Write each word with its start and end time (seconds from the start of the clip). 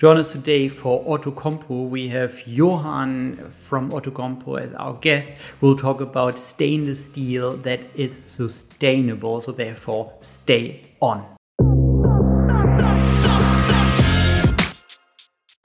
Join 0.00 0.16
us 0.16 0.32
today 0.32 0.70
for 0.70 1.04
Outokumpu. 1.04 1.90
We 1.90 2.08
have 2.08 2.46
Johann 2.46 3.50
from 3.50 3.90
Outokumpu 3.90 4.58
as 4.58 4.72
our 4.72 4.94
guest. 4.94 5.34
We'll 5.60 5.76
talk 5.76 6.00
about 6.00 6.38
stainless 6.38 7.04
steel 7.04 7.58
that 7.58 7.80
is 7.94 8.22
sustainable, 8.26 9.42
so 9.42 9.52
therefore 9.52 10.14
stay 10.22 10.86
on. 11.02 11.26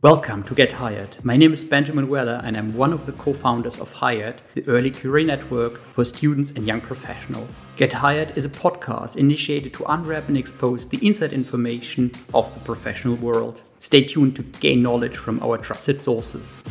Welcome 0.05 0.43
to 0.43 0.53
Get 0.53 0.69
hyrd. 0.69 1.25
My 1.25 1.35
name 1.35 1.51
is 1.51 1.63
Benjamin 1.63 2.07
Weller 2.07 2.39
and 2.43 2.55
I'm 2.55 2.75
one 2.75 2.93
of 2.93 3.07
the 3.07 3.11
co 3.13 3.33
founders 3.33 3.79
of 3.79 3.91
hyrd, 3.91 4.37
the 4.53 4.63
early 4.67 4.91
career 4.91 5.25
network 5.25 5.83
for 5.83 6.05
students 6.05 6.51
and 6.51 6.67
young 6.67 6.79
professionals. 6.79 7.59
Get 7.75 7.91
hyrd 7.91 8.37
is 8.37 8.45
a 8.45 8.49
podcast 8.49 9.17
initiated 9.17 9.73
to 9.73 9.91
unwrap 9.91 10.27
and 10.27 10.37
expose 10.37 10.87
the 10.87 11.03
inside 11.03 11.33
information 11.33 12.11
of 12.35 12.53
the 12.53 12.59
professional 12.59 13.15
world. 13.15 13.63
Stay 13.79 14.03
tuned 14.03 14.35
to 14.35 14.43
gain 14.43 14.83
knowledge 14.83 15.17
from 15.17 15.41
our 15.41 15.57
trusted 15.57 15.99
sources. 15.99 16.61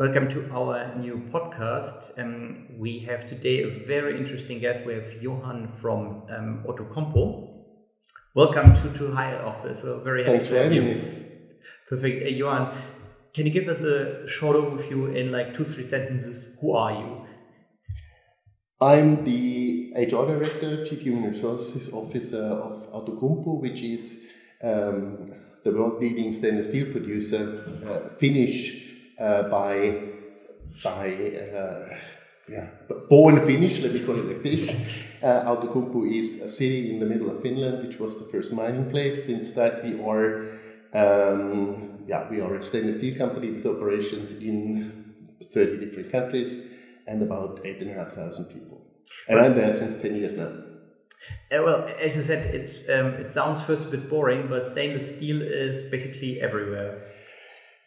Welcome 0.00 0.28
to 0.28 0.48
our 0.52 0.94
new 0.94 1.28
podcast. 1.32 2.16
Um, 2.20 2.66
we 2.78 3.00
have 3.00 3.26
today 3.26 3.64
a 3.64 3.68
very 3.84 4.16
interesting 4.16 4.60
guest. 4.60 4.84
We 4.86 4.94
have 4.94 5.20
Johann 5.20 5.72
from 5.80 6.22
um, 6.30 6.64
Outokumpu. 6.68 7.48
Welcome 8.32 8.74
to, 8.74 8.92
to 8.92 9.08
hyrd 9.10 9.44
Office. 9.44 9.82
We're 9.82 9.98
very 9.98 10.22
happy 10.22 10.36
Thanks 10.36 10.50
to 10.50 10.62
have 10.62 10.72
you. 10.72 10.82
Me. 10.82 11.24
Perfect. 11.88 12.24
Uh, 12.24 12.28
Johann, 12.28 12.78
can 13.34 13.44
you 13.46 13.50
give 13.50 13.66
us 13.68 13.80
a 13.80 14.28
short 14.28 14.56
overview 14.56 15.16
in 15.16 15.32
like 15.32 15.52
two, 15.52 15.64
three 15.64 15.84
sentences? 15.84 16.56
Who 16.60 16.76
are 16.76 16.92
you? 16.92 17.26
I'm 18.80 19.24
the 19.24 19.94
HR 19.96 20.26
Director, 20.26 20.84
Chief 20.84 21.02
Human 21.02 21.32
Resources 21.32 21.92
Officer 21.92 22.44
of 22.44 22.88
Outokumpu, 22.92 23.60
which 23.60 23.82
is 23.82 24.28
um, 24.62 25.32
the 25.64 25.72
world 25.72 26.00
leading 26.00 26.32
stainless 26.32 26.68
steel 26.68 26.92
producer, 26.92 27.64
uh, 27.84 28.14
Finnish 28.14 28.87
uh, 29.18 29.42
by 29.48 30.02
by 30.82 31.12
uh, 31.12 31.88
yeah 32.48 32.68
born 33.08 33.44
Finnish. 33.44 33.80
Let 33.80 33.92
me 33.92 34.00
call 34.00 34.18
it 34.18 34.26
like 34.26 34.42
this. 34.42 35.04
Uh, 35.20 35.42
Outokumpu 35.50 36.16
is 36.16 36.40
a 36.42 36.48
city 36.48 36.94
in 36.94 37.00
the 37.00 37.04
middle 37.04 37.28
of 37.28 37.42
Finland, 37.42 37.84
which 37.84 37.98
was 37.98 38.20
the 38.20 38.24
first 38.30 38.52
mining 38.52 38.88
place. 38.88 39.26
Since 39.26 39.50
that, 39.54 39.82
we 39.82 40.00
are 40.00 40.46
um, 40.94 42.04
yeah 42.06 42.30
we 42.30 42.40
are 42.40 42.54
a 42.54 42.62
stainless 42.62 42.98
steel 42.98 43.18
company 43.18 43.50
with 43.50 43.66
operations 43.66 44.38
in 44.38 45.12
thirty 45.52 45.76
different 45.84 46.12
countries 46.12 46.68
and 47.08 47.20
about 47.20 47.60
eight 47.64 47.82
and 47.82 47.90
a 47.90 47.94
half 47.94 48.12
thousand 48.12 48.44
people. 48.44 48.80
And 49.28 49.40
I'm 49.40 49.56
there 49.56 49.72
since 49.72 50.00
ten 50.00 50.14
years 50.14 50.34
now. 50.34 50.52
Uh, 51.50 51.62
well, 51.64 51.88
as 51.98 52.16
I 52.16 52.20
said, 52.20 52.54
it's 52.54 52.88
um, 52.88 53.06
it 53.14 53.32
sounds 53.32 53.60
first 53.60 53.88
a 53.88 53.90
bit 53.90 54.08
boring, 54.08 54.46
but 54.48 54.68
stainless 54.68 55.16
steel 55.16 55.42
is 55.42 55.82
basically 55.84 56.40
everywhere. 56.40 57.08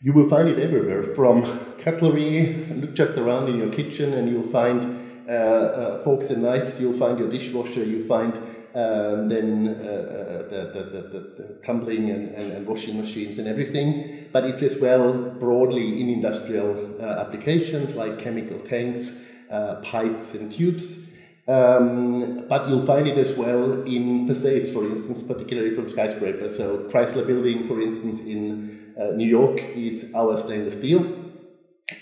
You 0.03 0.13
will 0.13 0.27
find 0.27 0.49
it 0.49 0.57
everywhere, 0.57 1.03
from 1.03 1.43
cutlery, 1.77 2.55
look 2.71 2.95
just 2.95 3.19
around 3.19 3.49
in 3.49 3.59
your 3.59 3.69
kitchen 3.69 4.13
and 4.13 4.27
you'll 4.27 4.47
find 4.47 5.29
uh, 5.29 5.31
uh, 5.31 6.03
forks 6.03 6.31
and 6.31 6.41
knives, 6.41 6.81
you'll 6.81 6.97
find 6.97 7.19
your 7.19 7.29
dishwasher, 7.29 7.83
you'll 7.83 8.07
find 8.07 8.33
um, 8.73 9.29
then 9.29 9.67
uh, 9.67 9.89
uh 9.91 10.49
the, 10.49 10.71
the, 10.73 10.83
the, 10.89 11.19
the, 11.37 11.59
tumbling 11.63 12.09
and, 12.09 12.29
and, 12.29 12.51
and, 12.53 12.65
washing 12.65 12.97
machines 12.99 13.37
and 13.37 13.47
everything. 13.47 14.27
But 14.31 14.45
it's 14.45 14.63
as 14.63 14.79
well 14.79 15.29
broadly 15.33 16.01
in 16.01 16.09
industrial 16.09 16.99
uh, 16.99 17.19
applications 17.19 17.95
like 17.95 18.17
chemical 18.17 18.59
tanks, 18.59 19.31
uh, 19.51 19.81
pipes 19.83 20.33
and 20.33 20.51
tubes. 20.51 21.11
Um, 21.47 22.47
but 22.47 22.67
you'll 22.69 22.85
find 22.85 23.07
it 23.07 23.17
as 23.19 23.35
well 23.35 23.83
in 23.83 24.25
facades, 24.25 24.71
for 24.71 24.83
instance, 24.83 25.21
particularly 25.21 25.75
from 25.75 25.89
skyscrapers. 25.89 26.57
So 26.57 26.89
Chrysler 26.89 27.27
Building, 27.27 27.65
for 27.65 27.81
instance, 27.81 28.21
in 28.21 28.80
New 29.15 29.27
York 29.27 29.59
is 29.75 30.13
our 30.15 30.37
stainless 30.37 30.75
steel, 30.75 31.01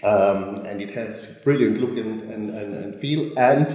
um, 0.03 0.65
and 0.65 0.81
it 0.81 0.91
has 0.91 1.39
brilliant 1.43 1.79
look 1.79 1.97
and, 1.97 2.21
and, 2.31 2.49
and, 2.49 2.73
and 2.73 2.95
feel, 2.95 3.37
and 3.37 3.69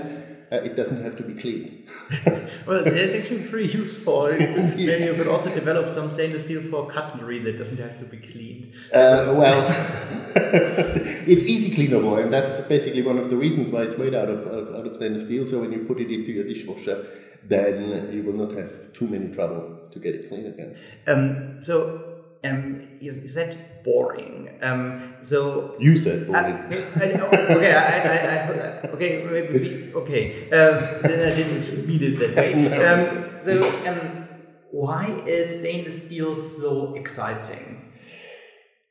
uh, 0.53 0.57
it 0.57 0.77
doesn't 0.77 1.03
have 1.03 1.17
to 1.17 1.23
be 1.23 1.35
cleaned. 1.35 1.89
well, 2.67 2.87
it's 2.87 3.15
actually 3.15 3.43
pretty 3.49 3.77
useful. 3.77 4.29
Maybe 4.39 4.83
you 4.83 5.15
could 5.15 5.27
also 5.27 5.53
develop 5.53 5.89
some 5.89 6.11
stainless 6.11 6.45
steel 6.45 6.63
for 6.63 6.87
cutlery 6.87 7.39
that 7.41 7.59
doesn't 7.59 7.79
have 7.79 7.99
to 7.99 8.05
be 8.05 8.19
cleaned. 8.19 8.73
Uh, 8.93 9.35
well, 9.37 9.65
it's 10.37 11.45
easy 11.45 11.75
cleanable, 11.75 12.23
and 12.23 12.33
that's 12.33 12.61
basically 12.69 13.03
one 13.03 13.19
of 13.19 13.31
the 13.31 13.37
reasons 13.37 13.69
why 13.69 13.83
it's 13.83 13.99
made 13.99 14.15
out 14.15 14.29
of, 14.29 14.47
of, 14.47 14.75
out 14.77 14.87
of 14.87 14.95
stainless 14.95 15.25
steel. 15.25 15.47
So 15.47 15.61
when 15.61 15.73
you 15.73 15.85
put 15.85 15.99
it 15.99 16.11
into 16.11 16.31
your 16.33 16.45
dishwasher, 16.45 17.07
then 17.43 18.13
you 18.13 18.23
will 18.23 18.35
not 18.35 18.57
have 18.57 18.93
too 18.93 19.07
many 19.07 19.33
trouble 19.33 19.89
to 19.91 19.99
get 19.99 20.15
it 20.15 20.29
clean 20.29 20.47
again. 20.47 20.77
Um, 21.07 21.61
so 21.61 22.14
um, 22.45 22.89
you 23.01 23.13
said 23.13 23.83
boring. 23.85 24.59
Um, 24.63 25.15
so 25.23 25.75
you 25.79 25.97
said 25.97 26.27
boring. 26.27 26.57
okay, 26.73 27.75
I, 27.75 27.99
I, 28.01 28.47
I, 28.47 28.91
okay, 28.95 29.25
maybe, 29.25 29.93
okay. 29.95 30.45
Um, 30.51 31.03
then 31.03 31.33
I 31.33 31.35
didn't 31.35 31.87
read 31.87 32.03
it 32.03 32.19
that 32.21 32.37
way. 32.37 32.55
Um, 32.85 33.41
so, 33.41 33.63
um, 33.87 34.29
why 34.71 35.23
is 35.27 35.61
stainless 35.61 36.07
steel 36.07 36.35
so 36.37 36.95
exciting? 36.95 37.93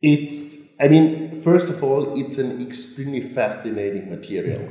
It's, 0.02 0.74
I 0.80 0.88
mean, 0.88 1.42
first 1.42 1.70
of 1.70 1.84
all, 1.84 2.18
it's 2.18 2.38
an 2.38 2.62
extremely 2.66 3.22
fascinating 3.22 4.10
material. 4.10 4.70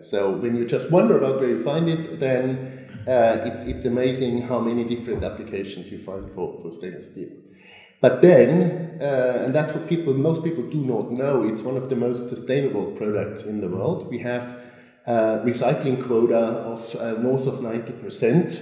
So 0.00 0.30
when 0.30 0.56
you 0.56 0.66
just 0.66 0.90
wonder 0.90 1.16
about 1.16 1.40
where 1.40 1.48
you 1.48 1.62
find 1.62 1.88
it, 1.88 2.20
then 2.20 2.88
uh, 3.06 3.44
it's, 3.44 3.64
it's 3.64 3.84
amazing 3.84 4.42
how 4.42 4.58
many 4.58 4.84
different 4.84 5.24
applications 5.24 5.90
you 5.90 5.98
find 5.98 6.30
for, 6.30 6.58
for 6.60 6.72
stainless 6.72 7.10
steel. 7.12 7.30
But 8.04 8.20
then, 8.20 8.98
uh, 9.00 9.44
and 9.44 9.54
that's 9.54 9.72
what 9.72 9.88
people, 9.88 10.12
most 10.12 10.44
people 10.44 10.64
do 10.64 10.76
not 10.76 11.10
know, 11.10 11.42
it's 11.48 11.62
one 11.62 11.78
of 11.78 11.88
the 11.88 11.96
most 11.96 12.28
sustainable 12.28 12.84
products 13.00 13.46
in 13.46 13.62
the 13.62 13.68
world. 13.68 14.10
We 14.10 14.18
have 14.18 14.60
a 15.06 15.40
recycling 15.42 16.04
quota 16.06 16.36
of 16.36 16.94
uh, 16.96 17.12
north 17.12 17.46
of 17.46 17.60
90%. 17.60 18.60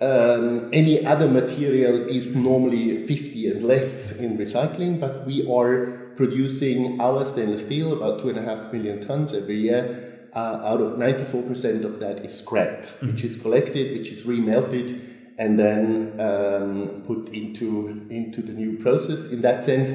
Um, 0.00 0.68
any 0.72 1.06
other 1.06 1.28
material 1.28 2.08
is 2.08 2.34
normally 2.34 3.06
50 3.06 3.50
and 3.52 3.62
less 3.62 4.18
in 4.18 4.36
recycling, 4.36 4.98
but 4.98 5.28
we 5.28 5.48
are 5.48 6.10
producing 6.16 7.00
our 7.00 7.24
stainless 7.24 7.64
steel, 7.64 7.92
about 7.92 8.18
two 8.20 8.30
and 8.30 8.38
a 8.38 8.42
half 8.42 8.72
million 8.72 9.00
tons 9.00 9.32
every 9.32 9.60
year. 9.60 10.28
Uh, 10.34 10.58
out 10.64 10.80
of 10.80 10.94
94% 10.94 11.84
of 11.84 12.00
that 12.00 12.26
is 12.26 12.36
scrap, 12.36 12.82
mm-hmm. 12.82 13.12
which 13.12 13.22
is 13.22 13.40
collected, 13.40 13.96
which 13.96 14.10
is 14.10 14.24
remelted, 14.24 15.11
and 15.42 15.58
then 15.58 16.14
um, 16.20 17.02
put 17.06 17.28
into 17.34 18.06
into 18.10 18.40
the 18.42 18.52
new 18.52 18.72
process. 18.84 19.32
In 19.32 19.40
that 19.42 19.62
sense, 19.62 19.92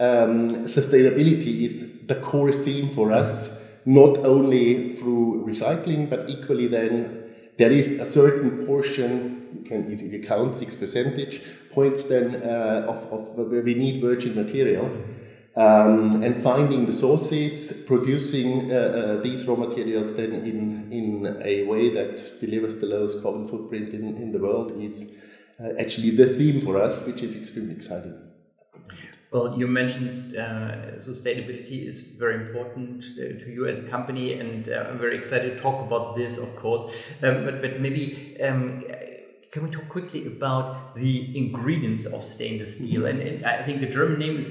um, 0.00 0.64
sustainability 0.64 1.62
is 1.66 1.74
the 2.06 2.16
core 2.16 2.52
theme 2.52 2.88
for 2.88 3.12
us, 3.12 3.34
not 3.84 4.16
only 4.18 4.94
through 4.94 5.44
recycling, 5.46 6.08
but 6.08 6.30
equally 6.30 6.66
then 6.66 6.94
there 7.58 7.72
is 7.72 8.00
a 8.00 8.06
certain 8.06 8.66
portion 8.66 9.02
you 9.56 9.62
can 9.70 9.90
easily 9.90 10.18
count 10.18 10.54
six 10.54 10.74
percentage 10.74 11.42
points 11.72 12.04
then 12.04 12.26
uh, 12.42 12.92
of, 12.92 13.00
of 13.12 13.22
where 13.50 13.62
we 13.62 13.74
need 13.74 14.00
virgin 14.00 14.34
material 14.34 14.90
um, 15.56 16.22
and 16.22 16.42
finding 16.42 16.84
the 16.84 16.92
sources, 16.92 17.84
producing 17.86 18.70
uh, 18.70 18.74
uh, 18.74 19.16
these 19.22 19.46
raw 19.46 19.56
materials 19.56 20.14
then 20.14 20.32
in, 20.32 20.92
in 20.92 21.38
a 21.42 21.62
way 21.64 21.88
that 21.88 22.40
delivers 22.40 22.78
the 22.78 22.86
lowest 22.86 23.22
carbon 23.22 23.48
footprint 23.48 23.94
in, 23.94 24.16
in 24.18 24.32
the 24.32 24.38
world 24.38 24.72
is 24.80 25.22
uh, 25.58 25.70
actually 25.78 26.10
the 26.10 26.26
theme 26.26 26.60
for 26.60 26.80
us, 26.80 27.06
which 27.06 27.22
is 27.22 27.34
extremely 27.34 27.74
exciting. 27.74 28.14
Well, 29.32 29.58
you 29.58 29.66
mentioned 29.66 30.10
uh, 30.36 30.98
sustainability 30.98 31.86
is 31.86 32.02
very 32.02 32.46
important 32.46 33.04
uh, 33.18 33.42
to 33.42 33.50
you 33.50 33.66
as 33.66 33.78
a 33.78 33.82
company, 33.82 34.34
and 34.34 34.68
uh, 34.68 34.86
I'm 34.88 34.98
very 34.98 35.16
excited 35.16 35.56
to 35.56 35.60
talk 35.60 35.84
about 35.86 36.16
this, 36.16 36.36
of 36.36 36.54
course. 36.56 36.94
Um, 37.22 37.44
but, 37.44 37.62
but 37.62 37.80
maybe 37.80 38.36
um, 38.42 38.84
can 39.52 39.64
we 39.64 39.70
talk 39.70 39.88
quickly 39.88 40.26
about 40.26 40.94
the 40.94 41.36
ingredients 41.36 42.04
of 42.04 42.24
stainless 42.24 42.74
steel? 42.74 43.00
Mm 43.00 43.06
-hmm. 43.06 43.10
And, 43.10 43.44
and, 43.44 43.62
I 43.62 43.64
think 43.64 43.80
the 43.80 43.92
German 43.98 44.18
name 44.18 44.36
is 44.38 44.48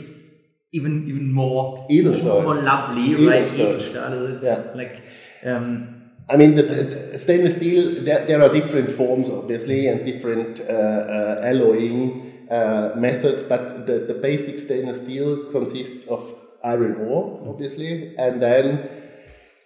even 0.76 1.08
even 1.08 1.32
more 1.32 1.88
Edelstahl. 1.90 2.44
more 2.44 2.56
lovely, 2.56 3.10
Edelstahl. 3.10 3.30
right? 3.30 3.48
Edelstahl. 3.48 4.36
It's 4.36 4.46
yeah. 4.46 4.72
like. 4.76 5.02
Um, 5.44 5.92
I 6.28 6.38
mean, 6.38 6.56
the, 6.56 6.64
the 6.64 7.20
stainless 7.20 7.56
steel. 7.56 8.04
There, 8.04 8.26
there, 8.26 8.42
are 8.42 8.50
different 8.50 8.90
forms, 8.90 9.30
obviously, 9.30 9.88
and 9.88 10.04
different 10.04 10.60
uh, 10.60 10.64
uh, 10.64 11.40
alloying 11.44 12.48
uh, 12.50 12.94
methods. 12.96 13.44
But 13.44 13.86
the, 13.86 14.00
the 14.00 14.16
basic 14.16 14.58
stainless 14.58 15.02
steel 15.02 15.52
consists 15.52 16.10
of 16.10 16.22
iron 16.64 16.96
ore, 16.96 17.48
obviously, 17.48 18.18
and 18.18 18.42
then 18.42 18.90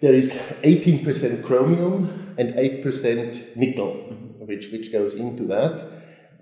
there 0.01 0.13
is 0.13 0.33
18% 0.63 1.45
chromium 1.45 2.35
and 2.37 2.53
8% 2.55 3.55
nickel, 3.55 3.93
which 4.39 4.69
which 4.71 4.91
goes 4.91 5.13
into 5.13 5.43
that 5.45 5.98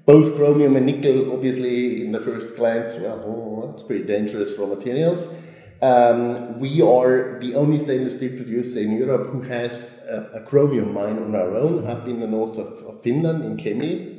both 0.07 0.37
chromium 0.37 0.77
and 0.77 0.85
nickel, 0.85 1.33
obviously, 1.33 2.01
in 2.01 2.13
the 2.13 2.19
first 2.21 2.55
glance, 2.55 2.97
well, 2.97 3.21
oh, 3.25 3.67
that's 3.69 3.83
pretty 3.83 4.05
dangerous 4.05 4.57
raw 4.57 4.65
materials. 4.65 5.33
Um, 5.81 6.59
we 6.59 6.81
are 6.81 7.37
the 7.41 7.55
only 7.55 7.77
stainless 7.77 8.15
steel 8.15 8.37
producer 8.37 8.79
in 8.79 8.97
Europe 8.97 9.27
who 9.31 9.41
has 9.41 10.01
a, 10.09 10.39
a 10.39 10.41
chromium 10.43 10.93
mine 10.93 11.19
on 11.19 11.35
our 11.35 11.53
own 11.53 11.85
up 11.85 12.07
in 12.07 12.21
the 12.21 12.25
north 12.25 12.57
of, 12.57 12.81
of 12.87 13.01
Finland, 13.01 13.43
in 13.43 13.57
Kemi, 13.57 14.17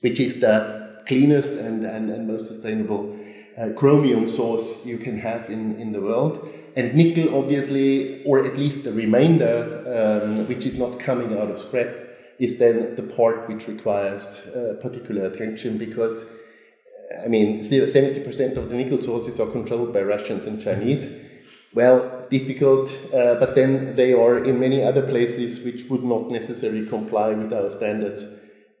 which 0.00 0.18
is 0.18 0.40
the 0.40 1.00
cleanest 1.06 1.52
and, 1.52 1.86
and, 1.86 2.10
and 2.10 2.26
most 2.26 2.48
sustainable 2.48 3.16
uh, 3.56 3.68
chromium 3.76 4.26
source 4.26 4.84
you 4.84 4.98
can 4.98 5.16
have 5.16 5.48
in, 5.48 5.78
in 5.78 5.92
the 5.92 6.00
world. 6.00 6.46
And 6.74 6.92
nickel, 6.94 7.38
obviously, 7.38 8.24
or 8.24 8.44
at 8.44 8.58
least 8.58 8.82
the 8.82 8.92
remainder, 8.92 10.24
um, 10.26 10.48
which 10.48 10.66
is 10.66 10.76
not 10.76 10.98
coming 10.98 11.38
out 11.38 11.50
of 11.52 11.60
scrap, 11.60 12.09
is 12.40 12.58
then 12.58 12.96
the 12.96 13.02
part 13.02 13.48
which 13.48 13.68
requires 13.68 14.48
uh, 14.48 14.76
particular 14.82 15.26
attention 15.26 15.78
because 15.78 16.36
I 17.24 17.28
mean, 17.28 17.60
70% 17.60 18.56
of 18.56 18.68
the 18.68 18.76
nickel 18.76 19.00
sources 19.02 19.40
are 19.40 19.46
controlled 19.46 19.92
by 19.92 20.02
Russians 20.02 20.46
and 20.46 20.62
Chinese. 20.62 21.26
Well, 21.74 22.26
difficult, 22.30 22.96
uh, 23.12 23.34
but 23.36 23.54
then 23.54 23.96
they 23.96 24.12
are 24.12 24.44
in 24.44 24.58
many 24.58 24.82
other 24.82 25.02
places 25.02 25.64
which 25.64 25.88
would 25.90 26.04
not 26.04 26.30
necessarily 26.30 26.86
comply 26.86 27.30
with 27.30 27.52
our 27.52 27.70
standards 27.70 28.26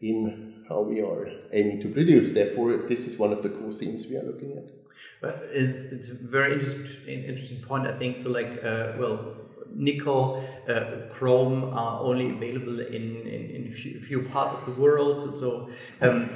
in 0.00 0.64
how 0.68 0.80
we 0.82 1.00
are 1.00 1.28
aiming 1.52 1.80
to 1.80 1.88
produce. 1.88 2.30
Therefore, 2.30 2.76
this 2.88 3.06
is 3.06 3.18
one 3.18 3.32
of 3.32 3.42
the 3.42 3.48
core 3.48 3.72
themes 3.72 4.06
we 4.06 4.16
are 4.16 4.22
looking 4.22 4.56
at. 4.56 4.70
it's, 5.52 5.74
it's 5.76 6.10
a 6.10 6.14
very 6.14 6.54
interesting, 6.54 7.24
interesting 7.24 7.60
point, 7.62 7.86
I 7.86 7.92
think. 7.92 8.18
So, 8.18 8.30
like, 8.30 8.64
uh, 8.64 8.92
well, 8.98 9.36
nickel, 9.74 10.44
uh, 10.68 11.12
chrome 11.12 11.64
are 11.72 12.00
only 12.00 12.30
available 12.30 12.80
in, 12.80 13.16
in, 13.26 13.50
in 13.50 13.66
a 13.68 13.70
few, 13.70 14.00
few, 14.00 14.22
parts 14.22 14.52
of 14.52 14.64
the 14.66 14.80
world. 14.80 15.20
So, 15.20 15.32
so 15.32 15.70
um. 16.00 16.30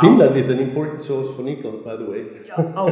Finland 0.00 0.36
is 0.36 0.50
an 0.50 0.58
important 0.58 1.00
source 1.00 1.34
for 1.34 1.42
nickel, 1.42 1.80
by 1.80 1.96
the 1.96 2.04
way. 2.04 2.26
oh, 2.76 2.88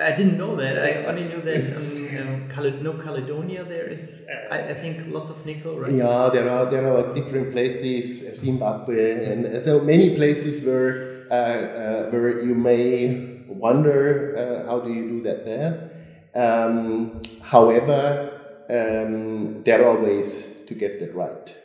I 0.00 0.12
didn't 0.12 0.38
know 0.38 0.56
that. 0.56 0.78
I 0.78 1.04
only 1.06 1.24
knew 1.24 1.42
that 1.42 1.76
um, 1.76 2.56
um, 2.56 2.82
New 2.82 3.02
Caledonia 3.02 3.64
there 3.64 3.88
is. 3.88 4.24
I, 4.50 4.58
I, 4.58 4.74
think 4.74 5.12
lots 5.12 5.30
of 5.30 5.44
nickel, 5.44 5.78
right? 5.80 5.92
Yeah, 5.92 6.30
there 6.32 6.48
are 6.48 6.66
there 6.66 6.86
are 6.92 7.12
different 7.14 7.50
places, 7.52 8.38
Zimbabwe, 8.38 9.32
and 9.32 9.64
so 9.64 9.80
many 9.80 10.14
places 10.14 10.64
where 10.64 11.26
uh, 11.30 11.34
uh, 11.34 12.10
where 12.10 12.42
you 12.42 12.54
may 12.54 13.42
wonder 13.48 14.36
uh, 14.36 14.70
how 14.70 14.80
do 14.80 14.92
you 14.92 15.08
do 15.08 15.22
that 15.22 15.44
there. 15.44 15.90
Um, 16.34 17.18
however, 17.42 18.31
um, 18.68 19.62
there 19.64 19.86
are 19.86 19.96
ways 20.00 20.64
to 20.66 20.74
get 20.74 21.00
that 21.00 21.14
right. 21.14 21.56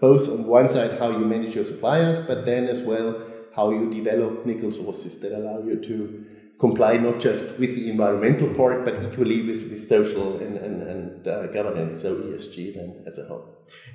Both 0.00 0.28
on 0.28 0.46
one 0.46 0.68
side, 0.68 0.98
how 0.98 1.10
you 1.10 1.24
manage 1.24 1.54
your 1.54 1.64
suppliers, 1.64 2.20
but 2.26 2.44
then 2.44 2.66
as 2.66 2.82
well 2.82 3.22
how 3.54 3.70
you 3.70 3.90
develop 3.90 4.46
nickel 4.46 4.72
sources 4.72 5.18
that 5.20 5.32
allow 5.32 5.62
you 5.62 5.76
to 5.76 6.24
comply 6.62 6.96
not 6.96 7.18
just 7.18 7.58
with 7.58 7.74
the 7.74 7.90
environmental 7.90 8.48
part, 8.54 8.84
but 8.84 8.94
equally 9.02 9.42
with, 9.48 9.68
with 9.68 9.82
social 9.82 10.38
and, 10.38 10.56
and, 10.56 10.76
and 10.92 11.26
uh, 11.26 11.48
governance, 11.48 12.00
so 12.00 12.14
ESG 12.14 12.76
then 12.76 13.02
as 13.04 13.18
a 13.18 13.24
whole. 13.24 13.44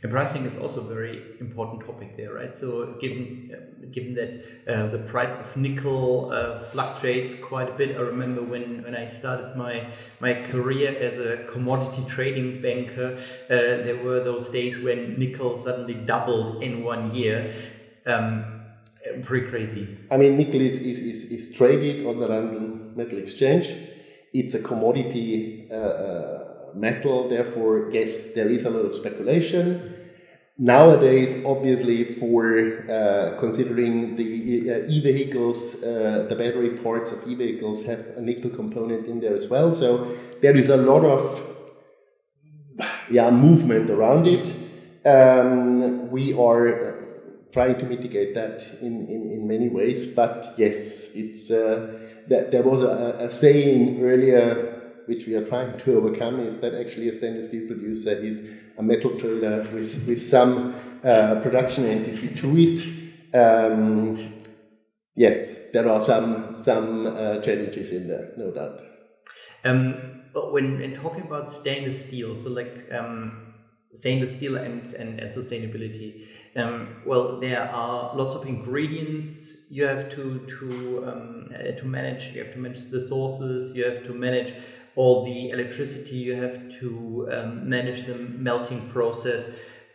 And 0.04 0.12
pricing 0.12 0.44
is 0.44 0.58
also 0.58 0.82
a 0.82 0.88
very 0.96 1.16
important 1.40 1.86
topic 1.86 2.18
there, 2.18 2.34
right? 2.34 2.54
So 2.58 2.98
given 3.00 3.52
uh, 3.54 3.88
given 3.96 4.16
that 4.16 4.32
uh, 4.68 4.88
the 4.88 4.98
price 5.14 5.34
of 5.40 5.56
nickel 5.56 6.32
uh, 6.34 6.60
fluctuates 6.60 7.40
quite 7.40 7.70
a 7.70 7.78
bit, 7.82 7.96
I 7.96 8.02
remember 8.02 8.44
when, 8.44 8.84
when 8.84 8.96
I 8.96 9.06
started 9.06 9.56
my 9.56 9.76
my 10.20 10.34
career 10.34 10.90
as 11.00 11.20
a 11.20 11.38
commodity 11.54 12.04
trading 12.16 12.62
banker, 12.62 13.16
uh, 13.16 13.56
there 13.88 14.00
were 14.04 14.20
those 14.32 14.50
days 14.50 14.78
when 14.80 15.18
nickel 15.18 15.58
suddenly 15.58 15.94
doubled 15.94 16.62
in 16.62 16.84
one 16.84 17.16
year. 17.16 17.54
Um, 18.06 18.57
pretty 19.24 19.48
crazy. 19.48 19.98
I 20.12 20.18
mean, 20.18 20.38
nickel 20.38 20.62
is, 20.62 20.82
is, 20.82 21.00
is, 21.00 21.32
is 21.32 21.54
traded 21.54 22.06
on 22.06 22.20
the 22.20 22.28
London 22.28 22.94
Metal 22.96 23.18
Exchange. 23.18 23.76
It's 24.34 24.54
a 24.54 24.62
commodity 24.62 25.68
uh, 25.72 25.76
uh, 25.76 26.72
metal, 26.76 27.30
therefore, 27.30 27.90
yes, 27.92 28.34
there 28.34 28.50
is 28.50 28.66
a 28.66 28.70
lot 28.70 28.86
of 28.86 28.96
speculation. 28.96 29.94
Nowadays, 30.60 31.46
obviously, 31.46 32.04
for 32.04 32.90
uh, 32.90 33.38
considering 33.40 34.16
the 34.16 34.72
uh, 34.72 34.90
e-vehicles, 34.90 35.84
uh, 35.84 36.26
the 36.28 36.36
battery 36.36 36.72
parts 36.78 37.12
of 37.12 37.28
e-vehicles 37.28 37.86
have 37.86 38.00
a 38.18 38.22
nickel 38.22 38.50
component 38.50 39.06
in 39.06 39.20
there 39.20 39.36
as 39.36 39.48
well. 39.48 39.74
So 39.74 40.18
there 40.42 40.58
is 40.58 40.70
a 40.70 40.78
lot 40.78 41.06
of 41.06 41.44
yeah 43.10 43.30
movement 43.30 43.92
around 43.92 44.26
it. 44.26 44.52
Um, 45.06 46.10
we 46.10 46.34
are 46.34 47.07
trying 47.52 47.78
to 47.80 47.86
mitigate 47.86 48.36
that 48.36 48.62
in, 48.82 49.08
in, 49.08 49.32
in 49.32 49.48
many 49.48 49.70
ways. 49.70 50.14
But 50.14 50.54
yes, 50.58 51.16
it's 51.16 51.50
uh, 51.52 52.00
that 52.28 52.52
there 52.52 52.64
was 52.64 52.84
a, 52.84 53.18
a, 53.20 53.30
saying 53.30 54.02
earlier 54.02 54.74
which 55.06 55.26
we 55.26 55.36
are 55.36 55.46
trying 55.46 55.78
to 55.78 55.98
overcome 55.98 56.40
is 56.40 56.58
that 56.58 56.74
actually 56.74 57.08
a 57.08 57.14
stainless 57.14 57.48
steel 57.48 57.66
producer 57.66 58.12
is 58.12 58.60
a 58.78 58.84
metal 58.84 59.18
trader 59.18 59.62
with, 59.74 60.06
with 60.08 60.22
some 60.22 60.76
uh, 61.04 61.40
production 61.42 61.86
entity 61.86 62.36
to 62.36 62.58
it. 62.58 63.34
Um, 63.34 64.34
yes, 65.16 65.72
there 65.72 65.88
are 65.90 66.02
some 66.02 66.56
some 66.56 67.08
uh, 67.08 67.40
challenges 67.40 67.92
in 67.92 68.08
there, 68.08 68.34
no 68.38 68.52
doubt. 68.52 68.82
Um, 69.64 70.24
when, 70.34 70.80
when 70.80 70.94
talking 70.94 71.24
about 71.24 71.52
stainless 71.52 72.06
steel, 72.06 72.36
so 72.36 72.50
like 72.50 72.92
um, 72.92 73.47
stainless 73.92 74.36
steel 74.36 74.58
and, 74.58 74.94
and, 74.94 75.20
and 75.20 75.32
sustainability. 75.32 76.26
Um, 76.56 76.98
well, 77.06 77.40
there 77.40 77.64
are 77.64 78.16
lots 78.16 78.36
of 78.36 78.46
ingredients 78.46 79.66
you 79.70 79.86
have 79.86 80.10
to 80.12 80.46
to 80.48 81.04
um, 81.08 81.50
uh, 81.54 81.72
to 81.80 81.86
manage. 81.86 82.34
You 82.34 82.44
have 82.44 82.54
to 82.54 82.60
manage 82.60 82.90
the 82.90 83.02
sources. 83.02 83.76
You 83.76 83.86
have 83.86 84.04
to 84.06 84.14
manage 84.14 84.54
all 84.96 85.26
the 85.26 85.50
electricity. 85.50 86.18
You 86.18 86.36
have 86.36 86.80
to 86.80 87.30
um, 87.32 87.70
manage 87.70 88.06
the 88.06 88.16
melting 88.16 88.90
process. 88.90 89.52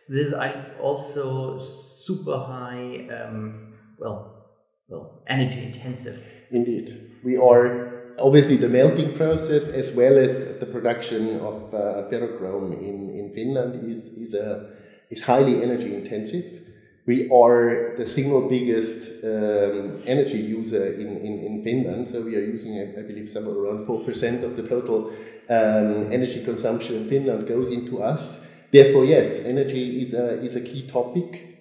This 0.08 0.28
is 0.28 0.34
also 0.80 1.58
super 1.58 2.38
high. 2.38 3.08
Um, 3.08 3.74
well, 3.98 4.48
well, 4.88 5.22
energy 5.26 5.64
intensive. 5.64 6.26
Indeed, 6.50 7.12
we 7.24 7.36
are 7.38 7.91
obviously 8.18 8.56
the 8.56 8.68
melting 8.68 9.14
process 9.14 9.68
as 9.68 9.90
well 9.92 10.18
as 10.18 10.58
the 10.58 10.66
production 10.66 11.40
of 11.40 11.74
uh, 11.74 12.08
ferrochrome 12.10 12.72
in, 12.72 13.10
in 13.10 13.30
Finland 13.30 13.90
is, 13.90 14.18
is, 14.18 14.34
a, 14.34 14.70
is 15.10 15.24
highly 15.24 15.62
energy 15.62 15.94
intensive. 15.94 16.60
We 17.04 17.28
are 17.30 17.96
the 17.96 18.06
single 18.06 18.48
biggest 18.48 19.24
um, 19.24 20.02
energy 20.06 20.38
user 20.38 20.86
in, 20.94 21.16
in, 21.16 21.40
in 21.40 21.62
Finland, 21.64 22.08
so 22.08 22.22
we 22.22 22.36
are 22.36 22.44
using, 22.44 22.78
I 22.96 23.02
believe, 23.02 23.28
somewhere 23.28 23.56
around 23.56 23.86
4% 23.86 24.44
of 24.44 24.56
the 24.56 24.62
total 24.62 25.10
um, 25.48 26.12
energy 26.12 26.44
consumption 26.44 26.94
in 26.94 27.08
Finland 27.08 27.48
goes 27.48 27.70
into 27.70 28.00
us. 28.02 28.48
Therefore, 28.70 29.04
yes, 29.04 29.44
energy 29.44 30.00
is 30.00 30.14
a, 30.14 30.40
is 30.42 30.54
a 30.54 30.60
key 30.60 30.86
topic 30.86 31.52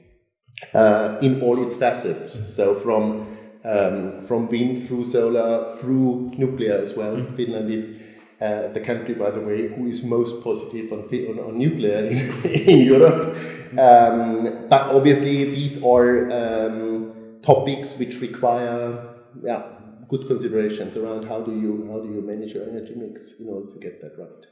uh, 0.74 1.18
in 1.21 1.42
all 1.42 1.62
its 1.63 1.75
facets. 1.75 2.56
So, 2.56 2.75
from 2.75 3.31
um, 3.63 4.21
from 4.21 4.47
wind 4.47 4.81
through 4.81 5.06
solar 5.06 5.75
through 5.75 6.31
nuclear 6.37 6.81
as 6.83 6.95
well. 6.95 7.15
Mm. 7.15 7.35
Finland 7.35 7.73
is 7.73 8.01
uh, 8.41 8.68
the 8.73 8.80
country, 8.80 9.13
by 9.13 9.30
the 9.30 9.39
way, 9.39 9.68
who 9.68 9.87
is 9.87 10.03
most 10.03 10.44
positive 10.44 10.91
on, 10.91 11.01
on, 11.01 11.39
on 11.39 11.57
nuclear 11.57 12.06
in, 12.06 12.18
in 12.51 12.80
Europe. 12.80 13.37
Um, 13.77 14.68
but 14.68 14.89
obviously, 14.95 15.45
these 15.45 15.83
are 15.83 16.31
um, 16.31 17.39
topics 17.41 17.97
which 17.97 18.19
require 18.19 19.15
yeah, 19.44 19.63
good 20.07 20.27
considerations 20.27 20.97
around 20.97 21.27
how 21.27 21.41
do 21.41 21.51
you 21.51 21.87
how 21.91 21.99
do 21.99 22.13
you 22.13 22.21
manage 22.21 22.53
your 22.53 22.68
energy 22.68 22.94
mix 22.95 23.39
in 23.39 23.47
order 23.47 23.71
to 23.71 23.80
get 23.80 24.01
that 24.01 24.13
right. 24.18 24.45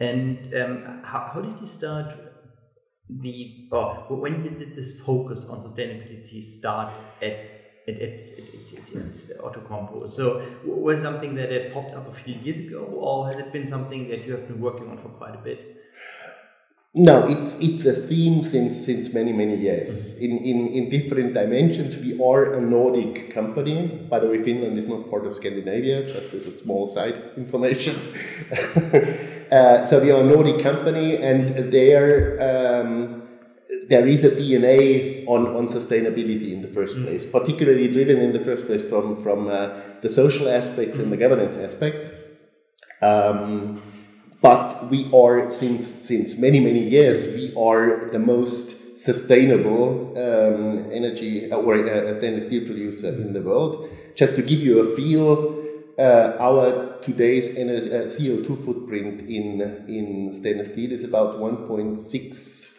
And 0.00 0.54
um, 0.54 1.02
how, 1.02 1.30
how 1.32 1.40
did 1.40 1.58
you 1.60 1.66
start 1.66 2.14
the 3.08 3.68
oh, 3.72 4.06
when 4.08 4.42
did 4.42 4.74
this 4.74 5.00
focus 5.00 5.44
on 5.46 5.60
sustainability 5.60 6.42
start 6.42 6.98
at 7.22 7.63
it, 7.86 7.98
it, 7.98 8.20
it, 8.38 8.72
it, 8.72 9.06
it's 9.08 9.24
the 9.24 9.34
Outokumpu. 9.34 10.10
So 10.10 10.42
was 10.64 11.00
something 11.02 11.34
that 11.34 11.50
had 11.50 11.72
popped 11.72 11.92
up 11.92 12.08
a 12.08 12.14
few 12.14 12.34
years 12.34 12.60
ago, 12.60 12.84
or 12.84 13.28
has 13.28 13.38
it 13.38 13.52
been 13.52 13.66
something 13.66 14.08
that 14.08 14.24
you 14.24 14.32
have 14.32 14.48
been 14.48 14.60
working 14.60 14.88
on 14.88 14.98
for 14.98 15.08
quite 15.08 15.34
a 15.34 15.38
bit? 15.38 15.70
No, 16.96 17.26
it's 17.26 17.58
it's 17.58 17.84
a 17.86 17.92
theme 17.92 18.44
since 18.44 18.86
since 18.86 19.12
many 19.12 19.32
many 19.32 19.56
years 19.56 20.16
in, 20.20 20.38
in 20.38 20.68
in 20.68 20.88
different 20.90 21.34
dimensions. 21.34 21.98
We 21.98 22.22
are 22.22 22.54
a 22.54 22.60
Nordic 22.60 23.34
company. 23.34 23.88
By 24.08 24.20
the 24.20 24.28
way, 24.28 24.40
Finland 24.40 24.78
is 24.78 24.86
not 24.86 25.10
part 25.10 25.26
of 25.26 25.34
Scandinavia. 25.34 26.06
Just 26.06 26.32
as 26.32 26.46
a 26.46 26.52
small 26.52 26.86
side 26.86 27.20
information. 27.36 27.96
uh, 29.50 29.86
so 29.88 29.98
we 30.00 30.12
are 30.12 30.20
a 30.20 30.24
Nordic 30.24 30.60
company, 30.60 31.16
and 31.16 31.72
there. 31.72 32.38
Um, 32.40 33.23
there 33.88 34.06
is 34.06 34.24
a 34.24 34.30
DNA 34.30 35.26
on, 35.26 35.46
on 35.56 35.68
sustainability 35.68 36.52
in 36.52 36.62
the 36.62 36.68
first 36.68 36.96
mm. 36.96 37.04
place, 37.04 37.26
particularly 37.26 37.88
driven 37.88 38.18
in 38.18 38.32
the 38.32 38.40
first 38.40 38.66
place 38.66 38.86
from, 38.88 39.16
from 39.22 39.48
uh, 39.48 39.70
the 40.00 40.08
social 40.08 40.48
aspects 40.48 40.98
and 40.98 41.10
the 41.12 41.16
governance 41.16 41.56
aspect. 41.56 42.12
Um, 43.02 43.82
but 44.40 44.90
we 44.90 45.10
are, 45.12 45.50
since, 45.50 45.86
since 45.86 46.38
many, 46.38 46.60
many 46.60 46.88
years, 46.88 47.34
we 47.34 47.54
are 47.56 48.10
the 48.10 48.18
most 48.18 49.00
sustainable 49.00 50.10
um, 50.16 50.90
energy 50.92 51.50
uh, 51.50 51.56
or 51.56 51.76
uh, 51.76 52.18
stainless 52.18 52.46
steel 52.46 52.64
producer 52.66 53.08
in 53.08 53.32
the 53.32 53.42
world. 53.42 53.88
Just 54.14 54.36
to 54.36 54.42
give 54.42 54.60
you 54.60 54.80
a 54.80 54.96
feel, 54.96 55.64
uh, 55.98 56.36
our 56.38 56.98
today's 57.00 57.56
energy, 57.56 57.90
uh, 57.90 58.04
CO2 58.04 58.64
footprint 58.64 59.28
in 59.28 59.60
in 59.88 60.32
stainless 60.32 60.72
steel 60.72 60.92
is 60.92 61.04
about 61.04 61.38
1.6, 61.38 62.73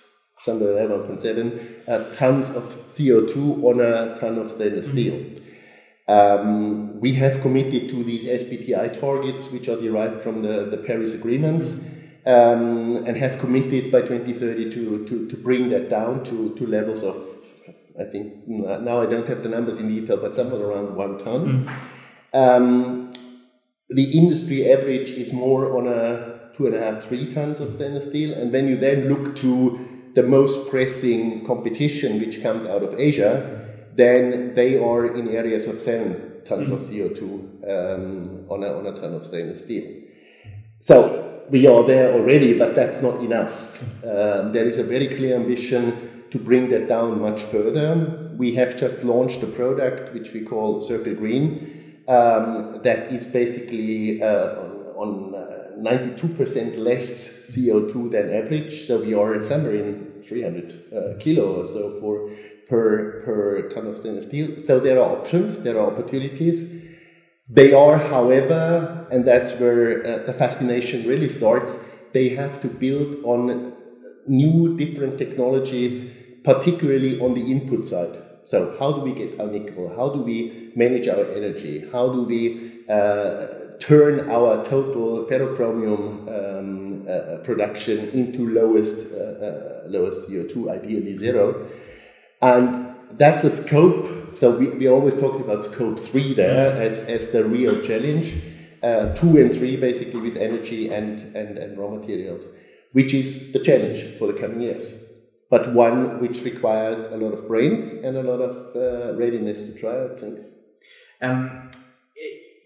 somewhere 0.46 0.74
there 0.76 0.88
1.7 0.88 1.88
uh, 1.88 2.16
tons 2.16 2.56
of 2.56 2.64
CO2 2.92 3.64
on 3.64 3.82
a 3.82 4.18
ton 4.20 4.38
of 4.38 4.52
stainless 4.52 4.92
steel. 4.92 5.14
Mm-hmm. 5.14 5.42
Um, 6.08 7.00
we 7.00 7.14
have 7.14 7.42
committed 7.42 7.90
to 7.90 8.04
these 8.04 8.26
SBTI 8.26 9.00
targets, 9.00 9.52
which 9.52 9.68
are 9.68 9.82
derived 9.82 10.22
from 10.22 10.44
the, 10.44 10.66
the 10.66 10.78
Paris 10.78 11.16
agreements, 11.16 11.80
um, 12.28 12.98
and 13.08 13.18
have 13.18 13.40
committed 13.40 13.92
by 13.92 14.02
2030 14.02 14.72
to, 14.72 15.06
to, 15.06 15.28
to 15.28 15.36
bring 15.36 15.70
that 15.70 15.90
down 15.90 16.24
to, 16.26 16.54
to 16.56 16.68
levels 16.68 17.02
of, 17.02 17.18
I 18.00 18.04
think, 18.04 18.48
now 18.48 19.02
I 19.02 19.08
don't 19.08 19.28
have 19.28 19.42
the 19.42 19.50
numbers 19.50 19.80
in 19.80 19.88
detail, 19.88 20.18
but 20.18 20.36
somewhere 20.36 20.62
around 20.62 20.96
one 20.96 21.18
ton. 21.18 21.68
Mm. 22.34 22.58
Um, 22.58 23.12
the 23.90 24.18
industry 24.18 24.72
average 24.72 25.10
is 25.10 25.34
more 25.34 25.76
on 25.78 25.88
a 25.88 26.52
two 26.56 26.68
and 26.68 26.76
a 26.76 26.80
half, 26.80 27.04
three 27.04 27.32
tons 27.34 27.60
of 27.60 27.74
stainless 27.74 28.08
steel. 28.08 28.34
And 28.34 28.52
when 28.52 28.68
you 28.68 28.76
then 28.76 29.10
look 29.10 29.36
to 29.38 29.85
the 30.16 30.24
most 30.24 30.70
pressing 30.70 31.46
competition 31.46 32.20
which 32.20 32.42
comes 32.42 32.66
out 32.66 32.82
of 32.82 32.98
Asia, 32.98 33.68
then 33.94 34.54
they 34.54 34.78
are 34.78 35.06
in 35.06 35.30
areas 35.30 35.68
of 35.68 35.82
seven 35.82 36.42
tons 36.46 36.72
mm-hmm. 36.72 37.04
of 37.04 37.18
CO2 37.18 37.24
um, 37.64 38.46
on, 38.50 38.64
a, 38.64 38.78
on 38.78 38.88
a 38.88 38.94
ton 39.00 39.14
of 39.14 39.26
stainless 39.26 39.64
steel. 39.64 40.04
So 40.80 41.44
we 41.50 41.68
are 41.68 41.84
there 41.84 42.14
already, 42.14 42.58
but 42.58 42.76
that's 42.76 43.02
not 43.02 43.22
enough. 43.22 43.82
Um, 44.04 44.52
there 44.54 44.68
is 44.68 44.78
a 44.78 44.84
very 44.84 45.08
clear 45.08 45.36
ambition 45.36 46.26
to 46.32 46.40
bring 46.40 46.70
that 46.70 46.88
down 46.88 47.22
much 47.22 47.42
further. 47.44 48.32
We 48.38 48.56
have 48.56 48.78
just 48.78 49.04
launched 49.04 49.44
a 49.44 49.48
product 49.48 50.14
which 50.14 50.34
we 50.34 50.42
call 50.42 50.82
Circle 50.82 51.16
Green 51.16 52.02
um, 52.08 52.82
that 52.84 53.12
is 53.12 53.32
basically 53.32 54.22
uh, 54.22 54.62
on, 54.62 55.32
on 55.34 55.36
uh, 55.36 55.55
92% 55.80 56.78
less 56.78 57.56
CO2 57.56 58.12
than 58.12 58.34
average. 58.34 58.88
So 58.88 59.02
we 59.02 59.14
are 59.14 59.44
somewhere 59.44 59.76
in 59.76 60.22
300 60.24 60.94
uh, 60.94 61.20
kilo 61.20 61.62
or 61.62 61.66
so 61.66 62.00
for 62.00 62.32
per, 62.68 63.22
per 63.24 63.70
ton 63.70 63.88
of 63.88 63.98
stainless 63.98 64.26
steel. 64.26 64.56
So 64.64 64.80
there 64.80 65.00
are 65.00 65.18
options, 65.18 65.64
there 65.64 65.78
are 65.78 65.88
opportunities. 65.92 66.86
They 67.48 67.74
are, 67.74 67.98
however, 67.98 69.08
and 69.12 69.26
that's 69.26 69.60
where 69.60 70.06
uh, 70.06 70.26
the 70.26 70.34
fascination 70.34 71.08
really 71.08 71.30
starts, 71.30 71.92
they 72.12 72.30
have 72.30 72.60
to 72.62 72.68
build 72.68 73.24
on 73.24 73.74
new 74.28 74.76
different 74.76 75.20
technologies, 75.20 76.24
particularly 76.44 77.20
on 77.20 77.36
the 77.36 77.52
input 77.52 77.86
side. 77.86 78.18
So, 78.46 78.76
how 78.80 78.94
do 78.94 79.02
we 79.02 79.14
get 79.14 79.40
our 79.40 79.48
nickel? 79.48 79.96
How 79.96 80.10
do 80.10 80.22
we 80.22 80.72
manage 80.76 81.08
our 81.08 81.26
energy? 81.32 81.88
How 81.92 82.10
do 82.10 82.24
we 82.24 82.84
uh, 82.90 83.48
turn 83.80 84.30
our 84.30 84.64
total 84.64 85.26
ferrochromium 85.26 86.28
um, 86.30 87.08
uh, 87.08 87.38
production 87.44 88.10
into 88.10 88.50
lowest, 88.50 89.14
uh, 89.14 89.18
uh 89.18 89.84
lowest 89.88 90.30
CO2, 90.30 90.72
ideally 90.72 91.16
zero? 91.16 91.68
And 92.42 92.96
that's 93.14 93.44
a 93.44 93.52
scope. 93.52 94.36
So 94.36 94.58
we, 94.58 94.70
we're 94.70 94.92
always 94.92 95.16
talking 95.16 95.42
about 95.42 95.64
scope 95.64 96.00
three 96.00 96.34
there 96.34 96.76
mm. 96.76 96.82
as, 96.82 97.08
as 97.08 97.32
the 97.32 97.46
real 97.46 97.82
challenge. 97.82 98.34
Uh, 98.84 99.14
two 99.16 99.38
and 99.38 99.52
three 99.52 99.76
basically 99.78 100.22
with 100.22 100.38
energy 100.38 100.94
and, 100.94 101.36
and, 101.36 101.58
and 101.58 101.76
raw 101.76 101.90
materials, 101.90 102.54
which 102.92 103.16
is 103.16 103.52
the 103.52 103.60
challenge 103.60 104.04
for 104.20 104.28
the 104.28 104.34
coming 104.34 104.62
years. 104.62 104.94
But 105.50 105.74
one 105.74 106.20
which 106.20 106.44
requires 106.44 107.08
a 107.08 107.18
lot 107.18 107.34
of 107.34 107.48
brains 107.48 107.94
and 107.94 108.16
a 108.16 108.22
lot 108.22 108.42
of 108.42 108.76
uh, 108.76 109.18
readiness 109.18 109.66
to 109.68 109.74
try 109.74 109.98
out 109.98 110.20
things. 110.20 110.54
Um, 111.22 111.72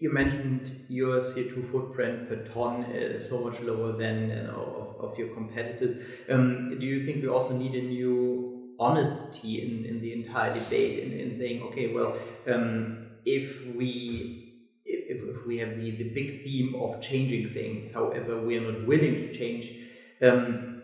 you 0.00 0.10
mentioned 0.10 0.72
your 0.88 1.18
CO2 1.18 1.70
footprint 1.70 2.28
per 2.28 2.36
ton 2.52 2.84
is 2.84 3.28
so 3.28 3.40
much 3.44 3.60
lower 3.60 3.92
than 3.92 4.30
you 4.30 4.42
know, 4.44 4.96
of, 4.98 5.10
of 5.10 5.18
your 5.18 5.28
competitors. 5.34 6.22
Um, 6.30 6.78
do 6.80 6.86
you 6.86 6.98
think 6.98 7.22
we 7.22 7.28
also 7.28 7.54
need 7.54 7.74
a 7.74 7.82
new 7.82 8.74
honesty 8.80 9.62
in, 9.62 9.84
in 9.84 10.00
the 10.00 10.14
entire 10.14 10.54
debate 10.54 11.04
in, 11.04 11.12
in 11.12 11.34
saying, 11.34 11.62
okay, 11.64 11.92
well, 11.92 12.16
um, 12.48 13.08
if 13.26 13.66
we 13.74 14.46
if, 14.86 15.36
if 15.36 15.46
we 15.46 15.58
have 15.58 15.76
the, 15.76 15.90
the 15.90 16.08
big 16.14 16.42
theme 16.42 16.74
of 16.76 17.00
changing 17.02 17.50
things, 17.50 17.92
however, 17.92 18.40
we 18.40 18.56
are 18.56 18.72
not 18.72 18.86
willing 18.86 19.14
to 19.14 19.32
change, 19.32 19.70
um, 20.22 20.82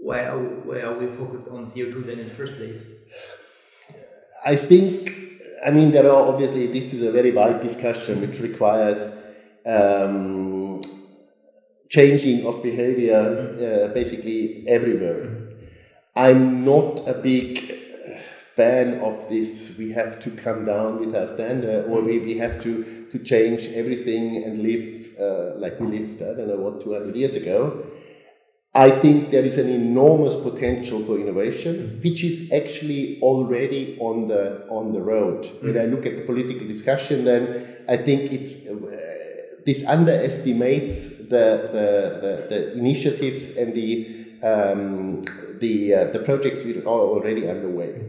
why, 0.00 0.24
are 0.24 0.38
we, 0.38 0.46
why 0.46 0.80
are 0.82 0.98
we 0.98 1.06
focused 1.08 1.48
on 1.48 1.64
CO2 1.64 2.06
then 2.06 2.18
in 2.18 2.28
the 2.28 2.34
first 2.34 2.56
place? 2.56 2.82
I 4.44 4.56
think, 4.56 5.29
I 5.64 5.70
mean, 5.70 5.90
there 5.90 6.06
are 6.10 6.28
obviously, 6.28 6.66
this 6.66 6.94
is 6.94 7.02
a 7.02 7.10
very 7.10 7.32
wide 7.32 7.62
discussion 7.62 8.20
which 8.20 8.40
requires 8.40 9.16
um, 9.66 10.80
changing 11.90 12.46
of 12.46 12.62
behavior 12.62 13.88
uh, 13.90 13.92
basically 13.92 14.64
everywhere. 14.66 15.36
I'm 16.16 16.64
not 16.64 17.06
a 17.06 17.14
big 17.14 17.80
fan 18.56 19.00
of 19.00 19.28
this. 19.28 19.76
We 19.78 19.90
have 19.92 20.20
to 20.20 20.30
come 20.30 20.64
down 20.64 21.00
with 21.00 21.14
our 21.14 21.28
standard, 21.28 21.86
or 21.86 22.00
we, 22.02 22.18
we 22.18 22.38
have 22.38 22.60
to, 22.62 23.06
to 23.12 23.18
change 23.18 23.66
everything 23.68 24.42
and 24.44 24.62
live 24.62 25.08
uh, 25.20 25.58
like 25.58 25.78
we 25.78 25.98
lived, 25.98 26.22
I 26.22 26.34
don't 26.34 26.48
know 26.48 26.56
what, 26.56 26.80
200 26.80 27.14
years 27.14 27.34
ago. 27.34 27.86
I 28.72 28.90
think 28.90 29.32
there 29.32 29.44
is 29.44 29.58
an 29.58 29.68
enormous 29.68 30.36
potential 30.36 31.02
for 31.02 31.18
innovation, 31.18 31.98
which 32.04 32.22
is 32.22 32.52
actually 32.52 33.20
already 33.20 33.98
on 33.98 34.28
the 34.28 34.64
on 34.68 34.92
the 34.92 35.00
road. 35.00 35.42
Mm-hmm. 35.42 35.66
When 35.66 35.78
I 35.78 35.86
look 35.86 36.06
at 36.06 36.16
the 36.16 36.22
political 36.22 36.66
discussion, 36.68 37.24
then 37.24 37.76
I 37.88 37.96
think 37.96 38.32
it's 38.32 38.54
uh, 38.66 38.76
this 39.66 39.84
underestimates 39.86 41.28
the, 41.28 41.68
the, 41.72 41.88
the, 42.22 42.46
the 42.48 42.72
initiatives 42.78 43.56
and 43.56 43.74
the 43.74 44.20
um, 44.42 45.22
the, 45.60 45.94
uh, 45.94 46.04
the 46.12 46.20
projects 46.20 46.64
which 46.64 46.78
are 46.78 46.86
already 46.86 47.48
underway. 47.48 48.00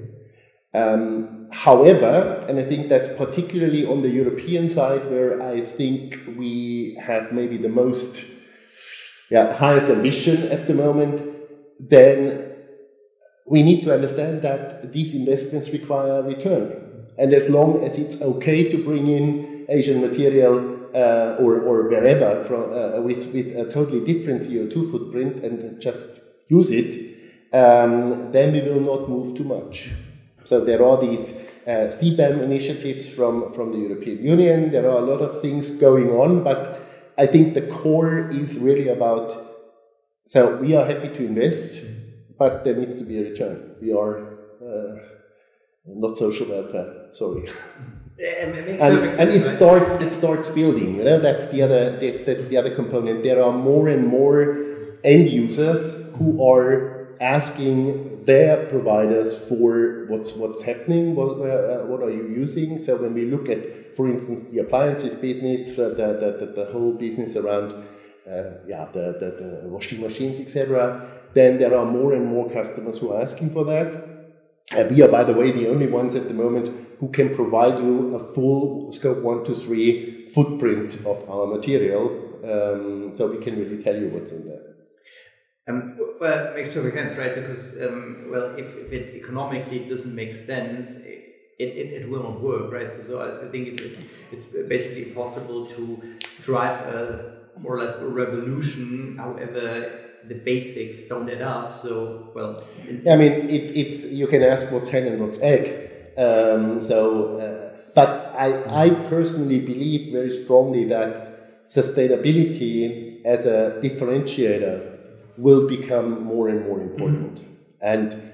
Um, 0.73 1.49
however, 1.51 2.45
and 2.47 2.57
I 2.57 2.63
think 2.63 2.87
that's 2.87 3.09
particularly 3.09 3.85
on 3.85 4.01
the 4.01 4.09
European 4.09 4.69
side 4.69 5.09
where 5.11 5.41
I 5.41 5.61
think 5.61 6.17
we 6.37 6.95
have 6.95 7.33
maybe 7.33 7.57
the 7.57 7.69
most, 7.69 8.23
yeah, 9.31 9.53
highest 9.53 9.87
ambition 9.87 10.51
at 10.51 10.67
the 10.67 10.73
moment, 10.73 11.21
then 11.79 12.51
we 13.45 13.63
need 13.63 13.81
to 13.83 13.93
understand 13.93 14.41
that 14.41 14.91
these 14.91 15.15
investments 15.15 15.69
require 15.69 16.21
return. 16.21 17.05
And 17.17 17.33
as 17.33 17.49
long 17.49 17.81
as 17.83 17.97
it's 17.97 18.21
okay 18.21 18.69
to 18.71 18.83
bring 18.83 19.07
in 19.07 19.65
Asian 19.69 20.01
material 20.01 20.79
uh, 20.93 21.37
or, 21.39 21.61
or 21.61 21.87
wherever 21.87 22.43
from, 22.43 22.73
uh, 22.73 23.01
with, 23.01 23.33
with 23.33 23.55
a 23.55 23.71
totally 23.71 24.03
different 24.03 24.41
CO2 24.41 24.91
footprint 24.91 25.45
and 25.45 25.81
just 25.81 26.19
use 26.49 26.69
it, 26.69 26.89
um, 27.53 28.33
then 28.33 28.51
we 28.51 28.61
will 28.61 28.81
not 28.81 29.09
move 29.09 29.35
too 29.35 29.45
much. 29.45 29.91
So 30.43 30.59
there 30.59 30.83
are 30.83 30.99
these 30.99 31.49
uh, 31.65 31.87
CBAM 31.87 32.41
initiatives 32.41 33.07
from, 33.07 33.53
from 33.53 33.71
the 33.71 33.79
European 33.79 34.23
Union. 34.23 34.71
There 34.71 34.89
are 34.89 34.97
a 34.97 35.05
lot 35.05 35.21
of 35.21 35.39
things 35.41 35.69
going 35.69 36.09
on, 36.09 36.43
but 36.43 36.80
I 37.17 37.25
think 37.25 37.53
the 37.53 37.67
core 37.67 38.29
is 38.29 38.57
really 38.59 38.87
about. 38.87 39.49
So 40.25 40.55
we 40.57 40.75
are 40.75 40.85
happy 40.85 41.09
to 41.09 41.25
invest, 41.25 41.83
but 42.37 42.63
there 42.63 42.75
needs 42.75 42.97
to 42.97 43.03
be 43.03 43.19
a 43.19 43.23
return. 43.29 43.75
We 43.81 43.93
are 43.93 44.37
uh, 44.61 44.95
not 45.85 46.17
social 46.17 46.47
welfare. 46.47 47.07
Sorry. 47.11 47.49
and, 48.81 48.99
and 49.19 49.29
it 49.29 49.49
starts 49.49 49.99
it 49.99 50.13
starts 50.13 50.49
building. 50.49 50.95
You 50.95 51.03
know 51.03 51.19
that's 51.19 51.47
the 51.47 51.63
other 51.63 51.97
that's 52.25 52.45
the 52.45 52.57
other 52.57 52.69
component. 52.69 53.23
There 53.23 53.43
are 53.43 53.51
more 53.51 53.89
and 53.89 54.07
more 54.07 54.57
end 55.03 55.29
users 55.29 56.11
who 56.17 56.45
are 56.45 57.00
asking 57.21 58.25
their 58.25 58.65
providers 58.65 59.47
for 59.47 60.05
what's 60.09 60.33
what's 60.33 60.63
happening, 60.63 61.15
what, 61.15 61.37
uh, 61.37 61.85
what 61.85 62.01
are 62.01 62.09
you 62.09 62.27
using. 62.27 62.79
So 62.79 62.97
when 62.97 63.13
we 63.13 63.25
look 63.25 63.47
at, 63.47 63.95
for 63.95 64.09
instance, 64.09 64.49
the 64.49 64.59
appliances 64.59 65.13
business, 65.13 65.77
uh, 65.77 65.89
the, 65.89 66.07
the, 66.21 66.45
the, 66.45 66.53
the, 66.53 66.65
whole 66.71 66.93
business 66.93 67.35
around 67.35 67.73
uh, 68.27 68.57
yeah, 68.67 68.87
the, 68.91 69.15
the, 69.19 69.61
the 69.61 69.67
washing 69.69 70.01
machines, 70.01 70.39
etc., 70.39 71.09
then 71.33 71.59
there 71.59 71.77
are 71.77 71.85
more 71.85 72.13
and 72.13 72.25
more 72.25 72.49
customers 72.49 72.97
who 72.97 73.11
are 73.11 73.21
asking 73.21 73.51
for 73.51 73.65
that. 73.65 73.95
Uh, 74.75 74.85
we 74.89 75.01
are, 75.01 75.07
by 75.07 75.23
the 75.23 75.33
way, 75.33 75.51
the 75.51 75.69
only 75.69 75.87
ones 75.87 76.15
at 76.15 76.27
the 76.27 76.33
moment 76.33 76.75
who 76.99 77.09
can 77.09 77.33
provide 77.35 77.77
you 77.79 78.15
a 78.15 78.19
full 78.19 78.91
scope 78.91 79.19
one 79.19 79.43
to 79.45 79.53
three 79.53 80.29
footprint 80.31 80.95
of 81.05 81.29
our 81.29 81.45
material. 81.45 82.29
Um, 82.43 83.13
so 83.13 83.27
we 83.27 83.37
can 83.43 83.57
really 83.59 83.83
tell 83.83 83.95
you 83.95 84.07
what's 84.09 84.31
in 84.31 84.47
there. 84.47 84.70
Um, 85.71 85.97
well, 86.19 86.47
it 86.47 86.55
makes 86.55 86.73
perfect 86.73 86.95
sense, 86.95 87.17
right? 87.17 87.35
Because, 87.35 87.81
um, 87.81 88.27
well, 88.29 88.55
if, 88.55 88.75
if 88.77 88.91
it 88.91 89.15
economically 89.15 89.79
doesn't 89.79 90.15
make 90.15 90.35
sense, 90.35 90.97
it, 90.97 91.27
it, 91.59 92.01
it 92.01 92.09
will 92.09 92.23
not 92.23 92.41
work, 92.41 92.71
right? 92.71 92.91
So, 92.91 93.03
so 93.03 93.43
I 93.45 93.49
think 93.51 93.67
it's, 93.69 93.81
it's, 93.81 94.05
it's 94.31 94.67
basically 94.67 95.05
possible 95.05 95.67
to 95.67 96.17
drive 96.43 96.87
a 96.87 97.37
more 97.59 97.75
or 97.75 97.79
less 97.79 97.99
a 97.99 98.07
revolution, 98.07 99.17
however, 99.17 100.09
the 100.27 100.35
basics 100.35 101.07
don't 101.07 101.29
add 101.29 101.41
up. 101.41 101.75
So, 101.75 102.31
well, 102.33 102.63
I 103.09 103.15
mean, 103.15 103.49
it's, 103.49 103.71
it's 103.71 104.11
you 104.11 104.27
can 104.27 104.43
ask 104.43 104.71
what's 104.71 104.89
hen 104.89 105.07
and 105.07 105.19
what's 105.19 105.39
egg. 105.39 105.89
Um, 106.17 106.79
so, 106.79 107.37
uh, 107.37 107.77
but 107.93 108.33
I, 108.35 108.85
I 108.85 108.89
personally 109.09 109.59
believe 109.59 110.11
very 110.11 110.31
strongly 110.31 110.85
that 110.85 111.67
sustainability 111.67 113.23
as 113.25 113.45
a 113.45 113.79
differentiator 113.83 114.90
will 115.41 115.67
become 115.67 116.23
more 116.23 116.47
and 116.47 116.65
more 116.67 116.79
important. 116.79 117.35
Mm-hmm. 117.35 117.91
And 117.91 118.31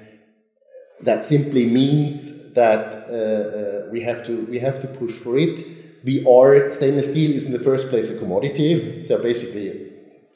that 1.02 1.24
simply 1.24 1.66
means 1.66 2.54
that 2.54 2.84
uh, 3.10 3.14
uh, 3.14 3.92
we 3.92 4.02
have 4.02 4.26
to 4.26 4.46
we 4.46 4.60
have 4.60 4.82
to 4.82 4.88
push 4.88 5.14
for 5.14 5.38
it. 5.38 5.66
We 6.04 6.26
are 6.26 6.72
stainless 6.74 7.10
steel 7.12 7.32
is 7.32 7.46
in 7.46 7.54
the 7.54 7.66
first 7.70 7.90
place 7.90 8.10
a 8.10 8.18
commodity, 8.18 9.04
so 9.06 9.22
basically 9.22 9.68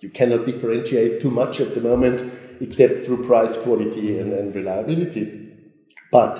you 0.01 0.09
cannot 0.09 0.45
differentiate 0.45 1.21
too 1.21 1.31
much 1.31 1.59
at 1.59 1.75
the 1.75 1.81
moment 1.81 2.19
except 2.59 3.05
through 3.05 3.25
price, 3.25 3.57
quality, 3.61 4.19
and, 4.19 4.33
and 4.33 4.53
reliability. 4.53 5.25
But 6.11 6.33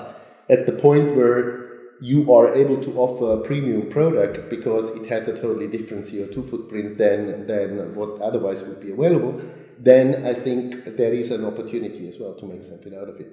at 0.48 0.66
the 0.66 0.72
point 0.72 1.16
where 1.16 1.62
you 2.00 2.32
are 2.34 2.52
able 2.54 2.78
to 2.82 2.90
offer 2.98 3.40
a 3.40 3.44
premium 3.44 3.88
product 3.88 4.50
because 4.50 4.96
it 4.96 5.08
has 5.08 5.28
a 5.28 5.34
totally 5.40 5.68
different 5.68 6.04
CO2 6.04 6.50
footprint 6.50 6.98
than, 6.98 7.46
than 7.46 7.94
what 7.94 8.20
otherwise 8.20 8.62
would 8.64 8.80
be 8.80 8.90
available, 8.90 9.40
then 9.84 10.24
I 10.24 10.32
think 10.32 10.96
there 10.96 11.12
is 11.12 11.30
an 11.30 11.44
opportunity 11.44 12.08
as 12.08 12.18
well 12.20 12.34
to 12.34 12.46
make 12.46 12.62
something 12.64 12.94
out 12.94 13.08
of 13.08 13.20
it. 13.20 13.30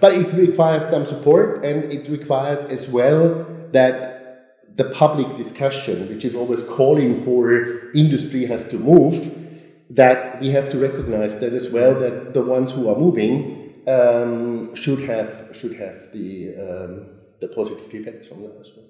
But 0.00 0.14
it 0.14 0.32
requires 0.32 0.88
some 0.88 1.04
support 1.04 1.64
and 1.64 1.84
it 1.92 2.08
requires 2.08 2.62
as 2.62 2.88
well 2.88 3.46
that 3.72 4.76
the 4.76 4.84
public 4.84 5.36
discussion, 5.36 6.08
which 6.08 6.24
is 6.24 6.34
always 6.34 6.62
calling 6.62 7.22
for 7.22 7.92
industry 7.92 8.46
has 8.46 8.68
to 8.70 8.78
move, 8.78 9.38
that 9.90 10.40
we 10.40 10.50
have 10.50 10.70
to 10.70 10.78
recognize 10.78 11.38
that 11.40 11.52
as 11.52 11.70
well 11.70 11.98
that 12.00 12.32
the 12.32 12.42
ones 12.42 12.70
who 12.72 12.88
are 12.88 12.96
moving 12.96 13.82
um, 13.86 14.74
should 14.74 15.00
have 15.00 15.50
should 15.52 15.76
have 15.76 16.10
the 16.12 16.56
um, 16.56 17.06
the 17.40 17.48
positive 17.48 17.92
effects 17.94 18.26
from 18.26 18.42
that 18.42 18.56
as 18.58 18.70
well. 18.74 18.86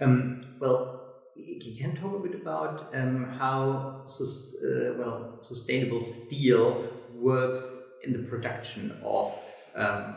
Um, 0.00 0.40
well, 0.58 1.09
you 1.36 1.76
can 1.76 1.96
talk 1.96 2.14
a 2.14 2.28
bit 2.28 2.40
about 2.40 2.94
um, 2.94 3.24
how 3.38 4.04
uh, 4.06 4.92
well 4.98 5.38
sustainable 5.42 6.02
steel 6.02 6.86
works 7.14 7.82
in 8.04 8.12
the 8.12 8.18
production 8.18 8.96
of 9.04 9.32
um, 9.74 10.16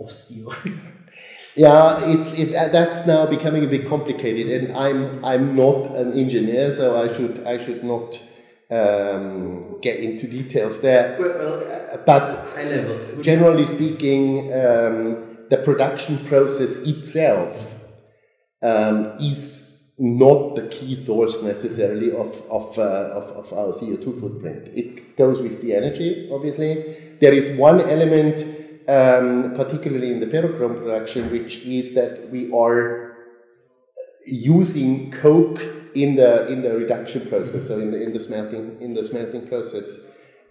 of 0.00 0.10
steel. 0.10 0.54
yeah, 1.56 2.00
it, 2.04 2.38
it 2.38 2.54
uh, 2.54 2.68
that's 2.68 3.06
now 3.06 3.26
becoming 3.26 3.64
a 3.64 3.68
bit 3.68 3.86
complicated, 3.86 4.48
and 4.50 4.76
I'm 4.76 5.24
I'm 5.24 5.56
not 5.56 5.94
an 5.96 6.12
engineer, 6.18 6.72
so 6.72 7.00
I 7.00 7.12
should 7.12 7.44
I 7.46 7.58
should 7.58 7.84
not 7.84 8.20
um, 8.70 9.80
get 9.80 9.98
into 10.00 10.26
details 10.26 10.80
there. 10.80 11.16
Well, 11.18 11.38
well, 11.38 11.94
uh, 11.94 11.96
but 12.06 12.54
high 12.54 12.64
level. 12.64 13.22
Generally 13.22 13.66
speaking, 13.66 14.52
um, 14.52 15.46
the 15.50 15.60
production 15.62 16.18
process 16.24 16.76
itself 16.76 17.74
um, 18.62 19.18
is 19.20 19.71
not 20.02 20.56
the 20.56 20.66
key 20.66 20.96
source 20.96 21.44
necessarily 21.44 22.10
of, 22.10 22.44
of, 22.50 22.76
uh, 22.76 22.82
of, 22.82 23.24
of, 23.36 23.52
our 23.52 23.68
CO2 23.68 24.18
footprint. 24.18 24.66
It 24.74 25.16
goes 25.16 25.40
with 25.40 25.62
the 25.62 25.76
energy, 25.76 26.28
obviously. 26.32 27.16
There 27.20 27.32
is 27.32 27.56
one 27.56 27.80
element, 27.80 28.42
um, 28.88 29.54
particularly 29.54 30.10
in 30.10 30.18
the 30.18 30.26
ferrochrome 30.26 30.76
production, 30.76 31.30
which 31.30 31.58
is 31.58 31.94
that 31.94 32.30
we 32.30 32.52
are 32.52 33.16
using 34.26 35.12
coke 35.12 35.62
in 35.94 36.16
the 36.16 36.48
in 36.48 36.62
the 36.62 36.76
reduction 36.76 37.28
process, 37.28 37.68
so 37.68 37.78
in 37.78 37.92
the 37.92 38.02
in 38.02 38.12
the 38.12 38.18
smelting 38.18 38.80
in 38.80 38.94
the 38.94 39.04
smelting 39.04 39.46
process. 39.46 40.00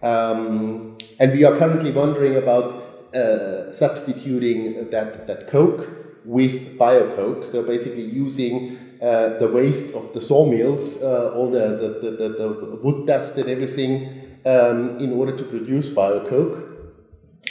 Um, 0.02 0.96
and 1.18 1.32
we 1.32 1.44
are 1.44 1.58
currently 1.58 1.90
wondering 1.90 2.36
about 2.36 3.14
uh, 3.14 3.70
substituting 3.70 4.88
that 4.88 5.26
that 5.26 5.46
coke 5.48 5.90
with 6.24 6.78
biocoke. 6.78 7.44
So 7.44 7.62
basically 7.62 8.04
using 8.04 8.78
uh, 9.02 9.38
the 9.38 9.48
waste 9.48 9.94
of 9.96 10.12
the 10.12 10.20
sawmills, 10.20 11.02
uh, 11.02 11.32
all 11.34 11.50
the 11.50 11.98
the, 12.00 12.10
the, 12.10 12.28
the, 12.28 12.78
wood 12.82 13.06
dust 13.06 13.36
and 13.36 13.48
everything, 13.48 14.38
um, 14.46 14.96
in 14.98 15.12
order 15.12 15.36
to 15.36 15.44
produce 15.44 15.90
biocoke, 15.90 16.90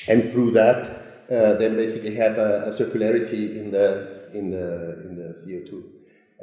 and 0.07 0.31
through 0.31 0.51
that, 0.51 0.87
uh, 1.29 1.53
then 1.55 1.75
basically 1.75 2.15
have 2.15 2.37
a, 2.37 2.63
a 2.63 2.69
circularity 2.69 3.57
in 3.57 3.71
the 3.71 4.29
in 4.33 4.51
the 4.51 5.01
in 5.05 5.15
the 5.17 5.33
CO 5.33 5.65
two 5.69 5.83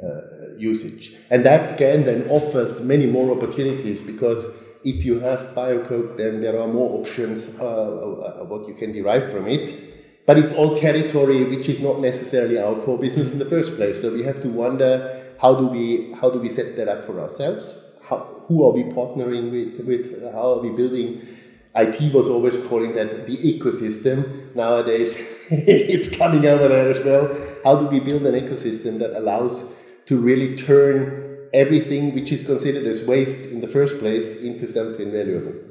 uh, 0.03 0.57
usage. 0.57 1.15
And 1.29 1.43
that 1.43 1.73
again 1.73 2.05
then 2.05 2.29
offers 2.29 2.85
many 2.85 3.05
more 3.05 3.35
opportunities 3.35 4.01
because 4.01 4.63
if 4.83 5.03
you 5.03 5.19
have 5.19 5.39
biocoke, 5.55 6.17
then 6.17 6.41
there 6.41 6.59
are 6.59 6.67
more 6.67 6.99
options 6.99 7.59
uh, 7.59 7.65
uh, 7.65 8.45
what 8.45 8.67
you 8.67 8.75
can 8.75 8.93
derive 8.93 9.29
from 9.31 9.47
it. 9.47 9.88
But 10.29 10.37
it's 10.37 10.53
all 10.53 10.75
territory 10.77 11.43
which 11.43 11.67
is 11.69 11.79
not 11.79 12.01
necessarily 12.01 12.59
our 12.59 12.75
core 12.83 12.99
business 12.99 13.31
in 13.31 13.39
the 13.39 13.45
first 13.45 13.75
place. 13.75 13.99
So 13.99 14.13
we 14.13 14.21
have 14.21 14.43
to 14.43 14.47
wonder 14.47 15.23
how 15.41 15.55
do 15.55 15.65
we 15.65 16.13
how 16.21 16.29
do 16.29 16.39
we 16.39 16.49
set 16.49 16.75
that 16.77 16.87
up 16.87 17.03
for 17.03 17.19
ourselves? 17.19 17.63
How, 18.07 18.17
who 18.45 18.63
are 18.63 18.71
we 18.71 18.83
partnering 18.83 19.49
with? 19.49 19.87
With 19.87 20.21
how 20.31 20.53
are 20.53 20.59
we 20.59 20.69
building? 20.69 21.27
IT 21.75 22.13
was 22.13 22.29
always 22.29 22.59
calling 22.67 22.93
that 22.93 23.25
the 23.25 23.37
ecosystem. 23.37 24.53
Nowadays, 24.53 25.15
it's 25.49 26.15
coming 26.15 26.45
over 26.45 26.67
there 26.67 26.91
as 26.91 27.03
well. 27.03 27.35
How 27.63 27.77
do 27.81 27.87
we 27.87 27.99
build 27.99 28.21
an 28.27 28.35
ecosystem 28.35 28.99
that 28.99 29.17
allows 29.17 29.75
to 30.05 30.19
really 30.19 30.55
turn 30.55 31.47
everything 31.53 32.13
which 32.13 32.31
is 32.31 32.45
considered 32.45 32.85
as 32.85 33.03
waste 33.03 33.51
in 33.51 33.61
the 33.61 33.67
first 33.67 33.97
place 33.97 34.43
into 34.43 34.67
something 34.67 35.11
valuable. 35.11 35.68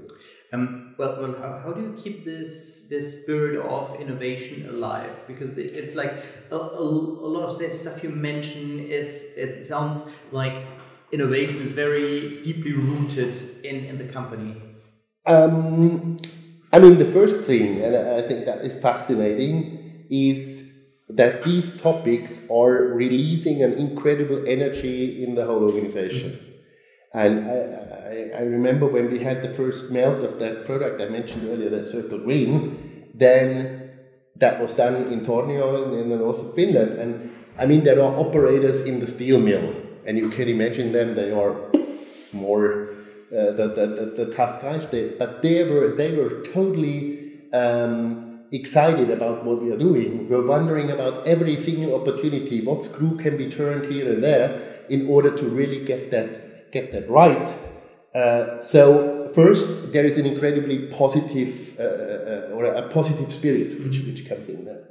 Um, 0.53 0.95
well, 0.97 1.21
well 1.21 1.35
how, 1.39 1.61
how 1.63 1.73
do 1.73 1.83
you 1.83 1.95
keep 2.03 2.25
this 2.25 2.87
this 2.89 3.23
spirit 3.23 3.61
of 3.61 4.01
innovation 4.01 4.69
alive? 4.69 5.11
Because 5.27 5.59
it, 5.59 5.73
it's 5.75 5.95
like 5.95 6.13
a, 6.51 6.57
a, 6.57 6.81
a, 6.81 7.29
lot 7.29 7.45
of 7.45 7.53
stuff 7.53 8.03
you 8.03 8.09
mention 8.11 8.81
is 8.81 9.33
it 9.37 9.53
sounds 9.53 10.11
like 10.33 10.55
innovation 11.13 11.61
is 11.63 11.73
very 11.73 12.43
deeply 12.43 12.73
rooted 12.73 13.37
in, 13.65 13.85
in 13.85 13.99
the 13.99 14.05
company. 14.05 14.61
Um, 15.27 16.17
I 16.73 16.79
mean, 16.79 16.99
the 16.99 17.11
first 17.13 17.41
thing, 17.43 17.83
and 17.83 17.95
I 17.97 18.23
think 18.23 18.47
that 18.47 18.65
is 18.65 18.81
fascinating, 18.81 20.07
is 20.11 20.69
that 21.09 21.43
these 21.43 21.81
topics 21.81 22.49
are 22.51 22.95
releasing 22.95 23.63
an 23.63 23.73
incredible 23.75 24.47
energy 24.47 25.25
in 25.25 25.35
the 25.35 25.45
whole 25.45 25.63
organization. 25.63 26.39
And 27.15 27.49
I, 27.49 27.98
I, 28.09 28.43
remember 28.43 28.87
when 28.87 29.11
we 29.11 29.19
had 29.21 29.43
the 29.43 29.49
first 29.49 29.91
melt 29.91 30.23
of 30.23 30.39
that 30.39 30.65
product 30.65 31.01
I 31.01 31.09
mentioned 31.09 31.49
earlier, 31.49 31.69
that 31.71 31.89
Circle 31.89 32.19
Green, 32.19 33.11
then 33.15 33.91
that 34.37 34.61
was 34.61 34.75
done 34.75 35.13
in 35.13 35.25
Tornio 35.25 36.01
in 36.01 36.09
the 36.09 36.17
north 36.17 36.41
of 36.41 36.55
Finland. 36.55 36.93
And 36.99 37.35
I 37.59 37.67
mean, 37.67 37.85
there 37.85 38.03
are 38.03 38.15
operators 38.15 38.83
in 38.83 39.01
the 39.01 39.07
steel 39.07 39.39
mill, 39.39 39.75
and 40.07 40.17
you 40.17 40.31
can 40.31 40.49
imagine 40.49 40.93
them, 40.93 41.15
they 41.15 41.31
are 41.31 41.57
more 42.33 42.95
uh, 43.31 43.53
the, 43.53 43.69
the, 43.77 43.87
the, 43.87 44.25
the, 44.25 44.35
tough 44.35 44.63
guys, 44.63 44.89
they, 44.89 45.11
but 45.11 45.43
they 45.43 45.65
were, 45.65 45.93
they 45.93 46.13
were 46.13 46.43
totally. 46.43 47.17
Um, 47.53 48.25
excited 48.51 49.11
about 49.11 49.45
what 49.45 49.63
we 49.63 49.71
are 49.71 49.77
doing. 49.77 50.27
We're 50.29 50.47
wondering 50.47 50.91
about 50.91 51.27
every 51.27 51.57
single 51.57 52.01
opportunity, 52.01 52.63
what 52.63 52.83
screw 52.83 53.17
can 53.19 53.37
be 53.37 53.47
turned 53.47 53.93
here 53.93 54.11
and 54.11 54.25
there 54.25 54.85
in 54.89 55.07
order 55.07 55.37
to 55.37 55.45
really 55.49 55.85
get 55.85 56.11
that 56.13 56.73
get 56.73 56.93
that 56.93 57.09
right. 57.11 57.55
Uh, 58.15 58.61
so 58.63 59.31
first, 59.35 59.93
there 59.93 60.05
is 60.05 60.19
an 60.19 60.27
incredibly 60.27 60.87
positive 60.87 61.79
uh, 61.79 61.83
uh, 61.83 62.55
or 62.55 62.65
a 62.65 62.89
positive 62.89 63.31
spirit 63.33 63.79
which 63.83 64.01
which 64.01 64.29
comes 64.29 64.49
in 64.49 64.65
there. 64.65 64.85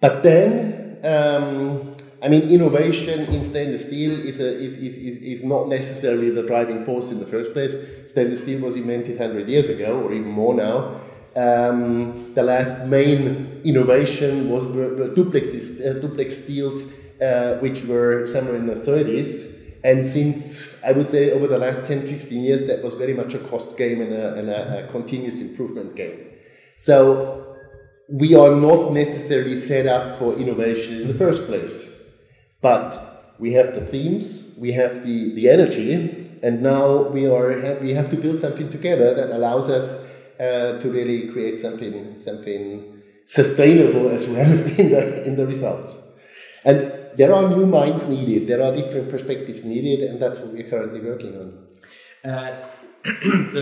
But 0.00 0.22
then, 0.22 0.98
um, 1.04 1.96
I 2.22 2.28
mean, 2.28 2.42
innovation 2.42 3.20
in 3.32 3.42
stainless 3.42 3.86
steel 3.86 4.12
is, 4.12 4.38
a, 4.40 4.46
is, 4.46 4.76
is, 4.76 4.96
is, 4.96 5.22
is 5.22 5.44
not 5.44 5.68
necessarily 5.68 6.30
the 6.30 6.42
driving 6.42 6.84
force 6.84 7.10
in 7.10 7.18
the 7.18 7.26
first 7.26 7.52
place. 7.52 8.10
Stainless 8.10 8.42
steel 8.42 8.60
was 8.60 8.76
invented 8.76 9.18
100 9.18 9.48
years 9.48 9.68
ago, 9.68 10.00
or 10.00 10.12
even 10.12 10.28
more 10.28 10.54
now. 10.54 11.00
Um, 11.36 12.34
the 12.34 12.42
last 12.42 12.86
main 12.86 13.60
innovation 13.64 14.48
was 14.48 14.66
were, 14.66 15.14
duplex, 15.14 15.54
uh, 15.80 15.98
duplex 16.00 16.44
steels, 16.44 16.92
uh, 17.20 17.58
which 17.60 17.84
were 17.84 18.26
somewhere 18.26 18.56
in 18.56 18.66
the 18.66 18.74
30s. 18.74 19.57
And 19.84 20.06
since 20.06 20.82
I 20.84 20.92
would 20.92 21.08
say 21.08 21.30
over 21.30 21.46
the 21.46 21.58
last 21.58 21.86
10, 21.86 22.06
15 22.06 22.44
years, 22.44 22.66
that 22.66 22.82
was 22.82 22.94
very 22.94 23.14
much 23.14 23.34
a 23.34 23.38
cost 23.38 23.76
game 23.76 24.00
and 24.00 24.12
a, 24.12 24.34
and 24.34 24.50
a, 24.50 24.84
a 24.84 24.92
continuous 24.92 25.40
improvement 25.40 25.94
game. 25.94 26.26
So 26.76 27.56
we 28.08 28.34
are 28.34 28.54
not 28.54 28.92
necessarily 28.92 29.60
set 29.60 29.86
up 29.86 30.18
for 30.18 30.34
innovation 30.34 31.02
in 31.02 31.08
the 31.08 31.14
first 31.14 31.46
place. 31.46 31.94
But 32.60 32.98
we 33.38 33.52
have 33.52 33.74
the 33.74 33.86
themes, 33.86 34.56
we 34.60 34.72
have 34.72 35.04
the, 35.04 35.34
the 35.34 35.48
energy, 35.48 36.28
and 36.42 36.62
now 36.62 37.02
we, 37.02 37.26
are, 37.26 37.78
we 37.80 37.94
have 37.94 38.10
to 38.10 38.16
build 38.16 38.40
something 38.40 38.70
together 38.70 39.14
that 39.14 39.30
allows 39.30 39.68
us 39.68 40.18
uh, 40.40 40.78
to 40.80 40.90
really 40.90 41.28
create 41.28 41.60
something 41.60 42.16
something 42.16 43.02
sustainable 43.24 44.08
as 44.08 44.28
well 44.28 44.50
in 44.78 44.90
the 44.90 45.24
in 45.24 45.36
the 45.36 45.46
results. 45.46 45.98
And 46.64 46.92
there 47.18 47.34
are 47.34 47.48
new 47.48 47.66
minds 47.66 48.06
needed. 48.08 48.46
There 48.46 48.62
are 48.62 48.72
different 48.74 49.10
perspectives 49.10 49.64
needed, 49.64 50.08
and 50.08 50.22
that's 50.22 50.38
what 50.40 50.52
we're 50.52 50.70
currently 50.70 51.00
working 51.00 51.34
on. 51.42 51.48
Uh, 52.30 52.66
so 53.54 53.60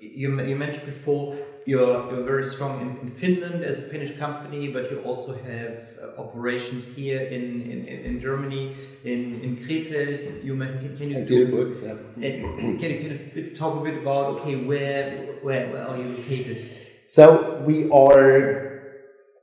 you, 0.00 0.28
you 0.40 0.56
mentioned 0.56 0.86
before 0.86 1.36
you're, 1.66 2.10
you're 2.10 2.24
very 2.24 2.48
strong 2.48 2.80
in, 2.80 2.88
in 3.02 3.10
Finland 3.10 3.62
as 3.62 3.78
a 3.78 3.82
Finnish 3.82 4.16
company, 4.18 4.68
but 4.68 4.90
you 4.90 5.00
also 5.00 5.34
have 5.34 5.76
uh, 6.02 6.20
operations 6.20 6.86
here 6.96 7.20
in, 7.20 7.44
in, 7.70 7.78
in 7.86 8.20
Germany, 8.20 8.74
in, 9.04 9.40
in 9.42 9.56
Krefeld. 9.56 10.42
You 10.42 10.56
can, 10.56 10.96
can 10.96 11.10
you 11.10 11.16
and 11.18 11.26
Dillenburg, 11.26 11.82
yeah. 12.16 12.40
can, 12.40 12.78
can 12.78 13.30
you 13.34 13.54
talk 13.54 13.78
a 13.78 13.84
bit 13.84 13.98
about 13.98 14.40
okay 14.40 14.56
where 14.56 15.36
where, 15.42 15.68
where 15.68 15.86
are 15.86 15.98
you 15.98 16.08
located? 16.08 16.66
So 17.08 17.60
we 17.66 17.90
are 17.90 18.69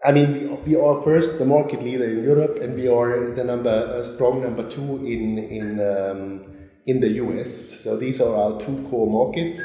I 0.06 0.12
mean, 0.12 0.34
we, 0.34 0.74
we 0.74 0.76
are 0.80 1.02
first 1.02 1.40
the 1.40 1.46
market 1.46 1.82
leader 1.82 2.06
in 2.06 2.24
Europe, 2.24 2.60
and 2.62 2.76
we 2.76 2.88
are 2.88 3.34
the 3.34 3.44
number 3.44 4.04
strong 4.04 4.42
number 4.42 4.70
two 4.70 4.98
in 5.06 5.40
in 5.40 5.80
um, 5.80 6.56
in 6.86 7.00
the 7.00 7.10
US. 7.24 7.82
So 7.84 7.98
these 7.98 8.22
are 8.22 8.36
our 8.36 8.60
two 8.60 8.86
core 8.90 9.10
markets. 9.10 9.60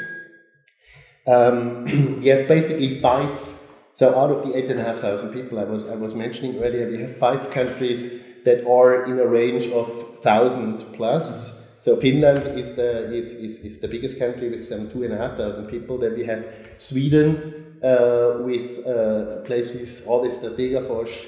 Um, 1.27 1.85
we 2.21 2.27
have 2.27 2.47
basically 2.47 2.99
five. 2.99 3.53
So 3.95 4.09
out 4.19 4.31
of 4.31 4.43
the 4.45 4.57
eight 4.57 4.71
and 4.71 4.79
a 4.79 4.83
half 4.83 4.97
thousand 4.97 5.33
people 5.33 5.59
I 5.59 5.65
was 5.65 5.87
I 5.87 5.95
was 5.95 6.15
mentioning 6.15 6.63
earlier, 6.63 6.89
we 6.89 6.97
have 6.97 7.15
five 7.17 7.51
countries 7.51 8.23
that 8.43 8.65
are 8.67 9.05
in 9.05 9.19
a 9.19 9.27
range 9.27 9.67
of 9.67 9.87
thousand 10.21 10.83
plus. 10.93 11.61
So 11.83 11.95
Finland 11.97 12.57
is 12.57 12.75
the 12.75 13.13
is, 13.13 13.33
is, 13.33 13.59
is 13.59 13.79
the 13.81 13.87
biggest 13.87 14.17
country 14.17 14.49
with 14.49 14.63
some 14.63 14.89
two 14.89 15.03
and 15.03 15.13
a 15.13 15.17
half 15.17 15.35
thousand 15.35 15.67
people. 15.67 15.99
Then 15.99 16.15
we 16.15 16.25
have 16.25 16.47
Sweden 16.79 17.62
with 17.83 18.87
uh, 18.87 19.41
places, 19.45 20.01
Avesta, 20.07 20.51
Degerfors, 20.51 21.27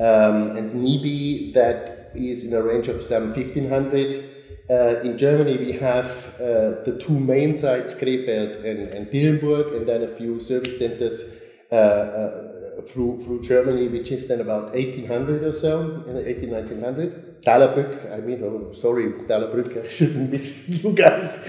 um, 0.00 0.56
and 0.56 0.72
Nyby 0.72 1.52
that 1.54 2.10
is 2.14 2.44
in 2.44 2.54
a 2.54 2.62
range 2.62 2.88
of 2.88 3.02
some 3.02 3.32
1500. 3.32 4.30
Uh, 4.70 5.00
in 5.00 5.18
Germany, 5.18 5.56
we 5.58 5.72
have 5.72 6.34
uh, 6.36 6.82
the 6.84 6.98
two 7.00 7.18
main 7.18 7.54
sites, 7.54 7.94
Krefeld 7.94 8.64
and, 8.64 8.88
and 8.88 9.06
Dillenburg, 9.08 9.76
and 9.76 9.86
then 9.86 10.02
a 10.02 10.08
few 10.08 10.40
service 10.40 10.78
centers 10.78 11.34
uh, 11.70 11.74
uh, 11.74 12.82
through, 12.82 13.22
through 13.24 13.42
Germany, 13.42 13.88
which 13.88 14.10
is 14.12 14.28
then 14.28 14.40
about 14.40 14.72
1800 14.72 15.42
or 15.42 15.52
so, 15.52 16.02
in 16.06 16.16
18, 16.16 16.50
1900. 16.50 17.42
Dahlerbrück, 17.42 18.12
I 18.12 18.20
mean, 18.20 18.42
oh, 18.44 18.72
sorry, 18.72 19.12
Dahlerbrück, 19.12 19.84
I 19.84 19.88
shouldn't 19.88 20.30
miss 20.30 20.68
you 20.84 20.92
guys. 20.92 21.44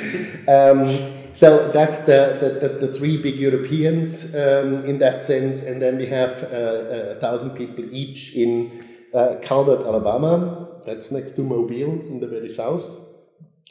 Um, 0.48 1.23
so 1.36 1.72
that's 1.72 2.00
the, 2.00 2.38
the, 2.40 2.68
the, 2.68 2.86
the, 2.86 2.94
three 2.94 3.22
big 3.22 3.36
Europeans 3.36 4.36
um, 4.36 4.86
in 4.86 5.00
that 5.00 5.24
sense, 5.24 5.64
and 5.64 5.82
then 5.82 5.98
we 5.98 6.06
have 6.06 6.44
uh, 6.44 7.14
a 7.14 7.16
thousand 7.16 7.52
people 7.52 7.86
each 7.92 8.36
in 8.36 8.86
uh, 9.14 9.38
Calvert, 9.42 9.86
Alabama. 9.86 10.70
That's 10.86 11.12
next 11.12 11.32
to 11.34 11.42
Mobile 11.42 11.92
in 12.08 12.20
the 12.20 12.28
very 12.28 12.52
south, 12.52 13.00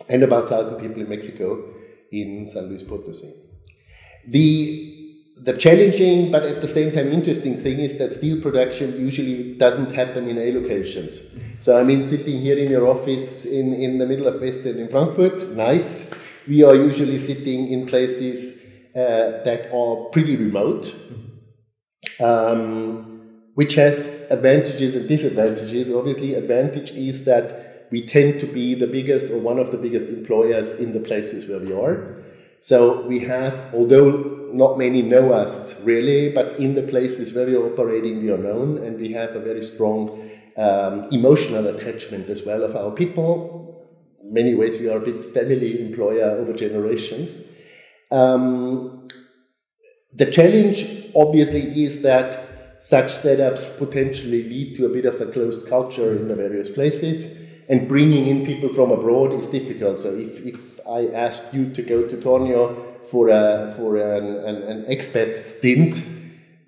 and 0.09 0.22
about 0.22 0.48
thousand 0.48 0.81
people 0.81 1.03
in 1.03 1.09
Mexico 1.09 1.72
in 2.11 2.46
San 2.46 2.64
Luis 2.66 2.83
Potosi. 2.83 3.33
The 4.27 4.88
the 5.37 5.57
challenging 5.57 6.31
but 6.31 6.44
at 6.44 6.61
the 6.61 6.68
same 6.68 6.92
time 6.92 7.09
interesting 7.09 7.57
thing 7.57 7.81
is 7.81 7.98
that 7.98 8.14
steel 8.14 8.40
production 8.40 8.96
usually 9.01 9.55
doesn't 9.55 9.92
happen 9.92 10.29
in 10.29 10.38
A 10.38 10.53
locations. 10.53 11.20
So 11.61 11.79
I 11.79 11.85
mean, 11.85 12.03
sitting 12.05 12.40
here 12.40 12.59
in 12.59 12.70
your 12.70 12.88
office 12.88 13.44
in, 13.44 13.72
in 13.75 13.98
the 13.98 14.07
middle 14.07 14.27
of 14.27 14.40
West 14.40 14.66
End 14.66 14.79
in 14.79 14.88
Frankfurt, 14.88 15.48
nice 15.51 16.12
we 16.47 16.63
are 16.65 16.75
usually 16.75 17.19
sitting 17.19 17.69
in 17.69 17.87
places 17.87 18.63
uh, 18.95 19.43
that 19.45 19.71
are 19.73 20.09
pretty 20.11 20.37
remote, 20.37 20.95
um, 22.21 23.49
which 23.55 23.75
has 23.75 24.27
advantages 24.31 24.95
and 24.95 25.09
disadvantages. 25.09 25.93
Obviously, 25.93 26.35
advantage 26.35 26.91
is 26.91 27.25
that 27.25 27.89
we 27.91 28.05
tend 28.05 28.41
to 28.41 28.47
be 28.47 28.75
the 28.75 28.87
biggest 28.87 29.31
or 29.31 29.39
one 29.39 29.59
of 29.59 29.71
the 29.71 29.79
biggest 29.79 30.09
employers 30.09 30.81
in 30.81 30.93
the 30.93 31.01
places 31.01 31.49
where 31.49 31.59
we 31.59 31.73
are. 31.73 32.23
So 32.61 33.07
we 33.07 33.21
have, 33.21 33.75
although 33.75 34.51
not 34.53 34.79
many 34.79 35.03
know 35.03 35.33
us 35.33 35.85
really, 35.85 36.33
but 36.33 36.59
in 36.59 36.75
the 36.75 36.83
places 36.83 37.35
where 37.35 37.47
we 37.47 37.57
are 37.57 37.73
operating, 37.73 38.23
we 38.23 38.31
are 38.31 38.39
known, 38.39 38.79
and 38.79 39.01
we 39.01 39.13
have 39.13 39.35
a 39.35 39.41
very 39.41 39.65
strong 39.65 40.31
um, 40.57 41.09
emotional 41.11 41.67
attachment 41.67 42.29
as 42.29 42.45
well 42.45 42.63
of 42.63 42.77
our 42.77 42.91
people 42.91 43.62
many 44.33 44.55
ways 44.55 44.79
we 44.81 44.88
are 44.88 44.97
a 44.97 45.01
bit 45.01 45.25
family 45.35 45.81
employer 45.81 46.31
over 46.40 46.53
generations. 46.55 47.38
Um, 48.11 49.09
the 50.12 50.31
challenge 50.31 51.11
obviously 51.14 51.85
is 51.85 52.03
that 52.03 52.85
such 52.85 53.12
setups 53.12 53.79
potentially 53.79 54.42
lead 54.42 54.75
to 54.77 54.87
a 54.87 54.88
bit 54.88 55.05
of 55.05 55.21
a 55.21 55.27
closed 55.27 55.68
culture 55.68 56.16
in 56.16 56.29
the 56.29 56.35
various 56.35 56.68
places 56.68 57.40
and 57.68 57.88
bringing 57.88 58.27
in 58.27 58.45
people 58.45 58.68
from 58.68 58.90
abroad 58.90 59.33
is 59.33 59.47
difficult. 59.47 60.01
So 60.01 60.14
if, 60.14 60.45
if 60.45 60.81
I 60.87 61.07
asked 61.09 61.55
you 61.55 61.73
to 61.75 61.83
go 61.83 62.09
to 62.09 62.16
Tornio 62.16 63.05
for, 63.07 63.29
a, 63.29 63.73
for 63.77 63.97
an, 63.97 64.37
an, 64.45 64.62
an 64.62 64.85
expat 64.87 65.47
stint, 65.47 66.03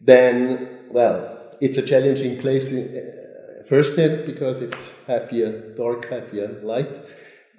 then, 0.00 0.68
well, 0.90 1.56
it's 1.60 1.78
a 1.78 1.82
challenging 1.82 2.38
place 2.38 2.72
uh, 2.72 3.64
first 3.66 3.98
hand 3.98 4.24
because 4.26 4.62
it's 4.62 4.92
half 5.06 5.32
year 5.32 5.74
dark, 5.76 6.10
half 6.10 6.32
year 6.32 6.60
light 6.62 7.00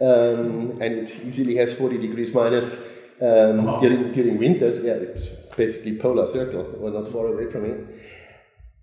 um, 0.01 0.81
and 0.81 0.99
it 0.99 1.25
easily 1.25 1.55
has 1.55 1.73
40 1.73 1.97
degrees 1.97 2.33
minus 2.33 2.81
um, 3.21 3.63
wow. 3.65 3.79
during, 3.79 4.11
during 4.11 4.37
winters. 4.37 4.83
Yeah, 4.83 4.93
it's 4.93 5.27
basically 5.55 5.97
polar 5.97 6.27
circle. 6.27 6.75
We're 6.77 6.91
not 6.91 7.07
far 7.07 7.27
away 7.27 7.49
from 7.49 7.65
it. 7.65 7.79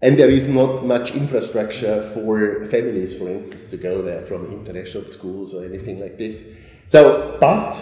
And 0.01 0.18
there 0.18 0.31
is 0.31 0.48
not 0.48 0.85
much 0.85 1.14
infrastructure 1.14 2.03
for 2.03 2.66
families, 2.66 3.16
for 3.16 3.29
instance, 3.29 3.70
to 3.70 3.77
go 3.77 4.03
there 4.03 4.27
from 4.27 4.51
international 4.51 5.05
schools 5.05 5.55
or 5.55 5.64
anything 5.64 6.01
like 6.01 6.18
this. 6.18 6.61
So, 6.88 7.37
but 7.38 7.79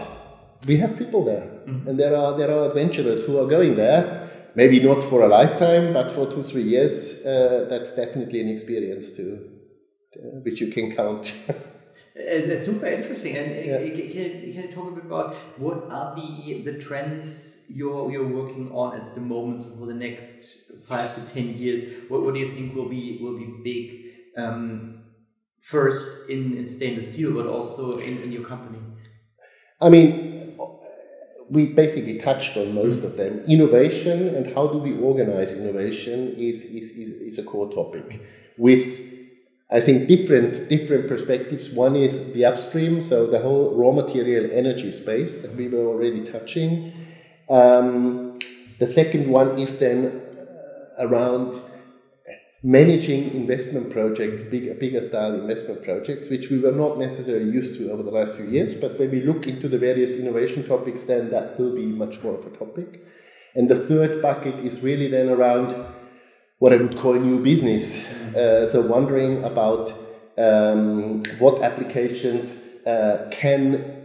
we 0.67 0.77
have 0.77 0.99
people 0.99 1.25
there, 1.25 1.47
mm-hmm. 1.67 1.89
and 1.89 1.99
there 1.99 2.15
are 2.15 2.37
there 2.37 2.51
are 2.51 2.69
adventurers 2.69 3.25
who 3.25 3.39
are 3.39 3.47
going 3.47 3.75
there. 3.77 4.29
Maybe 4.55 4.81
not 4.81 5.03
for 5.03 5.23
a 5.23 5.29
lifetime, 5.29 5.95
but 5.95 6.13
for 6.13 6.27
two 6.27 6.43
three 6.43 6.65
years. 6.65 7.25
Uh, 7.25 7.67
that's 7.71 7.97
definitely 7.97 8.43
an 8.43 8.51
experience 8.51 9.13
to, 9.13 9.49
uh, 10.17 10.41
which 10.43 10.61
you 10.61 10.71
can 10.71 10.95
count. 10.95 11.33
It's, 12.15 12.47
it's, 12.47 12.65
super 12.65 12.87
interesting. 12.87 13.37
And 13.37 13.67
yeah. 13.67 13.79
can, 13.95 14.11
can 14.11 14.63
you 14.69 14.73
talk 14.75 14.89
a 14.89 14.95
bit 14.95 15.05
about 15.05 15.35
what 15.59 15.85
are 15.91 16.15
the 16.17 16.63
the 16.63 16.79
trends 16.79 17.67
you're 17.69 18.11
you're 18.11 18.27
working 18.27 18.71
on 18.73 19.01
at 19.01 19.15
the 19.15 19.21
moment 19.21 19.63
for 19.79 19.87
the 19.87 19.95
next 19.95 20.73
five 20.89 21.15
to 21.15 21.33
ten 21.33 21.57
years? 21.57 21.83
What, 22.09 22.23
what 22.23 22.35
do 22.35 22.41
you 22.41 22.51
think 22.51 22.75
will 22.75 22.89
be 22.89 23.19
will 23.23 23.39
be 23.39 23.47
big 23.63 24.43
um, 24.43 25.05
first 25.61 26.29
in, 26.29 26.57
in 26.57 26.67
stainless 26.67 27.13
steel, 27.13 27.35
but 27.35 27.47
also 27.47 27.99
in, 27.99 28.19
in 28.19 28.33
your 28.33 28.45
company? 28.45 28.79
I 29.81 29.89
mean, 29.89 30.57
we 31.51 31.67
basically 31.67 32.19
touched 32.19 32.57
on 32.57 32.75
most 32.75 33.03
of 33.03 33.17
them. 33.17 33.45
Innovation 33.47 34.35
and 34.35 34.55
how 34.55 34.69
do 34.69 34.79
we 34.79 34.97
organize 34.99 35.53
innovation 35.53 36.35
is, 36.37 36.65
is, 36.65 36.91
is, 36.93 37.11
is 37.21 37.39
a 37.39 37.43
core 37.43 37.73
topic 37.73 38.23
with 38.57 39.01
I 39.73 39.81
think 39.81 40.09
different 40.09 40.69
different 40.69 41.07
perspectives. 41.07 41.71
One 41.71 41.95
is 41.95 42.33
the 42.33 42.45
upstream, 42.45 43.01
so 43.01 43.27
the 43.27 43.39
whole 43.39 43.75
raw 43.75 43.93
material 43.93 44.51
energy 44.53 44.93
space 44.93 45.43
that 45.43 45.55
we 45.55 45.69
were 45.69 45.87
already 45.87 46.25
touching. 46.25 46.93
Um, 47.49 48.39
the 48.79 48.89
second 48.89 49.31
one 49.31 49.59
is 49.59 49.79
then 49.79 50.07
uh, 50.07 51.07
around 51.07 51.55
managing 52.63 53.33
investment 53.33 53.91
projects, 53.91 54.43
big, 54.43 54.79
bigger 54.79 55.03
style 55.03 55.35
investment 55.35 55.83
projects, 55.85 56.29
which 56.29 56.51
we 56.51 56.59
were 56.59 56.73
not 56.73 56.99
necessarily 56.99 57.51
used 57.51 57.77
to 57.79 57.91
over 57.91 58.03
the 58.03 58.11
last 58.11 58.35
few 58.35 58.47
years. 58.47 58.75
But 58.75 58.99
when 58.99 59.11
we 59.11 59.23
look 59.23 59.47
into 59.47 59.69
the 59.69 59.79
various 59.79 60.19
innovation 60.19 60.67
topics, 60.67 61.05
then 61.05 61.31
that 61.31 61.59
will 61.59 61.75
be 61.75 61.87
much 61.87 62.23
more 62.23 62.35
of 62.35 62.47
a 62.47 62.51
topic. 62.57 63.07
And 63.55 63.69
the 63.69 63.77
third 63.77 64.21
bucket 64.21 64.57
is 64.57 64.81
really 64.81 65.09
then 65.09 65.29
around 65.29 65.75
what 66.61 66.75
I 66.75 66.77
would 66.77 66.97
call 66.97 67.15
new 67.15 67.43
business. 67.43 68.07
Uh, 68.37 68.67
so 68.69 68.83
wondering 68.83 69.43
about 69.43 69.93
um, 70.39 71.23
what 71.39 71.63
applications 71.63 72.87
uh, 72.87 73.29
can 73.33 73.97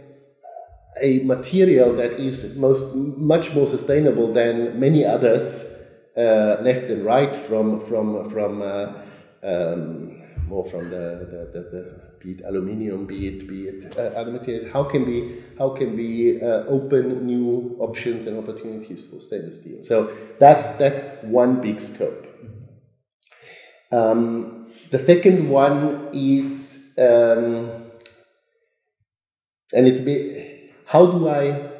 a 1.02 1.18
material 1.24 1.92
that 1.92 2.12
is 2.12 2.56
most 2.56 2.96
much 2.96 3.54
more 3.54 3.66
sustainable 3.66 4.32
than 4.32 4.80
many 4.80 5.04
others 5.04 5.78
uh, 6.16 6.56
left 6.62 6.84
and 6.84 7.04
right 7.04 7.36
from 7.36 7.78
from 7.78 8.28
from 8.30 8.62
uh, 8.62 8.92
um, 9.42 10.22
more 10.48 10.64
from 10.64 10.88
the, 10.90 11.50
the, 11.52 11.60
the, 11.60 11.70
the, 11.70 12.00
be 12.20 12.30
it 12.30 12.40
aluminium, 12.46 13.04
be 13.04 13.28
it 13.28 13.46
be 13.46 13.68
it 13.68 13.98
uh, 13.98 14.18
other 14.18 14.32
materials. 14.32 14.66
How 14.72 14.84
can 14.84 15.04
we 15.04 15.42
how 15.58 15.70
can 15.70 15.94
we 15.94 16.40
uh, 16.40 16.64
open 16.64 17.26
new 17.26 17.76
options 17.78 18.24
and 18.24 18.38
opportunities 18.38 19.04
for 19.04 19.20
stainless 19.20 19.58
steel? 19.58 19.82
So 19.82 20.10
that's 20.40 20.70
that's 20.70 21.24
one 21.24 21.60
big 21.60 21.82
scope. 21.82 22.25
Um, 23.92 24.72
the 24.90 24.98
second 24.98 25.48
one 25.48 26.08
is, 26.12 26.94
um, 26.98 27.70
and 29.74 29.86
it's 29.86 30.00
a 30.00 30.02
bit, 30.02 30.72
how 30.86 31.06
do 31.06 31.28
I, 31.28 31.72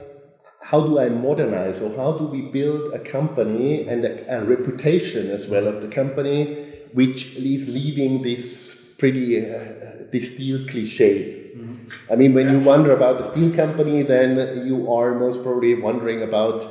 how 0.62 0.80
do 0.80 0.98
I 0.98 1.08
modernize 1.08 1.80
or 1.80 1.94
how 1.96 2.12
do 2.12 2.26
we 2.26 2.42
build 2.42 2.92
a 2.92 2.98
company 2.98 3.86
and 3.86 4.04
a, 4.04 4.40
a 4.40 4.44
reputation 4.44 5.30
as 5.30 5.46
well 5.46 5.68
of 5.68 5.80
the 5.80 5.88
company, 5.88 6.72
which 6.92 7.36
is 7.36 7.68
leaving 7.72 8.22
this 8.22 8.94
pretty, 8.98 9.38
uh, 9.38 10.08
this 10.10 10.34
steel 10.34 10.66
cliche. 10.68 11.52
Mm-hmm. 11.56 12.12
I 12.12 12.16
mean, 12.16 12.34
when 12.34 12.50
you 12.50 12.58
wonder 12.60 12.92
about 12.92 13.18
the 13.18 13.24
steel 13.24 13.54
company, 13.54 14.02
then 14.02 14.66
you 14.66 14.92
are 14.92 15.14
most 15.14 15.42
probably 15.42 15.74
wondering 15.74 16.22
about 16.22 16.66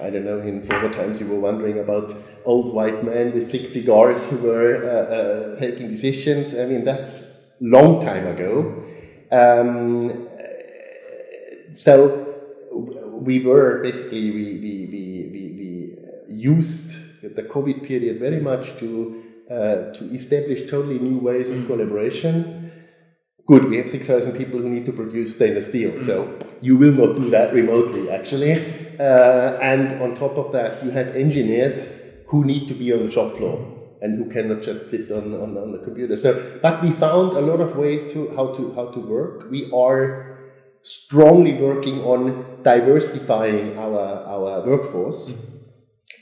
I 0.00 0.10
don't 0.10 0.24
know, 0.24 0.38
in 0.40 0.62
former 0.62 0.92
times 0.92 1.20
you 1.20 1.26
were 1.26 1.40
wondering 1.40 1.78
about 1.78 2.14
old 2.48 2.72
white 2.72 3.04
men 3.04 3.32
with 3.34 3.46
six 3.46 3.74
cigars 3.74 4.26
who 4.30 4.38
were 4.38 4.72
uh, 4.76 5.14
uh, 5.16 5.60
taking 5.60 5.88
decisions. 5.88 6.54
I 6.54 6.64
mean, 6.64 6.82
that's 6.82 7.12
long 7.60 8.00
time 8.00 8.26
ago. 8.26 8.84
Um, 9.30 10.26
so 11.74 11.92
we 13.28 13.44
were 13.44 13.82
basically, 13.82 14.30
we, 14.30 14.44
we, 14.64 14.74
we, 14.92 15.02
we, 15.34 15.42
we 15.58 16.34
used 16.34 16.96
the 17.36 17.42
COVID 17.42 17.86
period 17.86 18.18
very 18.18 18.40
much 18.40 18.78
to, 18.78 19.22
uh, 19.50 19.92
to 19.92 20.02
establish 20.14 20.70
totally 20.70 20.98
new 20.98 21.18
ways 21.18 21.50
of 21.50 21.56
mm. 21.56 21.66
collaboration. 21.66 22.72
Good, 23.46 23.64
we 23.64 23.76
have 23.76 23.88
6,000 23.88 24.32
people 24.32 24.58
who 24.60 24.70
need 24.70 24.86
to 24.86 24.92
produce 24.92 25.34
stainless 25.34 25.68
steel, 25.68 25.90
mm. 25.90 26.06
so 26.06 26.38
you 26.62 26.78
will 26.78 26.92
not 26.92 27.16
do 27.16 27.28
that 27.30 27.52
remotely, 27.52 28.08
actually. 28.10 28.52
Uh, 28.98 29.58
and 29.60 30.00
on 30.02 30.14
top 30.14 30.38
of 30.38 30.52
that, 30.52 30.82
you 30.82 30.90
have 30.90 31.14
engineers 31.14 31.97
who 32.28 32.44
need 32.44 32.68
to 32.68 32.74
be 32.74 32.92
on 32.92 33.04
the 33.04 33.10
shop 33.10 33.36
floor 33.36 33.56
and 34.00 34.16
who 34.16 34.30
cannot 34.30 34.62
just 34.62 34.88
sit 34.90 35.10
on, 35.10 35.34
on, 35.34 35.56
on 35.56 35.72
the 35.72 35.78
computer. 35.78 36.16
So, 36.16 36.58
but 36.62 36.82
we 36.82 36.90
found 36.90 37.36
a 37.36 37.40
lot 37.40 37.60
of 37.60 37.76
ways 37.76 38.12
to 38.12 38.28
how 38.36 38.54
to 38.54 38.72
how 38.74 38.86
to 38.90 39.00
work. 39.00 39.50
We 39.50 39.70
are 39.72 40.38
strongly 40.82 41.54
working 41.54 42.00
on 42.00 42.62
diversifying 42.62 43.78
our 43.78 44.24
our 44.34 44.66
workforce. 44.66 45.34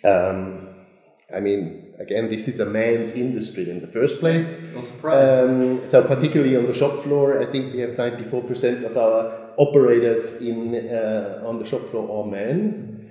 Um, 0.05 0.87
I 1.35 1.41
mean, 1.41 1.95
again, 1.99 2.29
this 2.29 2.49
is 2.49 2.61
a 2.61 2.67
man's 2.67 3.13
industry 3.13 3.69
in 3.69 3.81
the 3.81 3.89
first 3.89 4.21
place. 4.21 4.75
Um, 5.03 5.87
so, 5.87 6.07
particularly 6.07 6.57
on 6.57 6.67
the 6.67 6.75
shop 6.75 7.01
floor, 7.01 7.43
I 7.43 7.47
think 7.47 7.75
we 7.75 7.81
have 7.81 7.99
ninety 7.99 8.25
four 8.25 8.43
percent 8.43 8.85
of 8.85 8.97
our 8.97 9.53
operators 9.59 10.41
in 10.41 10.75
uh, 10.75 11.43
on 11.45 11.59
the 11.59 11.67
shop 11.67 11.83
floor 11.89 12.25
are 12.25 12.31
men. 12.31 13.11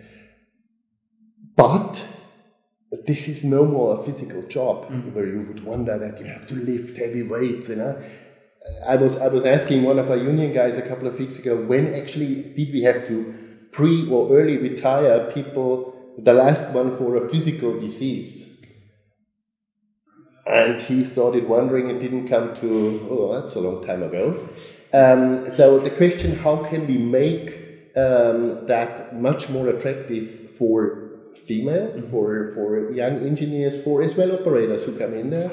But 1.56 2.04
this 3.06 3.28
is 3.28 3.44
no 3.44 3.66
more 3.66 4.00
a 4.00 4.04
physical 4.04 4.44
job 4.44 4.90
mm. 4.90 5.14
where 5.14 5.28
you 5.28 5.42
would 5.42 5.64
wonder 5.64 5.98
that 5.98 6.20
you 6.20 6.26
have 6.26 6.48
to 6.48 6.56
lift 6.56 6.98
heavy 6.98 7.24
weights, 7.24 7.70
you 7.70 7.78
know. 7.78 8.02
I 8.88 8.96
was 8.96 9.22
I 9.22 9.28
was 9.28 9.46
asking 9.46 9.84
one 9.84 10.00
of 10.00 10.10
our 10.10 10.18
union 10.18 10.54
guys 10.54 10.78
a 10.78 10.82
couple 10.82 11.08
of 11.08 11.20
weeks 11.20 11.38
ago 11.38 11.56
when 11.56 11.94
actually 11.94 12.42
did 12.58 12.74
we 12.74 12.82
have 12.82 13.08
to 13.08 13.34
pre 13.72 14.10
or 14.10 14.32
early 14.36 14.58
retire 14.58 15.32
people 15.32 15.94
the 16.18 16.34
last 16.34 16.72
one 16.74 16.96
for 16.96 17.16
a 17.16 17.30
physical 17.30 17.80
disease 17.80 18.66
and 20.48 20.82
he 20.82 21.04
started 21.04 21.48
wondering 21.48 21.90
and 21.90 22.00
didn't 22.00 22.28
come 22.28 22.54
to 22.56 23.08
oh 23.10 23.40
that's 23.40 23.56
a 23.56 23.60
long 23.60 23.86
time 23.86 24.02
ago 24.02 24.48
um, 24.94 25.50
so 25.50 25.80
the 25.80 25.90
question 25.90 26.36
how 26.38 26.64
can 26.64 26.88
we 26.88 26.98
make 26.98 27.50
um, 27.98 28.66
that 28.68 29.16
much 29.16 29.50
more 29.50 29.68
attractive 29.70 30.52
for 30.58 31.05
female 31.46 32.02
for 32.02 32.52
for 32.52 32.92
young 32.92 33.26
engineers 33.26 33.84
for 33.84 34.02
as 34.02 34.16
well 34.16 34.32
operators 34.32 34.86
who 34.86 34.98
come 34.98 35.14
in 35.14 35.30
there 35.30 35.52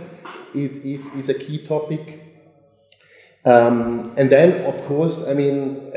is 0.54 0.84
is, 0.84 1.14
is 1.14 1.28
a 1.28 1.34
key 1.34 1.58
topic 1.58 2.20
um, 3.44 4.12
and 4.16 4.30
then 4.30 4.64
of 4.66 4.82
course 4.84 5.26
i 5.28 5.34
mean 5.34 5.92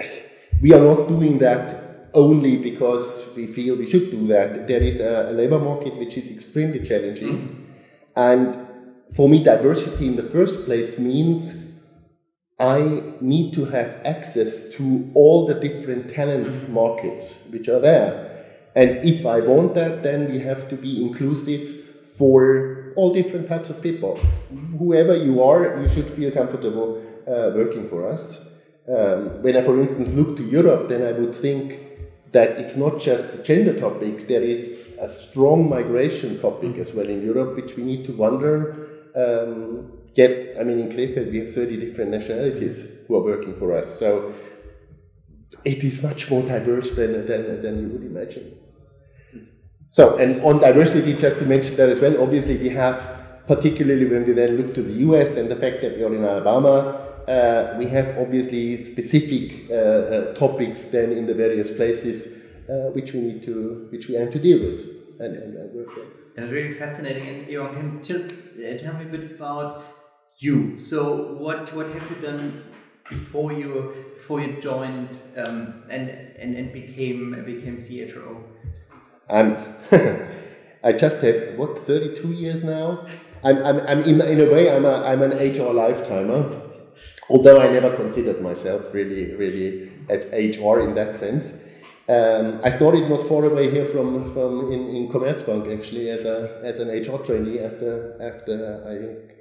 we 0.62 0.74
are 0.74 0.82
not 0.82 1.08
doing 1.08 1.38
that 1.40 2.10
only 2.14 2.58
because 2.58 3.34
we 3.36 3.46
feel 3.46 3.76
we 3.76 3.88
should 3.88 4.10
do 4.12 4.28
that 4.28 4.68
there 4.68 4.82
is 4.82 5.00
a, 5.00 5.30
a 5.30 5.34
labor 5.34 5.60
market 5.60 5.96
which 5.98 6.18
is 6.18 6.32
extremely 6.32 6.80
challenging 6.80 7.38
mm-hmm. 7.38 7.72
and 8.16 8.58
for 9.16 9.30
me 9.30 9.44
diversity 9.44 10.08
in 10.08 10.16
the 10.16 10.24
first 10.24 10.66
place 10.66 10.98
means 10.98 11.66
I 12.60 13.04
need 13.20 13.54
to 13.56 13.66
have 13.66 14.02
access 14.06 14.74
to 14.76 15.12
all 15.14 15.46
the 15.46 15.56
different 15.56 16.14
talent 16.14 16.48
mm-hmm. 16.48 16.74
markets 16.74 17.46
which 17.52 17.68
are 17.68 17.80
there. 17.82 18.25
And 18.76 18.98
if 19.04 19.26
I 19.26 19.40
want 19.40 19.74
that, 19.76 20.04
then 20.04 20.30
we 20.30 20.40
have 20.40 20.68
to 20.70 20.76
be 20.76 21.02
inclusive 21.02 21.64
for 22.18 22.94
all 22.96 23.14
different 23.14 23.48
types 23.48 23.70
of 23.70 23.82
people. 23.82 24.18
Whoever 24.78 25.16
you 25.16 25.44
are, 25.44 25.82
you 25.82 25.90
should 25.90 26.10
feel 26.10 26.32
comfortable 26.32 27.02
uh, 27.28 27.52
working 27.56 27.88
for 27.88 28.08
us. 28.08 28.54
Um, 28.88 29.42
when 29.42 29.56
I, 29.58 29.62
for 29.62 29.80
instance, 29.80 30.14
look 30.14 30.38
to 30.38 30.44
Europe, 30.44 30.90
then 30.90 31.02
I 31.02 31.12
would 31.12 31.34
think 31.34 31.80
that 32.32 32.52
it's 32.60 32.76
not 32.76 33.00
just 33.00 33.40
a 33.40 33.44
gender 33.44 33.78
topic, 33.80 34.28
there 34.28 34.44
is 34.44 34.94
a 35.00 35.12
strong 35.12 35.70
migration 35.70 36.40
topic 36.42 36.78
as 36.78 36.94
well 36.94 37.08
in 37.08 37.24
Europe, 37.24 37.56
which 37.56 37.76
we 37.78 37.84
need 37.84 38.06
to 38.06 38.12
wonder. 38.12 38.90
Um, 39.16 40.00
get, 40.14 40.58
I 40.60 40.64
mean, 40.64 40.80
in 40.80 40.90
Krefeld, 40.90 41.32
we 41.32 41.40
have 41.40 41.50
30 41.50 41.78
different 41.80 42.12
nationalities 42.12 43.06
who 43.08 43.16
are 43.16 43.24
working 43.24 43.56
for 43.56 43.74
us. 43.74 43.98
So 43.98 44.34
it 45.64 45.84
is 45.84 46.04
much 46.04 46.30
more 46.30 46.44
diverse 46.44 46.96
than, 46.96 47.26
than, 47.26 47.62
than 47.62 47.82
you 47.82 47.88
would 47.88 48.04
imagine. 48.04 48.58
So, 49.96 50.18
and 50.18 50.42
on 50.44 50.60
diversity, 50.60 51.14
just 51.14 51.40
to 51.40 51.46
mention 51.46 51.78
that 51.78 51.88
as 51.88 52.02
well, 52.02 52.22
obviously 52.22 52.58
we 52.58 52.68
have, 52.68 52.98
particularly 53.48 54.04
when 54.04 54.26
we 54.26 54.34
then 54.34 54.58
look 54.58 54.74
to 54.74 54.82
the 54.82 54.92
US 55.08 55.38
and 55.38 55.48
the 55.48 55.56
fact 55.56 55.80
that 55.84 55.96
we 55.96 56.04
are 56.04 56.14
in 56.14 56.26
Alabama, 56.26 57.00
uh, 57.30 57.76
we 57.78 57.86
have 57.86 58.18
obviously 58.18 58.76
specific 58.82 59.72
uh, 59.72 59.74
uh, 59.74 60.34
topics 60.34 60.88
then 60.88 61.14
in 61.14 61.26
the 61.28 61.34
various 61.34 61.72
places 61.72 62.44
uh, 62.70 62.92
which 62.92 63.14
we 63.14 63.22
need 63.22 63.44
to, 63.44 63.88
which 63.90 64.10
we 64.10 64.16
have 64.16 64.34
to 64.34 64.40
deal 64.40 64.60
with 64.66 64.82
and, 65.22 65.34
and, 65.34 65.56
and 65.56 65.74
work 65.74 65.96
with. 65.96 66.10
And 66.36 66.52
really 66.52 66.74
fascinating. 66.74 67.30
And 67.30 67.48
Johann, 67.48 68.02
can 68.02 68.02
tell, 68.02 68.78
tell 68.78 68.96
me 68.96 69.06
a 69.06 69.18
bit 69.18 69.32
about 69.32 69.82
you. 70.40 70.78
So, 70.78 71.36
what 71.36 71.74
what 71.74 71.88
have 71.88 72.10
you 72.12 72.18
done 72.18 72.66
before 73.10 73.54
you 73.54 74.12
before 74.16 74.42
you 74.42 74.60
joined 74.60 75.22
um, 75.38 75.84
and, 75.90 76.10
and 76.10 76.54
and 76.54 76.74
became 76.74 77.46
became 77.46 77.78
CHRO? 77.78 78.55
I'm, 79.30 79.58
I 80.84 80.94
just 80.94 81.22
had, 81.22 81.58
what, 81.58 81.80
32 81.80 82.28
years 82.34 82.64
now? 82.64 83.06
I'm, 83.44 83.58
I'm, 83.58 83.80
I'm 83.82 84.02
in, 84.02 84.22
in 84.22 84.42
a 84.42 84.52
way, 84.52 84.76
I'm, 84.76 84.86
a, 84.86 85.04
I'm 85.04 85.22
an 85.22 85.32
HR 85.32 85.74
lifetimer, 85.74 86.62
although 87.30 87.60
I 87.60 87.72
never 87.72 87.96
considered 87.96 88.42
myself 88.42 88.94
really, 88.94 89.34
really 89.36 89.92
as 90.10 90.32
HR 90.32 90.80
in 90.80 90.96
that 90.96 91.16
sense. 91.16 91.62
Um, 92.08 92.62
I 92.64 92.70
started 92.70 93.10
not 93.10 93.24
far 93.24 93.46
away 93.46 93.72
here 93.72 93.86
from, 93.86 94.32
from 94.32 94.72
in, 94.72 94.88
in 94.90 95.10
Commerzbank 95.10 95.76
actually 95.76 96.10
as, 96.10 96.24
a, 96.24 96.62
as 96.64 96.80
an 96.80 96.90
HR 96.90 97.18
trainee 97.18 97.60
after, 97.60 98.18
after 98.22 99.34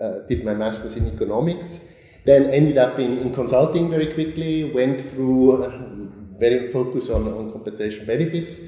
I 0.00 0.04
uh, 0.04 0.26
did 0.28 0.44
my 0.44 0.52
master's 0.52 0.96
in 0.96 1.06
economics. 1.06 1.94
Then 2.26 2.50
ended 2.50 2.76
up 2.76 2.98
in, 2.98 3.16
in 3.16 3.32
consulting 3.32 3.88
very 3.88 4.12
quickly, 4.12 4.64
went 4.64 5.00
through 5.00 5.62
uh, 5.62 6.38
very 6.38 6.68
focus 6.68 7.08
on, 7.08 7.26
on 7.26 7.52
compensation 7.52 8.04
benefits 8.04 8.60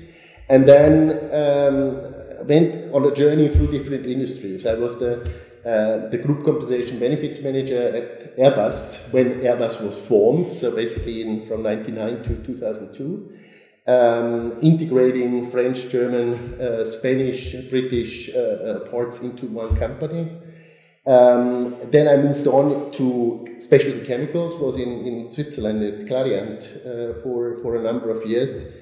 and 0.48 0.68
then 0.68 1.10
um, 1.32 2.46
went 2.46 2.92
on 2.92 3.04
a 3.04 3.14
journey 3.14 3.48
through 3.48 3.70
different 3.70 4.06
industries. 4.06 4.66
I 4.66 4.74
was 4.74 4.98
the 4.98 5.30
uh, 5.64 6.08
the 6.08 6.18
group 6.18 6.44
compensation 6.44 6.98
benefits 6.98 7.40
manager 7.40 7.94
at 7.94 8.36
Airbus 8.36 9.12
when 9.12 9.34
Airbus 9.42 9.80
was 9.80 9.96
formed, 9.96 10.52
so 10.52 10.74
basically 10.74 11.22
in, 11.22 11.40
from 11.42 11.62
1999 11.62 12.24
to 12.24 12.44
2002, 12.44 13.32
um, 13.86 14.58
integrating 14.60 15.48
French, 15.48 15.88
German, 15.88 16.60
uh, 16.60 16.84
Spanish, 16.84 17.54
British 17.70 18.30
uh, 18.34 18.38
uh 18.38 18.90
parts 18.90 19.20
into 19.20 19.46
one 19.46 19.76
company. 19.76 20.32
Um, 21.06 21.76
then 21.92 22.08
I 22.08 22.16
moved 22.16 22.48
on 22.48 22.90
to 22.92 23.56
specialty 23.60 24.04
chemicals, 24.04 24.56
was 24.56 24.76
in, 24.76 25.06
in 25.06 25.28
Switzerland 25.28 25.82
at 25.84 26.08
Clariant 26.08 26.62
uh, 26.84 27.14
for, 27.22 27.54
for 27.62 27.76
a 27.76 27.82
number 27.82 28.10
of 28.10 28.26
years 28.26 28.72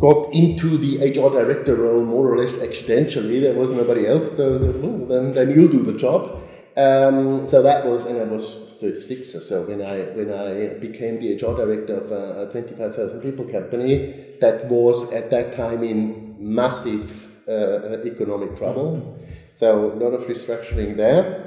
got 0.00 0.32
into 0.32 0.78
the 0.78 0.98
HR 1.10 1.30
director 1.30 1.76
role 1.76 2.02
more 2.04 2.32
or 2.32 2.38
less 2.38 2.60
accidentally. 2.62 3.38
There 3.38 3.54
was 3.54 3.70
nobody 3.70 4.06
else, 4.06 4.36
so 4.36 4.58
then, 4.58 5.32
then 5.32 5.50
you'll 5.50 5.68
do 5.68 5.82
the 5.82 5.96
job. 5.96 6.42
Um, 6.76 7.46
so 7.46 7.62
that 7.62 7.84
was, 7.84 8.06
and 8.06 8.18
I 8.18 8.24
was 8.24 8.70
36 8.80 9.34
or 9.34 9.40
so 9.40 9.62
when 9.64 9.82
I 9.82 9.98
when 10.16 10.32
I 10.32 10.78
became 10.78 11.20
the 11.20 11.34
HR 11.34 11.54
director 11.54 11.94
of 11.94 12.10
a, 12.10 12.48
a 12.48 12.50
25,000 12.50 13.20
people 13.20 13.44
company 13.44 14.36
that 14.40 14.66
was 14.70 15.12
at 15.12 15.30
that 15.30 15.52
time 15.52 15.84
in 15.84 16.36
massive 16.38 17.28
uh 17.46 18.00
economic 18.04 18.56
trouble. 18.56 19.18
So 19.52 19.92
a 19.92 19.96
lot 19.96 20.14
of 20.14 20.24
restructuring 20.26 20.96
there. 20.96 21.46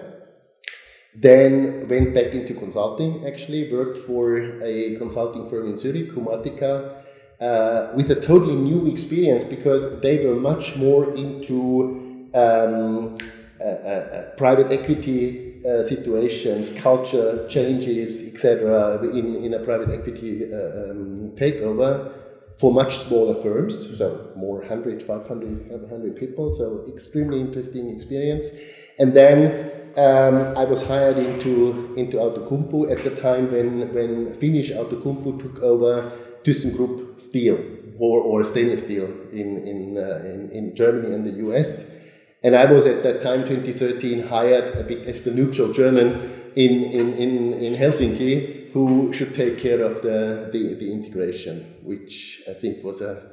Then 1.15 1.87
went 1.87 2.13
back 2.13 2.33
into 2.33 2.53
consulting. 2.53 3.25
Actually 3.25 3.71
worked 3.71 3.97
for 3.97 4.37
a 4.63 4.95
consulting 4.97 5.49
firm 5.49 5.69
in 5.69 5.77
Zurich, 5.77 6.11
Humatica 6.11 7.02
uh, 7.43 7.91
with 7.93 8.09
a 8.09 8.15
totally 8.15 8.55
new 8.55 8.87
experience 8.87 9.43
because 9.43 9.99
they 9.99 10.25
were 10.25 10.35
much 10.35 10.75
more 10.77 11.13
into 11.15 12.29
um, 12.33 13.17
uh, 13.59 13.63
uh, 13.63 13.67
uh 13.67 14.35
private 14.35 14.71
equity 14.71 15.61
uh, 15.65 15.83
situations, 15.83 16.73
culture 16.79 17.47
changes, 17.47 18.33
etc. 18.33 18.99
In, 19.19 19.35
in 19.45 19.53
a 19.53 19.59
private 19.59 19.89
equity 19.89 20.43
um, 20.53 21.31
takeover 21.35 22.11
for 22.59 22.71
much 22.71 22.97
smaller 22.97 23.35
firms, 23.35 23.97
so 23.97 24.31
more 24.35 24.59
100, 24.59 25.01
500, 25.01 25.69
500 25.69 26.15
people, 26.15 26.53
so 26.53 26.85
extremely 26.87 27.39
interesting 27.39 27.89
experience. 27.89 28.51
And 28.99 29.13
then 29.13 29.71
um, 29.97 30.57
I 30.57 30.65
was 30.65 30.85
hired 30.85 31.17
into 31.17 31.93
into 31.95 32.17
Outokumpu 32.17 32.91
at 32.91 32.99
the 32.99 33.15
time 33.21 33.51
when 33.51 33.93
when 33.93 34.33
Finnish 34.35 34.71
Outokumpu 34.71 35.41
took 35.41 35.63
over 35.63 36.11
ThyssenKrupp 36.43 37.02
Steel. 37.19 37.57
or, 37.99 38.21
or 38.21 38.43
stainless 38.43 38.81
steel 38.81 39.05
in, 39.31 39.57
in, 39.57 39.97
uh, 39.97 40.21
in, 40.25 40.49
in 40.49 40.75
Germany 40.75 41.13
and 41.13 41.25
the 41.25 41.47
US. 41.47 41.99
And 42.43 42.55
I 42.55 42.65
was 42.65 42.85
at 42.85 43.03
that 43.03 43.21
time, 43.21 43.47
2013, 43.47 44.27
hired 44.27 44.75
a 44.75 44.83
bit 44.83 45.07
as 45.07 45.23
the 45.23 45.31
neutral 45.31 45.71
German 45.71 46.51
in, 46.55 46.83
in, 46.83 47.13
in, 47.13 47.53
in 47.53 47.75
Helsinki 47.75 48.71
who 48.73 49.13
should 49.13 49.35
take 49.35 49.59
care 49.59 49.81
of 49.81 50.01
the, 50.01 50.49
the, 50.51 50.73
the 50.73 50.91
integration, 50.91 51.75
which 51.83 52.41
I 52.49 52.53
think 52.53 52.83
was 52.83 53.01
a 53.01 53.31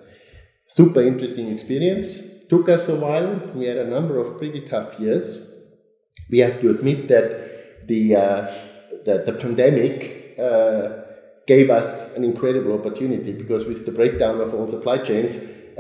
super 0.67 1.03
interesting 1.03 1.51
experience. 1.51 2.21
Took 2.49 2.69
us 2.69 2.89
a 2.89 2.97
while. 2.97 3.51
We 3.55 3.67
had 3.67 3.79
a 3.79 3.89
number 3.89 4.19
of 4.19 4.39
pretty 4.39 4.61
tough 4.69 5.01
years. 5.01 5.53
We 6.31 6.41
have 6.41 6.61
to 6.61 6.71
admit 6.71 7.09
that 7.09 7.89
the, 7.89 8.17
uh, 8.17 8.55
the, 9.05 9.25
the 9.27 9.33
pandemic 9.33 10.37
uh, 10.39 11.00
gave 11.51 11.69
us 11.69 12.17
an 12.17 12.23
incredible 12.23 12.73
opportunity 12.79 13.33
because 13.33 13.65
with 13.65 13.85
the 13.85 13.91
breakdown 13.91 14.41
of 14.41 14.55
all 14.55 14.69
supply 14.69 14.99
chains, 14.99 15.33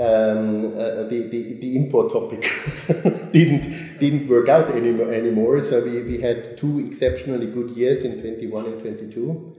um, 0.06 0.72
uh, 0.74 1.04
the, 1.10 1.28
the, 1.32 1.42
the 1.62 1.76
import 1.76 2.06
topic 2.12 2.42
didn't 3.36 3.64
didn't 4.02 4.26
work 4.28 4.48
out 4.48 4.68
anymore, 4.80 5.12
anymore. 5.12 5.62
So 5.62 5.74
we, 5.84 6.02
we 6.02 6.20
had 6.20 6.56
two 6.56 6.74
exceptionally 6.88 7.46
good 7.46 7.70
years 7.70 8.02
in 8.02 8.20
21 8.20 8.64
and 8.66 8.80
22, 8.80 9.56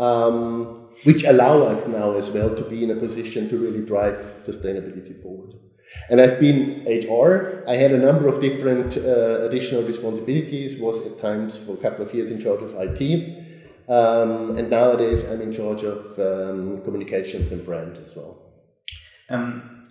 um, 0.00 0.88
which 1.04 1.22
allow 1.22 1.62
us 1.72 1.86
now 1.86 2.16
as 2.16 2.30
well 2.30 2.50
to 2.56 2.64
be 2.72 2.82
in 2.82 2.90
a 2.90 2.96
position 2.96 3.48
to 3.50 3.56
really 3.56 3.84
drive 3.92 4.18
sustainability 4.48 5.14
forward. 5.22 5.54
And 6.10 6.20
I've 6.20 6.40
been 6.40 6.58
HR. 7.00 7.62
I 7.68 7.76
had 7.76 7.92
a 7.92 7.98
number 8.08 8.26
of 8.26 8.40
different 8.40 8.96
uh, 8.96 9.46
additional 9.48 9.82
responsibilities. 9.84 10.80
Was 10.80 10.98
at 11.06 11.20
times 11.20 11.52
for 11.64 11.74
a 11.74 11.80
couple 11.84 12.02
of 12.06 12.12
years 12.12 12.30
in 12.30 12.40
charge 12.40 12.62
of 12.62 12.70
IT. 12.86 13.43
Um, 13.88 14.56
and 14.56 14.70
nowadays 14.70 15.30
I'm 15.30 15.42
in 15.42 15.52
charge 15.52 15.82
of 15.82 16.18
um, 16.18 16.82
communications 16.82 17.52
and 17.52 17.64
brand 17.64 17.98
as 17.98 18.16
well. 18.16 18.38
Um, 19.28 19.86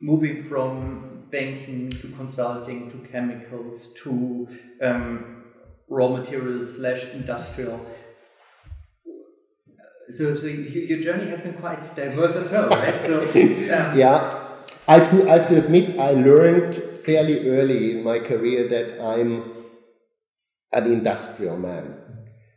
moving 0.00 0.42
from 0.42 1.26
banking 1.30 1.90
to 1.90 2.08
consulting 2.08 2.90
to 2.90 2.98
chemicals 3.10 3.94
to 4.02 4.48
um, 4.82 5.44
raw 5.88 6.08
materials 6.08 6.78
slash 6.78 7.04
industrial. 7.12 7.80
So, 10.08 10.34
so 10.34 10.46
your 10.46 11.00
journey 11.00 11.28
has 11.30 11.40
been 11.40 11.54
quite 11.54 11.80
diverse 11.94 12.36
as 12.36 12.50
well, 12.50 12.68
right? 12.68 13.00
So 13.00 13.20
um, 13.22 13.98
yeah, 13.98 14.42
I 14.88 14.98
have 14.98 15.10
to 15.10 15.28
I 15.28 15.38
have 15.38 15.48
to 15.48 15.58
admit 15.58 15.98
I 15.98 16.12
learned 16.12 16.74
fairly 17.04 17.48
early 17.48 17.92
in 17.92 18.04
my 18.04 18.18
career 18.18 18.68
that 18.68 19.02
I'm 19.02 19.52
an 20.72 20.86
industrial 20.86 21.56
man. 21.58 22.01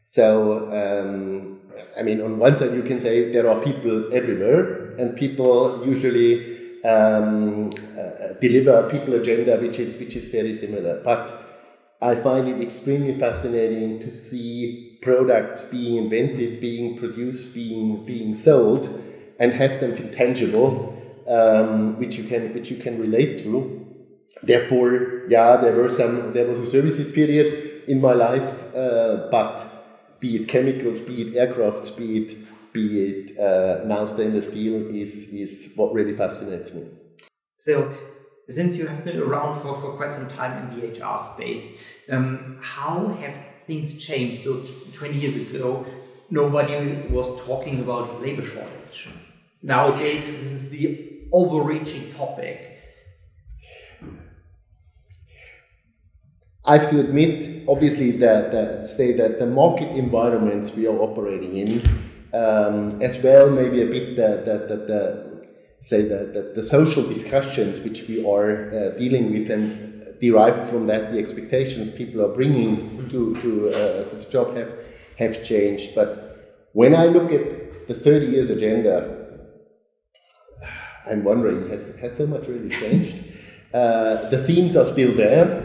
So 0.06 0.70
um, 0.72 1.60
I 1.98 2.04
mean, 2.04 2.22
on 2.22 2.38
one 2.40 2.56
side 2.56 2.74
you 2.74 2.84
can 2.84 3.00
say 3.00 3.32
there 3.32 3.50
are 3.50 3.62
people 3.62 4.14
everywhere 4.14 4.96
and 4.98 5.16
people 5.18 5.86
usually 5.86 6.82
um, 6.84 7.70
uh, 7.98 8.34
deliver 8.40 8.72
a 8.72 8.90
people 8.90 9.16
agenda 9.16 9.58
which 9.58 9.80
is 9.80 10.00
which 10.00 10.16
is 10.16 10.30
very 10.30 10.54
similar. 10.54 11.02
But 11.04 11.42
I 12.02 12.16
find 12.16 12.48
it 12.48 12.62
extremely 12.62 13.18
fascinating 13.18 14.00
to 14.00 14.12
see 14.12 15.00
products 15.02 15.72
being 15.72 15.96
invented, 15.98 16.60
being 16.60 16.98
produced, 16.98 17.54
being 17.54 18.06
being 18.06 18.34
sold, 18.34 18.88
and 19.40 19.54
have 19.54 19.74
something 19.74 20.12
tangible 20.12 20.96
um, 21.28 21.98
which 21.98 22.18
you 22.18 22.26
can 22.26 22.54
which 22.54 22.70
you 22.70 22.78
can 22.78 23.00
relate 23.00 23.40
to. 23.40 23.82
Therefore, 24.44 25.24
yeah, 25.30 25.58
there 25.58 25.76
were 25.76 25.90
some 25.90 26.34
there 26.34 26.46
was 26.46 26.60
a 26.60 26.66
services 26.66 27.12
period 27.12 27.84
in 27.88 28.02
my 28.02 28.14
life, 28.14 28.76
uh, 28.76 29.28
but 29.32 29.65
be 30.26 30.38
it 30.38 30.48
chemicals, 30.48 31.02
be 31.02 31.22
it 31.22 31.34
aircrafts, 31.36 31.96
be 31.96 32.08
it 32.20 32.30
be 32.74 32.86
it 33.08 33.40
uh, 33.40 33.86
now 33.86 34.04
stainless 34.06 34.48
steel, 34.48 34.76
is, 35.04 35.30
is 35.34 35.74
what 35.76 35.94
really 35.94 36.14
fascinates 36.14 36.74
me. 36.74 36.84
So, 37.58 37.94
since 38.50 38.76
you 38.76 38.88
have 38.88 39.06
been 39.06 39.20
around 39.20 39.62
for, 39.62 39.80
for 39.80 39.92
quite 39.96 40.14
some 40.14 40.30
time 40.30 40.54
in 40.62 40.66
the 40.74 40.88
HR 40.88 41.18
space, 41.18 41.80
um, 42.12 42.58
how 42.62 43.08
have 43.22 43.36
things 43.66 44.04
changed? 44.04 44.44
So, 44.44 44.62
20 44.94 45.14
years 45.14 45.36
ago, 45.38 45.86
nobody 46.30 47.08
was 47.10 47.28
talking 47.42 47.80
about 47.80 48.22
labor 48.22 48.46
shortage. 48.46 49.08
Nowadays, 49.62 50.26
this 50.26 50.52
is 50.52 50.70
the 50.72 51.28
overreaching 51.32 52.12
topic. 52.14 52.75
I 56.68 56.78
have 56.78 56.90
to 56.90 57.00
admit, 57.00 57.68
obviously, 57.68 58.12
that, 58.12 58.52
that 58.52 58.90
say 58.90 59.12
that 59.14 59.38
the 59.38 59.46
market 59.46 59.90
environments 59.90 60.74
we 60.74 60.88
are 60.88 60.98
operating 61.00 61.58
in 61.58 62.06
um, 62.36 63.02
as 63.02 63.24
well 63.24 63.50
maybe 63.50 63.82
a 63.82 63.86
bit 63.86 64.16
the, 64.16 64.42
the, 64.44 64.76
the, 64.76 64.86
the 64.86 65.46
say 65.80 66.02
the, 66.02 66.26
the, 66.34 66.52
the, 66.56 66.64
social 66.64 67.04
discussions 67.04 67.80
which 67.80 68.08
we 68.08 68.26
are 68.28 68.70
uh, 68.70 68.98
dealing 68.98 69.32
with 69.32 69.50
and 69.50 70.20
derived 70.20 70.66
from 70.66 70.88
that 70.88 71.14
the 71.14 71.20
expectations 71.20 71.90
people 71.90 72.22
are 72.22 72.34
bringing 72.34 73.08
to, 73.10 73.36
to, 73.42 73.70
uh, 73.70 74.10
to 74.10 74.16
the 74.16 74.28
job 74.30 74.56
have, 74.56 74.74
have 75.18 75.44
changed. 75.44 75.94
But 75.94 76.70
when 76.74 76.96
I 76.96 77.06
look 77.06 77.32
at 77.32 77.88
the 77.88 77.94
30 77.94 78.26
years 78.26 78.50
agenda, 78.50 79.40
I'm 81.10 81.24
wondering, 81.24 81.70
has, 81.70 82.00
has 82.00 82.18
so 82.18 82.26
much 82.26 82.48
really 82.48 82.70
changed? 82.70 83.24
Uh, 83.74 84.30
the 84.30 84.40
themes 84.40 84.76
are 84.76 84.86
still 84.86 85.14
there. 85.14 85.65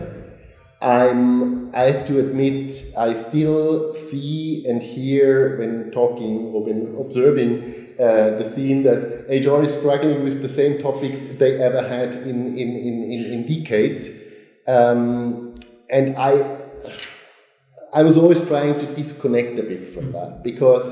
I'm, 0.81 1.75
I 1.75 1.83
have 1.83 2.07
to 2.07 2.19
admit, 2.19 2.73
I 2.97 3.13
still 3.13 3.93
see 3.93 4.65
and 4.67 4.83
hear 4.83 5.59
when 5.59 5.91
talking 5.91 6.47
or 6.55 6.65
when 6.65 6.97
observing 6.99 7.89
uh, 8.01 8.39
the 8.39 8.45
scene 8.45 8.83
that 8.85 9.27
HR 9.29 9.63
is 9.63 9.79
struggling 9.79 10.25
with 10.25 10.41
the 10.41 10.49
same 10.49 10.81
topics 10.81 11.25
they 11.25 11.63
ever 11.63 11.87
had 11.87 12.15
in, 12.15 12.47
in, 12.57 12.77
in, 12.77 13.03
in, 13.03 13.25
in 13.27 13.47
decades. 13.47 14.09
Um, 14.67 15.55
and 15.91 16.17
I, 16.17 16.59
I 17.93 18.03
was 18.03 18.17
always 18.17 18.47
trying 18.47 18.79
to 18.79 18.95
disconnect 18.95 19.59
a 19.59 19.63
bit 19.63 19.87
from 19.87 20.13
that 20.13 20.43
because 20.43 20.89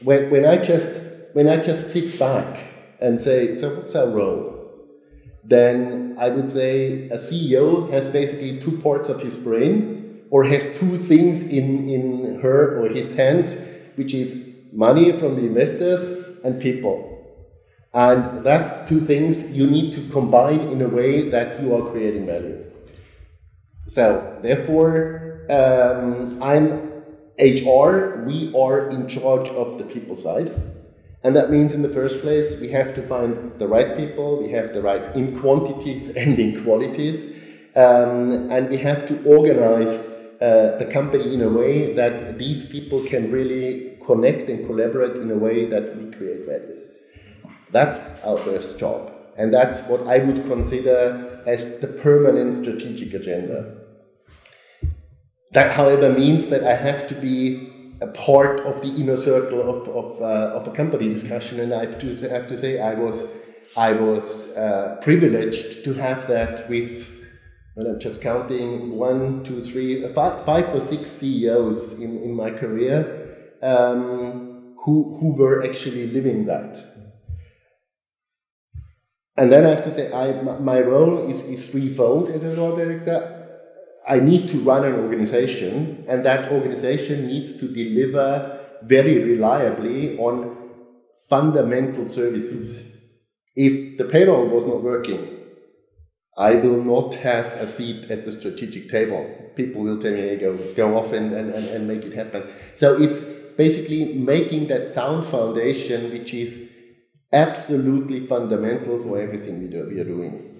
when, 0.00 0.30
when, 0.30 0.44
I 0.44 0.58
just, 0.58 1.00
when 1.32 1.48
I 1.48 1.60
just 1.60 1.92
sit 1.92 2.20
back 2.20 2.66
and 3.00 3.20
say, 3.20 3.56
so 3.56 3.74
what's 3.74 3.96
our 3.96 4.08
role? 4.08 4.53
Then 5.44 6.16
I 6.18 6.30
would 6.30 6.48
say 6.48 7.08
a 7.08 7.16
CEO 7.16 7.90
has 7.90 8.08
basically 8.08 8.58
two 8.58 8.78
parts 8.78 9.08
of 9.08 9.20
his 9.20 9.36
brain 9.36 10.22
or 10.30 10.44
has 10.44 10.78
two 10.78 10.96
things 10.96 11.48
in, 11.48 11.88
in 11.88 12.40
her 12.40 12.80
or 12.80 12.88
his 12.88 13.16
hands, 13.16 13.62
which 13.96 14.14
is 14.14 14.58
money 14.72 15.12
from 15.12 15.36
the 15.36 15.46
investors 15.46 16.26
and 16.42 16.60
people. 16.60 17.10
And 17.92 18.44
that's 18.44 18.88
two 18.88 19.00
things 19.00 19.56
you 19.56 19.66
need 19.66 19.92
to 19.92 20.00
combine 20.08 20.60
in 20.60 20.82
a 20.82 20.88
way 20.88 21.28
that 21.28 21.62
you 21.62 21.74
are 21.76 21.90
creating 21.90 22.26
value. 22.26 22.64
So, 23.86 24.40
therefore, 24.42 25.46
um, 25.50 26.42
I'm 26.42 26.94
HR, 27.38 28.24
we 28.26 28.52
are 28.56 28.88
in 28.90 29.08
charge 29.08 29.48
of 29.50 29.78
the 29.78 29.84
people 29.84 30.16
side. 30.16 30.73
And 31.24 31.34
that 31.34 31.50
means, 31.50 31.72
in 31.72 31.80
the 31.80 31.88
first 31.88 32.20
place, 32.20 32.60
we 32.60 32.68
have 32.68 32.94
to 32.94 33.02
find 33.02 33.58
the 33.58 33.66
right 33.66 33.96
people, 33.96 34.42
we 34.42 34.50
have 34.50 34.74
the 34.74 34.82
right 34.82 35.16
in 35.16 35.38
quantities 35.38 36.14
and 36.20 36.38
in 36.38 36.62
qualities, 36.62 37.42
um, 37.74 38.50
and 38.50 38.68
we 38.68 38.76
have 38.76 39.08
to 39.08 39.24
organize 39.24 40.06
uh, 40.40 40.76
the 40.78 40.84
company 40.92 41.32
in 41.32 41.40
a 41.40 41.48
way 41.48 41.94
that 41.94 42.38
these 42.38 42.68
people 42.68 43.02
can 43.04 43.32
really 43.32 43.96
connect 44.04 44.50
and 44.50 44.66
collaborate 44.66 45.16
in 45.16 45.30
a 45.30 45.36
way 45.36 45.64
that 45.64 45.96
we 45.96 46.10
create 46.12 46.46
value. 46.46 46.80
That's 47.70 47.98
our 48.22 48.36
first 48.36 48.78
job. 48.78 49.10
And 49.36 49.52
that's 49.52 49.88
what 49.88 50.06
I 50.06 50.18
would 50.18 50.44
consider 50.46 51.42
as 51.46 51.80
the 51.80 51.88
permanent 51.88 52.54
strategic 52.54 53.14
agenda. 53.14 53.74
That, 55.52 55.72
however, 55.72 56.12
means 56.12 56.48
that 56.48 56.64
I 56.64 56.74
have 56.74 57.08
to 57.08 57.14
be 57.14 57.73
a 58.00 58.08
part 58.08 58.60
of 58.60 58.82
the 58.82 58.88
inner 58.88 59.16
circle 59.16 59.60
of, 59.60 59.88
of, 59.88 60.20
uh, 60.20 60.56
of 60.56 60.68
a 60.68 60.72
company 60.72 61.08
discussion. 61.08 61.60
And 61.60 61.72
I 61.72 61.86
have 61.86 61.98
to, 62.00 62.30
I 62.30 62.32
have 62.32 62.48
to 62.48 62.58
say, 62.58 62.80
I 62.80 62.94
was, 62.94 63.32
I 63.76 63.92
was 63.92 64.56
uh, 64.56 64.98
privileged 65.02 65.84
to 65.84 65.94
have 65.94 66.26
that 66.28 66.68
with, 66.68 67.10
well, 67.76 67.88
I'm 67.88 68.00
just 68.00 68.22
counting 68.22 68.96
one, 68.96 69.44
two, 69.44 69.62
three, 69.62 70.04
uh, 70.04 70.08
five, 70.08 70.44
five 70.44 70.74
or 70.74 70.80
six 70.80 71.10
CEOs 71.10 72.00
in, 72.00 72.22
in 72.22 72.34
my 72.34 72.50
career 72.50 73.56
um, 73.62 74.74
who, 74.84 75.18
who 75.18 75.34
were 75.34 75.64
actually 75.64 76.08
living 76.08 76.46
that. 76.46 76.78
And 79.36 79.50
then 79.50 79.66
I 79.66 79.70
have 79.70 79.82
to 79.84 79.90
say, 79.90 80.12
I, 80.12 80.40
my 80.42 80.80
role 80.80 81.28
is, 81.28 81.48
is 81.48 81.70
threefold 81.70 82.28
as 82.30 82.42
a 82.44 82.60
law 82.60 82.76
director. 82.76 83.33
I 84.06 84.20
need 84.20 84.48
to 84.50 84.58
run 84.58 84.84
an 84.84 84.94
organization, 84.94 86.04
and 86.06 86.24
that 86.24 86.52
organization 86.52 87.26
needs 87.26 87.58
to 87.58 87.68
deliver 87.68 88.60
very 88.82 89.22
reliably 89.22 90.18
on 90.18 90.56
fundamental 91.28 92.08
services. 92.08 92.96
If 93.56 93.98
the 93.98 94.04
payroll 94.04 94.48
was 94.48 94.66
not 94.66 94.82
working, 94.82 95.30
I 96.36 96.56
will 96.56 96.82
not 96.82 97.14
have 97.16 97.46
a 97.54 97.68
seat 97.68 98.10
at 98.10 98.24
the 98.24 98.32
strategic 98.32 98.90
table. 98.90 99.52
People 99.54 99.82
will 99.82 99.98
tell 99.98 100.12
me, 100.12 100.20
hey, 100.20 100.36
go, 100.36 100.56
go 100.74 100.96
off 100.98 101.12
and, 101.12 101.32
and, 101.32 101.54
and 101.54 101.86
make 101.86 102.04
it 102.04 102.12
happen. 102.12 102.42
So 102.74 103.00
it's 103.00 103.22
basically 103.56 104.14
making 104.14 104.66
that 104.66 104.86
sound 104.86 105.26
foundation, 105.26 106.10
which 106.10 106.34
is 106.34 106.76
absolutely 107.32 108.20
fundamental 108.20 108.98
for 108.98 109.20
everything 109.20 109.60
we, 109.60 109.68
do, 109.68 109.88
we 109.88 110.00
are 110.00 110.04
doing. 110.04 110.53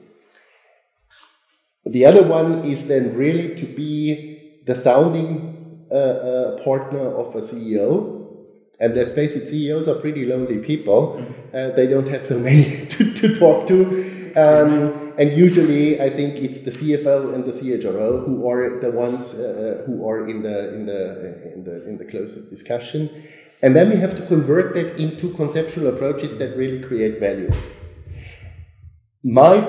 The 1.87 2.07
other 2.07 2.22
one 2.22 2.64
is 2.64 2.89
then 2.89 3.14
really 3.14 3.55
to 3.57 3.66
be 3.66 4.61
the 4.66 4.74
sounding 4.74 5.87
uh, 5.91 5.95
uh, 5.95 6.64
partner 6.64 7.14
of 7.14 7.35
a 7.35 7.41
CEO. 7.41 8.12
And 8.80 8.95
let's 8.95 9.12
face 9.12 9.37
it, 9.37 9.47
CEOs 9.49 9.87
are 9.87 9.97
pretty 9.97 10.24
lonely 10.24 10.59
people. 10.59 11.18
Mm-hmm. 11.18 11.57
Uh, 11.57 11.76
they 11.76 11.87
don't 11.87 12.09
have 12.09 12.26
so 12.26 12.39
many 12.39 12.87
to, 12.91 13.12
to 13.14 13.39
talk 13.39 13.66
to. 13.68 14.32
Um, 14.37 15.12
and 15.16 15.37
usually, 15.37 16.01
I 16.01 16.11
think 16.11 16.35
it's 16.37 16.61
the 16.61 16.70
CFO 16.70 17.35
and 17.35 17.45
the 17.45 17.53
CHRO 17.53 18.24
who 18.26 18.49
are 18.49 18.80
the 18.80 18.91
ones 18.91 19.35
uh, 19.35 19.82
uh, 19.82 19.87
who 19.87 20.09
are 20.09 20.28
in 20.28 20.43
the 20.43 20.74
in 20.74 20.87
the 20.87 21.53
in 21.55 21.64
the 21.64 21.89
in 21.89 21.99
the 21.99 22.05
closest 22.05 22.51
discussion. 22.51 23.09
And 23.62 23.76
then 23.76 23.91
we 23.91 23.97
have 23.97 24.16
to 24.16 24.22
convert 24.26 24.74
that 24.74 25.01
into 25.01 25.32
conceptual 25.35 25.87
approaches 25.87 26.37
that 26.39 26.57
really 26.57 26.82
create 26.82 27.20
value. 27.20 27.53
My 29.22 29.61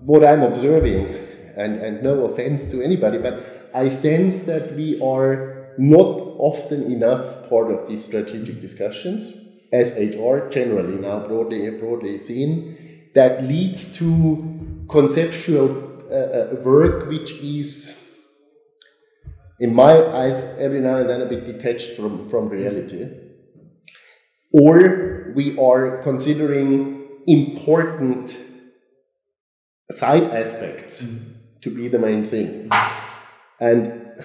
what 0.00 0.24
I'm 0.24 0.42
observing, 0.42 1.21
and, 1.56 1.76
and 1.76 2.02
no 2.02 2.24
offense 2.24 2.70
to 2.70 2.82
anybody, 2.82 3.18
but 3.18 3.70
I 3.74 3.88
sense 3.88 4.42
that 4.44 4.74
we 4.74 5.00
are 5.00 5.72
not 5.78 6.18
often 6.38 6.90
enough 6.92 7.48
part 7.48 7.70
of 7.70 7.88
these 7.88 8.04
strategic 8.04 8.60
discussions 8.60 9.34
as 9.72 9.96
HR 9.98 10.48
generally 10.50 10.98
now 10.98 11.20
broadly 11.20 11.70
broadly 11.70 12.18
seen 12.18 13.10
that 13.14 13.42
leads 13.44 13.96
to 13.96 14.84
conceptual 14.88 15.70
uh, 16.10 16.14
uh, 16.14 16.56
work 16.62 17.08
which 17.08 17.30
is 17.40 18.18
in 19.60 19.74
my 19.74 19.94
eyes 20.08 20.44
every 20.58 20.80
now 20.80 20.96
and 20.96 21.08
then 21.08 21.22
a 21.22 21.26
bit 21.26 21.44
detached 21.44 21.92
from, 21.92 22.28
from 22.28 22.48
reality 22.48 23.08
or 24.52 25.32
we 25.34 25.58
are 25.58 26.02
considering 26.02 27.08
important 27.26 28.36
side 29.90 30.24
aspects 30.24 31.02
mm. 31.02 31.31
To 31.62 31.70
be 31.70 31.88
the 31.88 31.98
main 31.98 32.24
thing 32.24 32.70
and 33.60 34.22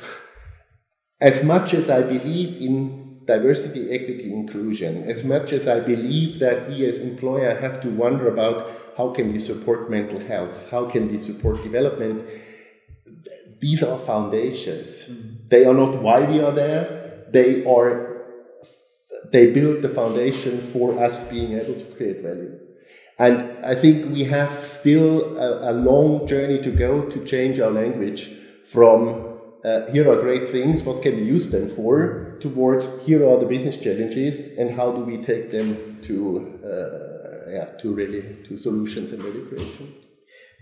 as 1.21 1.43
much 1.43 1.73
as 1.73 1.89
i 1.89 2.01
believe 2.01 2.61
in 2.61 3.21
diversity 3.25 3.91
equity 3.91 4.33
inclusion 4.33 5.03
as 5.03 5.23
much 5.23 5.51
as 5.51 5.67
i 5.67 5.79
believe 5.79 6.39
that 6.39 6.67
we 6.69 6.85
as 6.85 6.97
employer 6.99 7.55
have 7.55 7.79
to 7.81 7.89
wonder 7.89 8.27
about 8.27 8.77
how 8.97 9.11
can 9.11 9.31
we 9.31 9.38
support 9.38 9.91
mental 9.91 10.19
health? 10.19 10.71
How 10.71 10.89
can 10.89 11.07
we 11.07 11.19
support 11.19 11.61
development? 11.61 12.25
These 13.59 13.83
are 13.83 13.99
foundations. 13.99 15.07
Mm. 15.07 15.49
They 15.49 15.65
are 15.65 15.73
not 15.73 16.01
why 16.01 16.21
we 16.21 16.41
are 16.41 16.51
there. 16.51 17.25
They 17.29 17.63
are 17.63 18.17
they 19.31 19.51
build 19.51 19.81
the 19.81 19.89
foundation 19.89 20.61
for 20.71 20.97
us 20.99 21.29
being 21.29 21.53
able 21.59 21.75
to 21.75 21.85
create 21.95 22.21
value. 22.23 22.57
And 23.20 23.65
I 23.65 23.74
think 23.74 24.13
we 24.13 24.26
have 24.26 24.63
still 24.63 25.38
a, 25.38 25.72
a 25.72 25.74
long 25.74 26.28
journey 26.28 26.61
to 26.61 26.72
go 26.72 27.09
to 27.09 27.26
change 27.26 27.59
our 27.59 27.72
language 27.72 28.30
from 28.65 29.39
uh, 29.65 29.91
here 29.91 30.09
are 30.09 30.22
great 30.22 30.47
things, 30.47 30.84
what 30.84 31.01
can 31.01 31.15
we 31.15 31.24
use 31.24 31.49
them 31.49 31.68
for, 31.68 32.38
towards 32.39 33.05
here 33.05 33.28
are 33.28 33.38
the 33.38 33.45
business 33.45 33.78
challenges 33.78 34.57
and 34.57 34.72
how 34.72 34.91
do 34.91 35.01
we 35.01 35.18
take 35.18 35.49
them 35.49 35.99
to 36.03 36.59
uh, 36.63 37.07
yeah, 37.49 37.65
to 37.80 37.93
really 37.93 38.38
to 38.47 38.57
solutions 38.57 39.11
and 39.11 39.22
value 39.22 39.47
creation. 39.47 39.93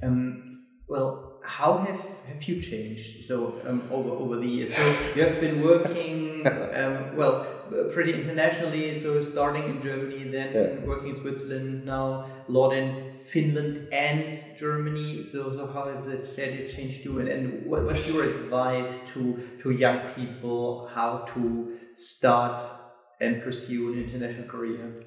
Um, 0.03 0.65
well, 0.87 1.39
how 1.43 1.77
have, 1.77 2.05
have 2.27 2.43
you 2.43 2.61
changed 2.61 3.25
so 3.25 3.61
um, 3.67 3.87
over 3.91 4.09
over 4.09 4.37
the 4.37 4.47
years? 4.47 4.75
So 4.75 4.85
you 5.15 5.23
have 5.23 5.39
been 5.39 5.63
working 5.63 6.45
um, 6.75 7.15
well 7.15 7.45
pretty 7.93 8.13
internationally. 8.13 8.95
So 8.95 9.21
starting 9.23 9.63
in 9.63 9.81
Germany, 9.81 10.23
then 10.29 10.53
yeah. 10.53 10.85
working 10.85 11.09
in 11.09 11.17
Switzerland, 11.17 11.85
now 11.85 12.25
a 12.47 12.51
lot 12.51 12.71
in 12.71 13.13
Finland 13.25 13.87
and 13.91 14.37
Germany. 14.57 15.21
So 15.23 15.55
so 15.55 15.67
how 15.67 15.87
has 15.87 16.07
it 16.07 16.27
had 16.35 16.53
it 16.59 16.67
changed 16.67 17.05
you? 17.05 17.19
And, 17.19 17.29
and 17.29 17.65
what, 17.65 17.83
what's 17.83 18.07
your 18.07 18.23
advice 18.23 19.03
to 19.13 19.39
to 19.61 19.71
young 19.71 19.99
people 20.15 20.89
how 20.93 21.25
to 21.33 21.77
start 21.95 22.59
and 23.21 23.41
pursue 23.41 23.93
an 23.93 24.03
international 24.03 24.47
career? 24.47 25.05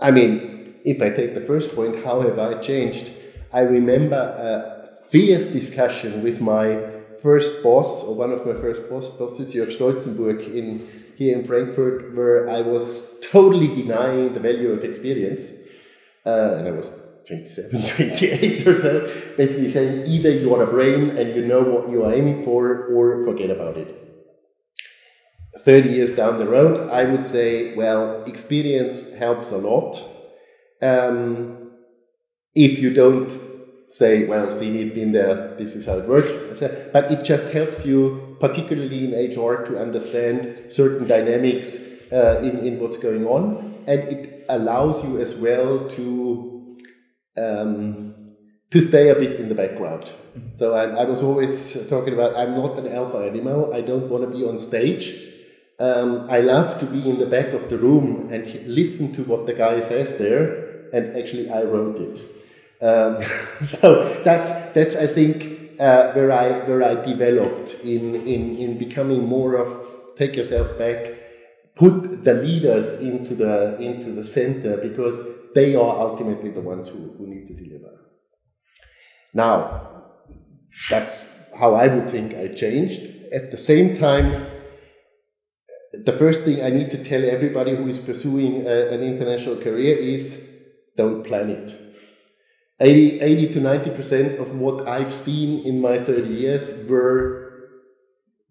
I 0.00 0.10
mean, 0.10 0.76
if 0.84 1.02
I 1.02 1.10
take 1.10 1.34
the 1.34 1.42
first 1.42 1.74
point, 1.74 2.04
how 2.04 2.22
have 2.22 2.38
I 2.38 2.54
changed? 2.54 3.10
I 3.52 3.60
remember 3.60 4.16
a 4.16 4.86
fierce 5.10 5.48
discussion 5.48 6.22
with 6.22 6.40
my 6.40 6.90
first 7.20 7.62
boss, 7.62 8.04
or 8.04 8.14
one 8.14 8.32
of 8.32 8.46
my 8.46 8.54
first 8.54 8.88
boss, 8.88 9.08
bosses, 9.10 9.52
Jörg 9.54 9.76
Stolzenburg, 9.76 10.46
in 10.54 10.88
here 11.16 11.36
in 11.36 11.44
Frankfurt, 11.44 12.14
where 12.14 12.48
I 12.48 12.60
was 12.62 13.20
totally 13.30 13.68
denying 13.68 14.32
the 14.32 14.40
value 14.40 14.70
of 14.70 14.84
experience. 14.84 15.52
Uh, 16.24 16.54
and 16.58 16.68
I 16.68 16.70
was 16.70 17.02
27, 17.26 17.82
28 17.96 18.66
or 18.66 18.74
so, 18.74 19.34
basically 19.36 19.68
saying 19.68 20.06
either 20.06 20.30
you 20.30 20.54
are 20.54 20.62
a 20.62 20.66
brain 20.66 21.10
and 21.10 21.34
you 21.34 21.44
know 21.44 21.60
what 21.60 21.90
you 21.90 22.04
are 22.04 22.14
aiming 22.14 22.44
for, 22.44 22.86
or 22.86 23.24
forget 23.24 23.50
about 23.50 23.76
it. 23.76 23.96
30 25.58 25.90
years 25.90 26.14
down 26.16 26.38
the 26.38 26.46
road, 26.46 26.88
I 26.88 27.04
would 27.04 27.24
say, 27.24 27.74
well, 27.74 28.22
experience 28.24 29.14
helps 29.16 29.50
a 29.50 29.58
lot. 29.58 30.02
Um, 30.80 31.69
if 32.54 32.78
you 32.78 32.92
don't 32.92 33.30
say, 33.90 34.24
well, 34.24 34.50
see 34.52 34.80
it, 34.82 34.94
been 34.94 35.12
there, 35.12 35.54
this 35.56 35.74
is 35.74 35.84
how 35.84 35.98
it 35.98 36.08
works, 36.08 36.60
but 36.92 37.10
it 37.10 37.24
just 37.24 37.52
helps 37.52 37.84
you, 37.84 38.36
particularly 38.40 39.04
in 39.04 39.30
HR, 39.30 39.64
to 39.64 39.80
understand 39.80 40.72
certain 40.72 41.08
dynamics 41.08 42.10
uh, 42.12 42.40
in, 42.42 42.58
in 42.58 42.80
what's 42.80 42.98
going 42.98 43.26
on, 43.26 43.82
and 43.86 44.00
it 44.04 44.44
allows 44.48 45.04
you 45.04 45.18
as 45.20 45.34
well 45.34 45.88
to 45.88 46.76
um, 47.36 48.14
to 48.70 48.80
stay 48.80 49.08
a 49.08 49.14
bit 49.14 49.40
in 49.40 49.48
the 49.48 49.54
background. 49.54 50.04
Mm-hmm. 50.04 50.56
So 50.56 50.74
I, 50.74 51.02
I 51.02 51.04
was 51.04 51.22
always 51.22 51.88
talking 51.88 52.14
about 52.14 52.36
I'm 52.36 52.56
not 52.56 52.78
an 52.78 52.92
alpha 52.92 53.18
animal. 53.18 53.74
I 53.74 53.80
don't 53.80 54.08
want 54.08 54.24
to 54.24 54.30
be 54.30 54.44
on 54.44 54.58
stage. 54.58 55.26
Um, 55.80 56.28
I 56.30 56.40
love 56.40 56.78
to 56.80 56.86
be 56.86 57.08
in 57.08 57.18
the 57.18 57.26
back 57.26 57.48
of 57.48 57.68
the 57.68 57.78
room 57.78 58.28
and 58.30 58.44
listen 58.66 59.12
to 59.14 59.24
what 59.24 59.46
the 59.46 59.54
guy 59.54 59.80
says 59.80 60.18
there, 60.18 60.90
and 60.92 61.16
actually 61.16 61.50
I 61.50 61.62
wrote 61.62 61.98
it. 61.98 62.20
Um, 62.82 63.22
so 63.62 64.22
that's 64.24 64.74
that's 64.74 64.96
I 64.96 65.06
think 65.06 65.78
uh, 65.78 66.12
where 66.12 66.32
I 66.32 66.52
where 66.68 66.82
I 66.82 66.94
developed 66.94 67.74
in 67.84 68.14
in 68.14 68.56
in 68.56 68.78
becoming 68.78 69.26
more 69.26 69.56
of 69.56 69.68
take 70.16 70.36
yourself 70.36 70.78
back, 70.78 71.14
put 71.74 72.24
the 72.24 72.34
leaders 72.34 73.00
into 73.00 73.34
the 73.34 73.76
into 73.78 74.12
the 74.12 74.24
center 74.24 74.76
because 74.76 75.26
they 75.54 75.74
are 75.74 76.00
ultimately 76.00 76.50
the 76.50 76.60
ones 76.60 76.88
who, 76.88 77.14
who 77.18 77.26
need 77.26 77.48
to 77.48 77.54
deliver. 77.54 77.90
Now, 79.34 80.04
that's 80.88 81.52
how 81.58 81.74
I 81.74 81.88
would 81.88 82.08
think 82.08 82.34
I 82.34 82.48
changed. 82.48 83.00
At 83.32 83.50
the 83.50 83.56
same 83.56 83.98
time 83.98 84.46
the 85.92 86.12
first 86.12 86.44
thing 86.44 86.62
I 86.62 86.70
need 86.70 86.90
to 86.92 87.02
tell 87.02 87.24
everybody 87.24 87.74
who 87.74 87.88
is 87.88 87.98
pursuing 87.98 88.66
a, 88.66 88.90
an 88.90 89.02
international 89.02 89.56
career 89.56 89.96
is 89.96 90.48
don't 90.96 91.24
plan 91.24 91.50
it. 91.50 91.89
80, 92.80 93.20
80 93.20 93.52
to 93.54 93.60
90% 93.60 94.40
of 94.40 94.58
what 94.58 94.88
I've 94.88 95.12
seen 95.12 95.66
in 95.66 95.80
my 95.80 95.98
30 95.98 96.28
years 96.28 96.88
were 96.88 97.68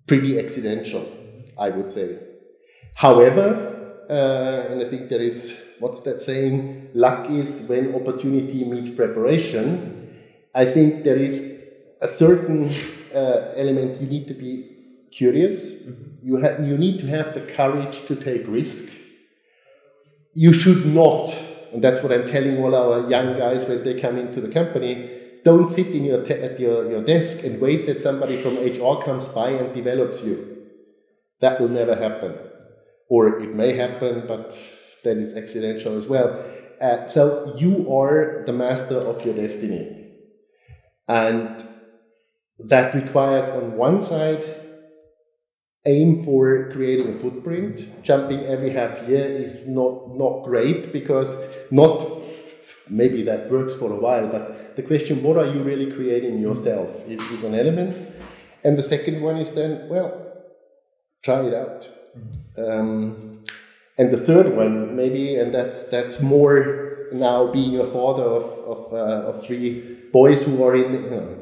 pretty 0.07 0.39
accidental, 0.39 1.07
I 1.57 1.69
would 1.69 1.89
say. 1.89 2.17
However, 2.95 4.05
uh, 4.09 4.71
and 4.71 4.81
I 4.81 4.85
think 4.85 5.09
there 5.09 5.21
is, 5.21 5.59
what's 5.79 6.01
that 6.01 6.19
saying? 6.19 6.89
Luck 6.93 7.29
is 7.29 7.67
when 7.69 7.95
opportunity 7.95 8.65
meets 8.65 8.89
preparation. 8.89 10.13
I 10.53 10.65
think 10.65 11.03
there 11.03 11.17
is 11.17 11.63
a 12.01 12.07
certain 12.07 12.73
uh, 13.13 13.53
element 13.55 14.01
you 14.01 14.07
need 14.07 14.27
to 14.27 14.33
be 14.33 15.07
curious. 15.11 15.71
Mm-hmm 15.71 16.09
you, 16.21 16.41
ha- 16.41 16.61
you 16.61 16.77
need 16.77 16.99
to 16.99 17.07
have 17.07 17.33
the 17.33 17.41
courage 17.41 18.05
to 18.05 18.15
take 18.15 18.47
risk. 18.47 18.91
You 20.33 20.53
should 20.53 20.85
not, 20.85 21.35
and 21.73 21.83
that's 21.83 22.01
what 22.01 22.11
I'm 22.11 22.27
telling 22.27 22.57
all 22.63 22.75
our 22.75 23.09
young 23.09 23.37
guys 23.37 23.65
when 23.65 23.83
they 23.83 23.99
come 23.99 24.17
into 24.17 24.41
the 24.41 24.49
company, 24.49 25.09
don't 25.43 25.69
sit 25.69 25.87
in 25.87 26.03
your 26.03 26.23
te- 26.23 26.33
at 26.33 26.59
your, 26.59 26.89
your 26.89 27.03
desk 27.03 27.43
and 27.43 27.61
wait 27.61 27.85
that 27.87 28.01
somebody 28.01 28.37
from 28.37 28.57
HR 28.57 29.01
comes 29.03 29.27
by 29.27 29.49
and 29.49 29.73
develops 29.73 30.23
you. 30.23 30.67
That 31.39 31.59
will 31.59 31.69
never 31.69 31.95
happen. 31.95 32.37
Or 33.09 33.39
it 33.39 33.55
may 33.55 33.73
happen, 33.73 34.25
but 34.27 34.55
then 35.03 35.19
it's 35.19 35.33
accidental 35.33 35.97
as 35.97 36.07
well. 36.07 36.43
Uh, 36.81 37.07
so 37.07 37.55
you 37.57 37.91
are 37.93 38.43
the 38.45 38.53
master 38.53 38.97
of 38.97 39.25
your 39.25 39.35
destiny. 39.35 40.13
And 41.07 41.63
that 42.59 42.93
requires, 42.93 43.49
on 43.49 43.77
one 43.77 43.99
side, 44.01 44.43
aim 45.85 46.23
for 46.23 46.69
creating 46.71 47.09
a 47.09 47.17
footprint. 47.17 48.03
Jumping 48.03 48.41
every 48.45 48.71
half 48.71 49.07
year 49.07 49.25
is 49.25 49.67
not, 49.67 50.17
not 50.17 50.43
great 50.43 50.91
because 50.91 51.41
not 51.71 52.05
maybe 52.89 53.21
that 53.23 53.51
works 53.51 53.75
for 53.75 53.91
a 53.91 53.95
while, 53.95 54.27
but 54.27 54.75
the 54.75 54.81
question, 54.83 55.21
what 55.21 55.37
are 55.37 55.45
you 55.45 55.61
really 55.61 55.91
creating 55.91 56.39
yourself, 56.39 57.07
is, 57.07 57.21
is 57.31 57.43
an 57.43 57.53
element. 57.53 57.95
And 58.63 58.77
the 58.77 58.83
second 58.83 59.21
one 59.21 59.37
is 59.37 59.53
then, 59.53 59.87
well, 59.89 60.11
try 61.23 61.41
it 61.41 61.53
out. 61.53 61.89
Um, 62.57 63.43
And 63.99 64.11
the 64.11 64.17
third 64.17 64.55
one, 64.55 64.95
maybe, 64.95 65.35
and 65.35 65.53
that's 65.53 65.89
that's 65.89 66.21
more 66.21 67.09
now 67.11 67.51
being 67.51 67.77
a 67.79 67.85
father 67.85 68.23
of 68.23 68.45
of, 68.73 68.93
uh, 68.93 69.27
of 69.29 69.43
three 69.45 69.97
boys 70.13 70.43
who 70.45 70.63
are 70.63 70.73
in 70.73 70.91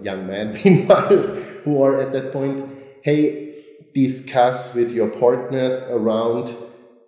young 0.03 0.25
men 0.25 0.53
meanwhile 0.65 1.21
who 1.63 1.83
are 1.83 2.01
at 2.01 2.11
that 2.13 2.33
point. 2.33 2.65
Hey, 3.03 3.63
discuss 3.93 4.73
with 4.73 4.91
your 4.91 5.09
partners 5.09 5.83
around 5.91 6.55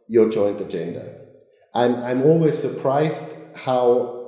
your 0.08 0.30
joint 0.30 0.62
agenda. 0.62 1.19
I'm 1.74 1.96
I'm 1.96 2.24
always 2.24 2.58
surprised 2.58 3.56
how 3.56 4.20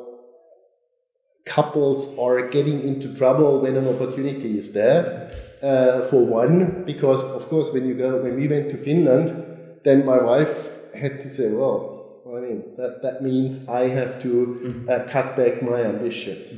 couples 1.46 2.18
are 2.18 2.50
getting 2.50 2.82
into 2.82 3.14
trouble 3.16 3.62
when 3.62 3.76
an 3.76 3.88
opportunity 3.88 4.58
is 4.58 4.74
there. 4.74 5.32
Uh, 5.62 6.02
for 6.04 6.26
one, 6.26 6.84
because 6.86 7.24
of 7.24 7.48
course, 7.48 7.72
when 7.72 7.86
you 7.86 7.94
go, 7.94 8.18
when 8.24 8.36
we 8.36 8.48
went 8.48 8.70
to 8.72 8.78
Finland, 8.78 9.80
then 9.84 10.06
my 10.06 10.18
wife 10.18 10.76
had 10.96 11.22
to 11.22 11.30
say, 11.30 11.52
well, 11.52 12.24
I 12.36 12.40
mean, 12.40 12.76
that, 12.78 13.02
that 13.04 13.22
means 13.22 13.68
I 13.70 13.90
have 13.90 14.22
to 14.24 14.60
mm-hmm. 14.64 14.90
uh, 14.90 15.12
cut 15.12 15.36
back 15.36 15.62
my 15.62 15.82
ambitions. 15.82 16.58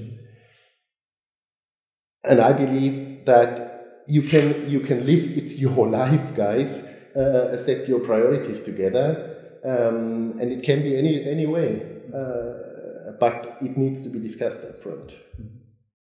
And 2.23 2.39
I 2.39 2.53
believe 2.53 3.25
that 3.25 4.03
you 4.07 4.21
can, 4.21 4.69
you 4.69 4.79
can 4.79 5.05
live, 5.05 5.37
it's 5.37 5.59
your 5.59 5.87
life, 5.87 6.35
guys, 6.35 6.85
uh, 7.15 7.57
set 7.57 7.87
your 7.87 7.99
priorities 7.99 8.61
together, 8.61 9.32
um, 9.65 10.37
and 10.39 10.51
it 10.51 10.63
can 10.63 10.81
be 10.81 10.97
any, 10.97 11.23
any 11.27 11.45
way. 11.45 11.81
Uh, 12.13 12.73
but 13.19 13.57
it 13.61 13.77
needs 13.77 14.03
to 14.03 14.09
be 14.09 14.19
discussed 14.19 14.63
up 14.63 14.81
front 14.81 15.15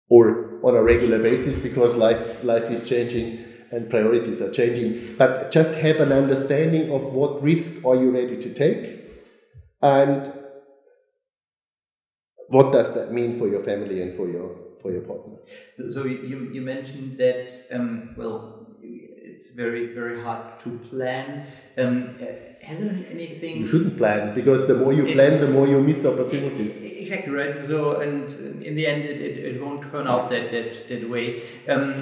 or 0.09 0.59
on 0.63 0.75
a 0.75 0.83
regular 0.83 1.19
basis 1.19 1.59
because 1.59 1.97
life 1.97 2.43
life 2.43 2.71
is 2.71 2.89
changing 2.89 3.45
and 3.71 3.91
priorities 3.91 4.41
are 4.41 4.51
changing. 4.51 5.17
But 5.17 5.51
just 5.51 5.75
have 5.75 6.01
an 6.01 6.13
understanding 6.13 6.91
of 6.91 7.13
what 7.13 7.43
risk 7.43 7.85
are 7.85 7.95
you 7.95 8.11
ready 8.11 8.41
to 8.41 8.55
take 8.55 9.01
and 9.83 10.33
what 12.49 12.73
does 12.73 12.95
that 12.95 13.13
mean 13.13 13.33
for 13.33 13.47
your 13.47 13.63
family 13.63 14.01
and 14.01 14.13
for 14.13 14.29
your 14.29 14.57
for 14.81 14.91
your 14.91 15.03
partner? 15.03 15.39
So 15.89 16.05
you, 16.05 16.51
you 16.53 16.63
mentioned 16.63 17.19
that 17.19 17.51
um, 17.73 18.15
well 18.17 18.67
it's 18.83 19.55
very 19.55 19.93
very 19.95 20.21
hard 20.23 20.61
to 20.61 20.79
plan. 20.91 21.47
Um, 21.77 22.17
hasn't 22.69 23.07
anything. 23.11 23.59
You 23.63 23.67
shouldn't 23.67 23.97
plan 23.97 24.35
because 24.35 24.67
the 24.67 24.77
more 24.83 24.93
you 24.93 25.07
it, 25.07 25.15
plan, 25.15 25.41
the 25.41 25.49
more 25.49 25.67
you 25.67 25.81
miss 25.81 26.05
opportunities. 26.05 26.75
Exactly 26.83 27.33
right. 27.33 27.55
So, 27.55 28.01
and 28.01 28.31
in 28.63 28.75
the 28.79 28.87
end, 28.87 29.05
it, 29.05 29.21
it, 29.21 29.35
it 29.49 29.63
won't 29.63 29.83
turn 29.91 30.07
out 30.07 30.31
that 30.31 30.51
that, 30.51 30.89
that 30.89 31.09
way. 31.09 31.43
Um, 31.69 31.97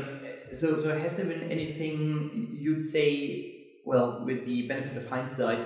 so, 0.52 0.66
so 0.82 0.98
has 0.98 1.16
there 1.16 1.26
been 1.26 1.50
anything 1.50 2.58
you'd 2.64 2.84
say? 2.84 3.52
Well, 3.84 4.24
with 4.24 4.44
the 4.46 4.66
benefit 4.66 4.96
of 4.96 5.08
hindsight, 5.08 5.60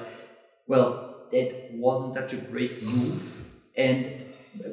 well, 0.67 1.27
that 1.33 1.71
wasn't 1.73 2.13
such 2.13 2.35
a 2.35 2.37
great 2.37 2.83
move, 2.83 3.47
and 3.77 4.27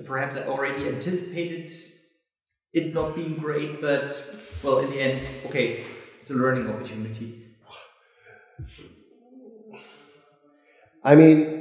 perhaps 0.03 0.35
I 0.35 0.41
already 0.47 0.89
anticipated 0.89 1.71
it 2.73 2.93
not 2.93 3.15
being 3.15 3.35
great, 3.35 3.79
but 3.79 4.11
well, 4.63 4.79
in 4.79 4.89
the 4.89 4.99
end, 4.99 5.21
okay, 5.45 5.85
it's 6.19 6.29
a 6.29 6.33
learning 6.33 6.69
opportunity. 6.69 7.29
I 11.03 11.15
mean, 11.15 11.57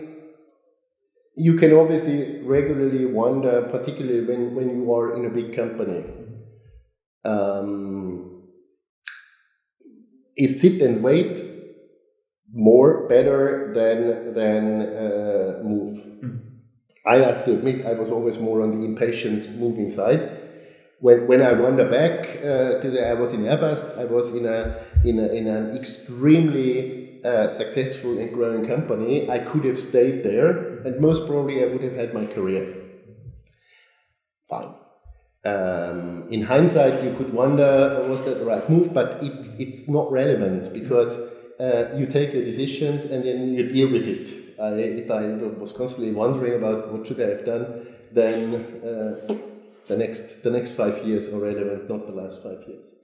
you 1.36 1.54
can 1.56 1.72
obviously 1.72 2.42
regularly 2.42 3.04
wonder, 3.04 3.68
particularly 3.70 4.24
when, 4.24 4.54
when 4.54 4.74
you 4.76 4.92
are 4.94 5.14
in 5.14 5.26
a 5.26 5.30
big 5.30 5.54
company, 5.54 6.04
um, 7.24 8.42
is 10.36 10.60
sit 10.60 10.80
and 10.80 11.02
wait 11.02 11.40
more 12.52 13.06
better 13.08 13.72
than 13.74 14.32
than 14.32 14.82
uh, 14.82 15.60
move? 15.62 15.98
Mm. 16.22 16.40
I 17.06 17.16
have 17.16 17.44
to 17.44 17.52
admit, 17.52 17.86
I 17.86 17.92
was 17.92 18.10
always 18.10 18.38
more 18.38 18.62
on 18.62 18.70
the 18.70 18.84
impatient 18.84 19.56
moving 19.56 19.90
side. 19.90 20.45
When, 20.98 21.26
when 21.26 21.42
I 21.42 21.52
wander 21.52 21.88
back 21.88 22.38
uh, 22.38 22.80
to 22.80 22.90
the, 22.90 23.06
I 23.06 23.14
was 23.14 23.32
in 23.32 23.42
Airbus, 23.42 23.98
I 23.98 24.06
was 24.06 24.34
in 24.34 24.46
a 24.46 24.82
in 25.04 25.18
a, 25.18 25.26
in 25.28 25.46
an 25.46 25.76
extremely 25.76 27.20
a 27.22 27.50
successful 27.50 28.18
and 28.18 28.32
growing 28.32 28.64
company, 28.66 29.28
I 29.28 29.38
could 29.38 29.64
have 29.64 29.78
stayed 29.78 30.22
there, 30.22 30.78
and 30.84 31.00
most 31.00 31.26
probably 31.26 31.62
I 31.62 31.66
would 31.66 31.82
have 31.82 31.94
had 31.94 32.14
my 32.14 32.24
career. 32.24 32.74
Fine. 34.48 34.74
Um, 35.44 36.28
in 36.30 36.42
hindsight, 36.42 37.04
you 37.04 37.14
could 37.14 37.32
wonder 37.32 38.04
was 38.08 38.24
that 38.24 38.38
the 38.38 38.44
right 38.44 38.68
move, 38.70 38.94
but 38.94 39.22
it's 39.22 39.58
it's 39.58 39.88
not 39.88 40.10
relevant 40.10 40.72
because 40.72 41.12
uh, 41.60 41.94
you 41.96 42.06
take 42.06 42.32
your 42.32 42.44
decisions 42.44 43.04
and 43.06 43.24
then 43.24 43.54
you 43.54 43.68
deal 43.68 43.90
with 43.90 44.06
it. 44.06 44.26
if 44.58 45.10
I 45.10 45.22
was 45.62 45.72
constantly 45.72 46.12
wondering 46.12 46.54
about 46.54 46.92
what 46.92 47.06
should 47.06 47.20
I 47.20 47.28
have 47.28 47.44
done, 47.44 47.86
then 48.12 48.40
uh, 48.90 49.34
the 49.88 49.96
next 49.96 50.42
the 50.42 50.50
next 50.50 50.72
five 50.72 51.04
years 51.06 51.32
are 51.32 51.40
relevant, 51.40 51.88
not 51.88 52.06
the 52.06 52.12
last 52.12 52.42
five 52.42 52.62
years. 52.66 52.94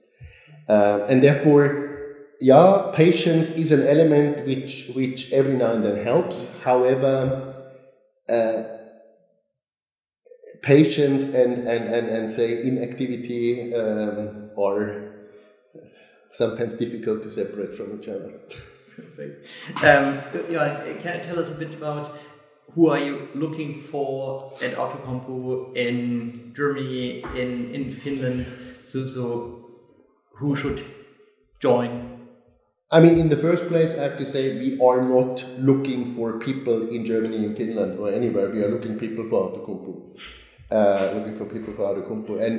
Uh, 0.67 1.05
and 1.09 1.21
therefore, 1.21 2.15
yeah, 2.39 2.91
patience 2.93 3.57
is 3.57 3.71
an 3.71 3.85
element 3.87 4.45
which 4.45 4.91
which 4.95 5.31
every 5.31 5.53
now 5.53 5.71
and 5.73 5.83
then 5.83 6.03
helps. 6.03 6.61
However, 6.63 7.53
uh, 8.29 8.63
patience 10.63 11.33
and, 11.33 11.67
and, 11.67 11.93
and, 11.93 12.07
and 12.07 12.31
say 12.31 12.65
inactivity 12.65 13.75
um, 13.75 14.49
are 14.57 15.11
sometimes 16.31 16.75
difficult 16.75 17.21
to 17.23 17.29
separate 17.29 17.75
from 17.75 17.99
each 17.99 18.07
other. 18.07 18.33
Perfect. 18.95 19.47
Um, 19.83 20.21
can 20.99 21.17
you 21.17 21.23
tell 21.23 21.39
us 21.39 21.51
a 21.51 21.55
bit 21.55 21.73
about 21.73 22.15
who 22.73 22.89
are 22.89 22.99
you 22.99 23.27
looking 23.35 23.81
for 23.81 24.51
at 24.61 24.73
Outokumpu 24.73 25.75
in 25.75 26.51
Germany, 26.55 27.23
in, 27.35 27.73
in 27.73 27.91
Finland? 27.91 28.51
So, 28.87 29.07
so 29.07 29.69
who 30.35 30.55
should 30.55 30.83
join 31.59 32.13
I 32.93 32.99
mean, 32.99 33.17
in 33.17 33.29
the 33.29 33.37
first 33.37 33.67
place, 33.69 33.97
I 33.97 34.03
have 34.03 34.19
to 34.19 34.25
say 34.25 34.55
we 34.59 34.79
are 34.79 35.01
not 35.01 35.43
looking 35.57 36.05
for 36.05 36.37
people 36.37 36.89
in 36.89 37.05
Germany, 37.05 37.43
in 37.43 37.55
Finland, 37.55 37.97
or 37.97 38.13
anywhere. 38.13 38.51
We 38.51 38.63
are 38.63 38.69
looking 38.69 38.99
people 38.99 39.27
for 39.27 39.49
Outokumpu, 39.49 40.19
uh, 40.69 41.11
looking 41.15 41.35
for 41.35 41.45
people 41.45 41.73
for 41.73 41.89
Outokumpu, 41.89 42.39
and 42.39 42.55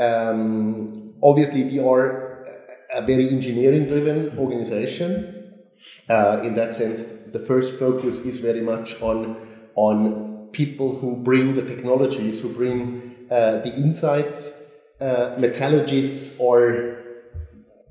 um, 0.00 1.14
obviously 1.22 1.62
we 1.62 1.78
are 1.78 2.44
a 2.92 3.02
very 3.02 3.28
engineering-driven 3.28 4.36
organization. 4.36 5.52
Uh, 6.08 6.40
in 6.42 6.56
that 6.56 6.74
sense, 6.74 7.04
the 7.32 7.38
first 7.38 7.78
focus 7.78 8.26
is 8.26 8.38
very 8.40 8.60
much 8.60 9.00
on 9.00 9.47
on 9.86 10.48
people 10.52 10.98
who 10.98 11.16
bring 11.28 11.54
the 11.54 11.64
technologies, 11.72 12.40
who 12.42 12.48
bring 12.62 12.78
uh, 13.30 13.58
the 13.66 13.72
insights. 13.84 14.58
Uh, 15.00 15.36
metallurgists 15.38 16.40
or 16.40 16.98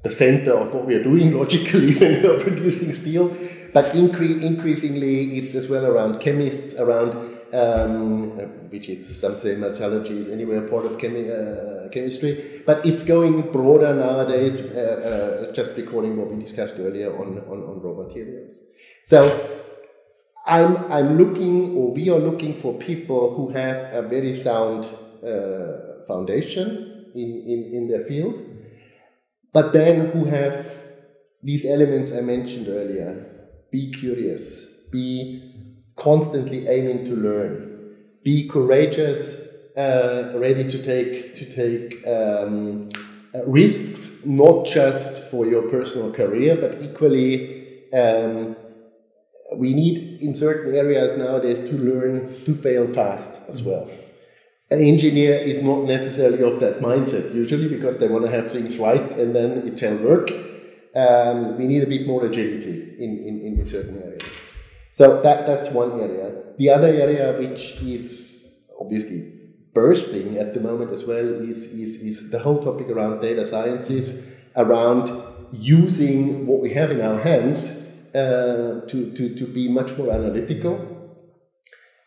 the 0.03 0.11
center 0.11 0.51
of 0.51 0.73
what 0.73 0.85
we 0.85 0.93
are 0.93 1.03
doing 1.03 1.33
logically 1.41 1.95
when 1.95 2.21
we 2.21 2.27
are 2.27 2.38
producing 2.38 2.91
steel. 2.91 3.29
But 3.73 3.93
incre- 3.93 4.41
increasingly, 4.41 5.38
it's 5.38 5.55
as 5.55 5.69
well 5.69 5.85
around 5.85 6.19
chemists, 6.19 6.77
around 6.77 7.11
um, 7.53 8.31
which 8.71 8.89
is 8.89 9.21
some 9.21 9.38
say 9.38 9.55
metallurgy 9.55 10.19
is 10.19 10.27
anywhere 10.27 10.67
part 10.67 10.85
of 10.85 10.97
chemi- 10.97 11.31
uh, 11.31 11.88
chemistry. 11.91 12.61
But 12.65 12.85
it's 12.85 13.03
going 13.03 13.53
broader 13.53 13.93
nowadays. 13.93 14.69
Uh, 14.75 15.47
uh, 15.49 15.53
just 15.53 15.77
recalling 15.77 16.17
what 16.17 16.27
we 16.29 16.35
discussed 16.35 16.75
earlier 16.77 17.17
on, 17.17 17.39
on, 17.51 17.59
on 17.69 17.81
raw 17.81 17.93
materials. 18.03 18.59
So 19.05 19.17
I'm, 20.47 20.91
I'm 20.91 21.17
looking, 21.17 21.75
or 21.75 21.93
we 21.93 22.09
are 22.09 22.19
looking 22.19 22.53
for 22.53 22.73
people 22.73 23.35
who 23.35 23.49
have 23.49 23.93
a 23.93 24.01
very 24.07 24.33
sound 24.33 24.85
uh, 25.23 26.05
foundation 26.07 27.11
in, 27.13 27.43
in, 27.45 27.71
in 27.73 27.87
their 27.87 28.01
field 28.01 28.47
but 29.57 29.73
then 29.73 30.11
who 30.11 30.25
have 30.25 30.71
these 31.41 31.65
elements 31.65 32.13
I 32.13 32.21
mentioned 32.21 32.67
earlier. 32.67 33.25
Be 33.71 33.91
curious, 33.91 34.83
be 34.91 35.51
constantly 35.95 36.67
aiming 36.67 37.05
to 37.05 37.15
learn, 37.15 37.95
be 38.23 38.47
courageous, 38.47 39.55
uh, 39.75 40.33
ready 40.35 40.69
to 40.69 40.77
take 40.83 41.33
to 41.35 41.45
take 41.61 42.05
um, 42.07 42.89
uh, 43.33 43.43
risks, 43.45 44.25
not 44.27 44.67
just 44.67 45.31
for 45.31 45.47
your 45.47 45.63
personal 45.63 46.11
career, 46.13 46.55
but 46.55 46.81
equally. 46.81 47.91
Um, 47.93 48.55
we 49.55 49.73
need 49.73 50.21
in 50.21 50.33
certain 50.33 50.75
areas 50.75 51.17
nowadays 51.17 51.59
to 51.59 51.77
learn 51.77 52.33
to 52.45 52.53
fail 52.53 52.87
fast 52.93 53.41
as 53.47 53.63
well 53.63 53.89
an 54.69 54.81
engineer 54.81 55.35
is 55.35 55.63
not 55.63 55.83
necessarily 55.83 56.43
of 56.43 56.59
that 56.59 56.79
mindset 56.79 57.33
usually 57.33 57.69
because 57.69 57.97
they 57.97 58.07
want 58.07 58.25
to 58.25 58.31
have 58.31 58.51
things 58.51 58.77
right 58.77 59.11
and 59.17 59.35
then 59.35 59.65
it 59.65 59.79
shall 59.79 59.95
work. 59.97 60.29
Um, 60.95 61.57
we 61.57 61.67
need 61.67 61.83
a 61.83 61.87
bit 61.87 62.05
more 62.05 62.25
agility 62.25 62.95
in, 62.99 63.17
in, 63.19 63.59
in 63.59 63.65
certain 63.65 64.01
areas. 64.01 64.41
So 64.91 65.21
that, 65.21 65.47
that's 65.47 65.69
one 65.69 66.01
area. 66.01 66.43
The 66.57 66.69
other 66.69 66.87
area, 66.87 67.37
which 67.37 67.81
is 67.81 68.65
obviously 68.79 69.31
bursting 69.73 70.37
at 70.37 70.53
the 70.53 70.59
moment 70.59 70.91
as 70.91 71.05
well, 71.05 71.17
is, 71.17 71.73
is, 71.73 72.01
is 72.01 72.31
the 72.31 72.39
whole 72.39 72.61
topic 72.61 72.89
around 72.89 73.21
data 73.21 73.45
sciences, 73.45 74.33
around 74.55 75.11
using 75.53 76.45
what 76.45 76.61
we 76.61 76.73
have 76.73 76.91
in 76.91 76.99
our 76.99 77.19
hands 77.19 77.86
uh, 78.13 78.81
to, 78.87 79.11
to, 79.15 79.35
to 79.35 79.47
be 79.47 79.69
much 79.69 79.97
more 79.97 80.11
analytical. 80.11 80.93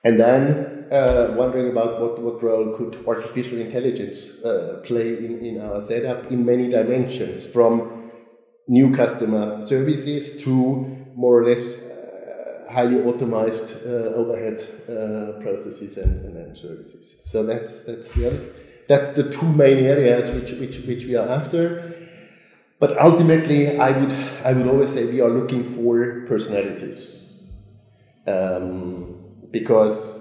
And 0.02 0.18
then 0.18 0.86
uh, 0.90 1.34
wondering 1.36 1.70
about 1.70 2.00
what, 2.00 2.20
what 2.20 2.42
role 2.42 2.76
could 2.76 3.04
artificial 3.06 3.58
intelligence 3.58 4.28
uh, 4.44 4.80
play 4.84 5.18
in, 5.18 5.38
in 5.44 5.60
our 5.60 5.80
setup 5.80 6.30
in 6.30 6.44
many 6.44 6.68
dimensions, 6.68 7.46
from 7.50 8.10
new 8.66 8.94
customer 8.94 9.62
services 9.62 10.42
to 10.42 10.96
more 11.14 11.40
or 11.40 11.44
less 11.44 11.90
uh, 11.90 12.72
highly 12.72 12.96
automized 12.96 13.84
uh, 13.86 14.14
overhead 14.14 14.60
uh, 14.88 15.40
processes 15.42 15.96
and, 15.96 16.24
and, 16.24 16.36
and, 16.36 16.56
services. 16.56 17.22
So 17.24 17.44
that's 17.44 17.84
that's 17.84 18.08
the 18.14 18.28
other, 18.28 18.52
that's 18.88 19.10
the 19.10 19.30
two 19.30 19.48
main 19.52 19.78
areas 19.78 20.30
which, 20.30 20.52
which, 20.52 20.78
which 20.86 21.04
we 21.04 21.14
are 21.16 21.28
after. 21.28 21.94
But 22.80 22.98
ultimately, 22.98 23.78
I 23.78 23.90
would 23.90 24.12
I 24.42 24.54
would 24.54 24.66
always 24.66 24.92
say 24.92 25.04
we 25.04 25.20
are 25.20 25.28
looking 25.28 25.62
for 25.62 26.24
personalities. 26.26 27.16
Um, 28.26 29.20
because 29.50 30.20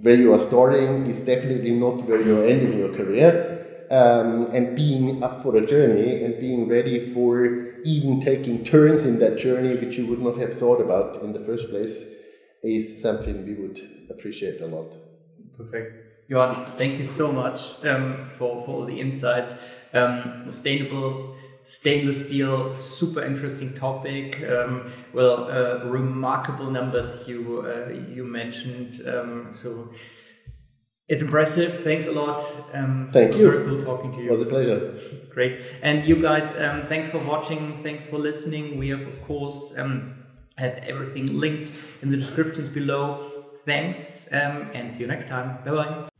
where 0.00 0.16
you 0.16 0.32
are 0.34 0.38
starting 0.38 1.06
is 1.06 1.20
definitely 1.24 1.70
not 1.72 2.02
where 2.04 2.20
you're 2.20 2.46
ending 2.46 2.78
your 2.78 2.92
career. 2.92 3.54
Um, 3.88 4.48
and 4.52 4.74
being 4.74 5.22
up 5.22 5.42
for 5.42 5.56
a 5.56 5.64
journey 5.64 6.24
and 6.24 6.40
being 6.40 6.68
ready 6.68 6.98
for 6.98 7.80
even 7.84 8.18
taking 8.18 8.64
turns 8.64 9.04
in 9.04 9.20
that 9.20 9.38
journey 9.38 9.76
which 9.76 9.96
you 9.96 10.06
would 10.06 10.20
not 10.20 10.36
have 10.38 10.52
thought 10.52 10.80
about 10.80 11.18
in 11.18 11.32
the 11.32 11.38
first 11.38 11.70
place 11.70 12.12
is 12.64 13.00
something 13.00 13.44
we 13.44 13.54
would 13.54 13.78
appreciate 14.10 14.60
a 14.60 14.66
lot. 14.66 14.92
Perfect. 15.56 16.28
Johann, 16.28 16.76
thank 16.76 16.98
you 16.98 17.04
so 17.04 17.30
much 17.30 17.74
um, 17.84 18.28
for, 18.36 18.60
for 18.62 18.70
all 18.70 18.86
the 18.86 19.00
insights. 19.00 19.54
Um, 19.94 20.42
sustainable 20.46 21.36
stainless 21.66 22.26
steel, 22.26 22.74
super 22.74 23.22
interesting 23.22 23.74
topic. 23.74 24.42
Um, 24.48 24.90
well, 25.12 25.50
uh, 25.50 25.84
remarkable 25.84 26.70
numbers 26.70 27.28
you 27.28 27.60
uh, 27.66 27.92
you 28.14 28.24
mentioned. 28.24 29.02
Um, 29.06 29.48
so 29.52 29.90
it's 31.08 31.22
impressive. 31.22 31.84
Thanks 31.84 32.06
a 32.06 32.12
lot. 32.12 32.40
Um, 32.72 33.10
Thank 33.12 33.34
it 33.34 33.40
you. 33.40 33.50
Very 33.50 33.64
cool 33.66 33.82
talking 33.82 34.12
to 34.12 34.18
you. 34.18 34.28
It 34.28 34.30
was 34.30 34.42
a 34.42 34.46
pleasure. 34.46 34.98
Great. 35.30 35.64
And 35.82 36.06
you 36.06 36.20
guys, 36.20 36.58
um, 36.58 36.86
thanks 36.86 37.10
for 37.10 37.18
watching. 37.18 37.82
Thanks 37.82 38.06
for 38.06 38.18
listening. 38.18 38.78
We 38.78 38.88
have, 38.88 39.02
of 39.02 39.22
course, 39.24 39.74
um, 39.76 40.24
have 40.56 40.74
everything 40.78 41.26
linked 41.38 41.70
in 42.02 42.10
the 42.10 42.16
descriptions 42.16 42.68
below. 42.68 43.44
Thanks, 43.64 44.32
um, 44.32 44.70
and 44.74 44.92
see 44.92 45.02
you 45.02 45.08
next 45.08 45.28
time. 45.28 45.58
Bye 45.64 45.70
bye. 45.72 46.15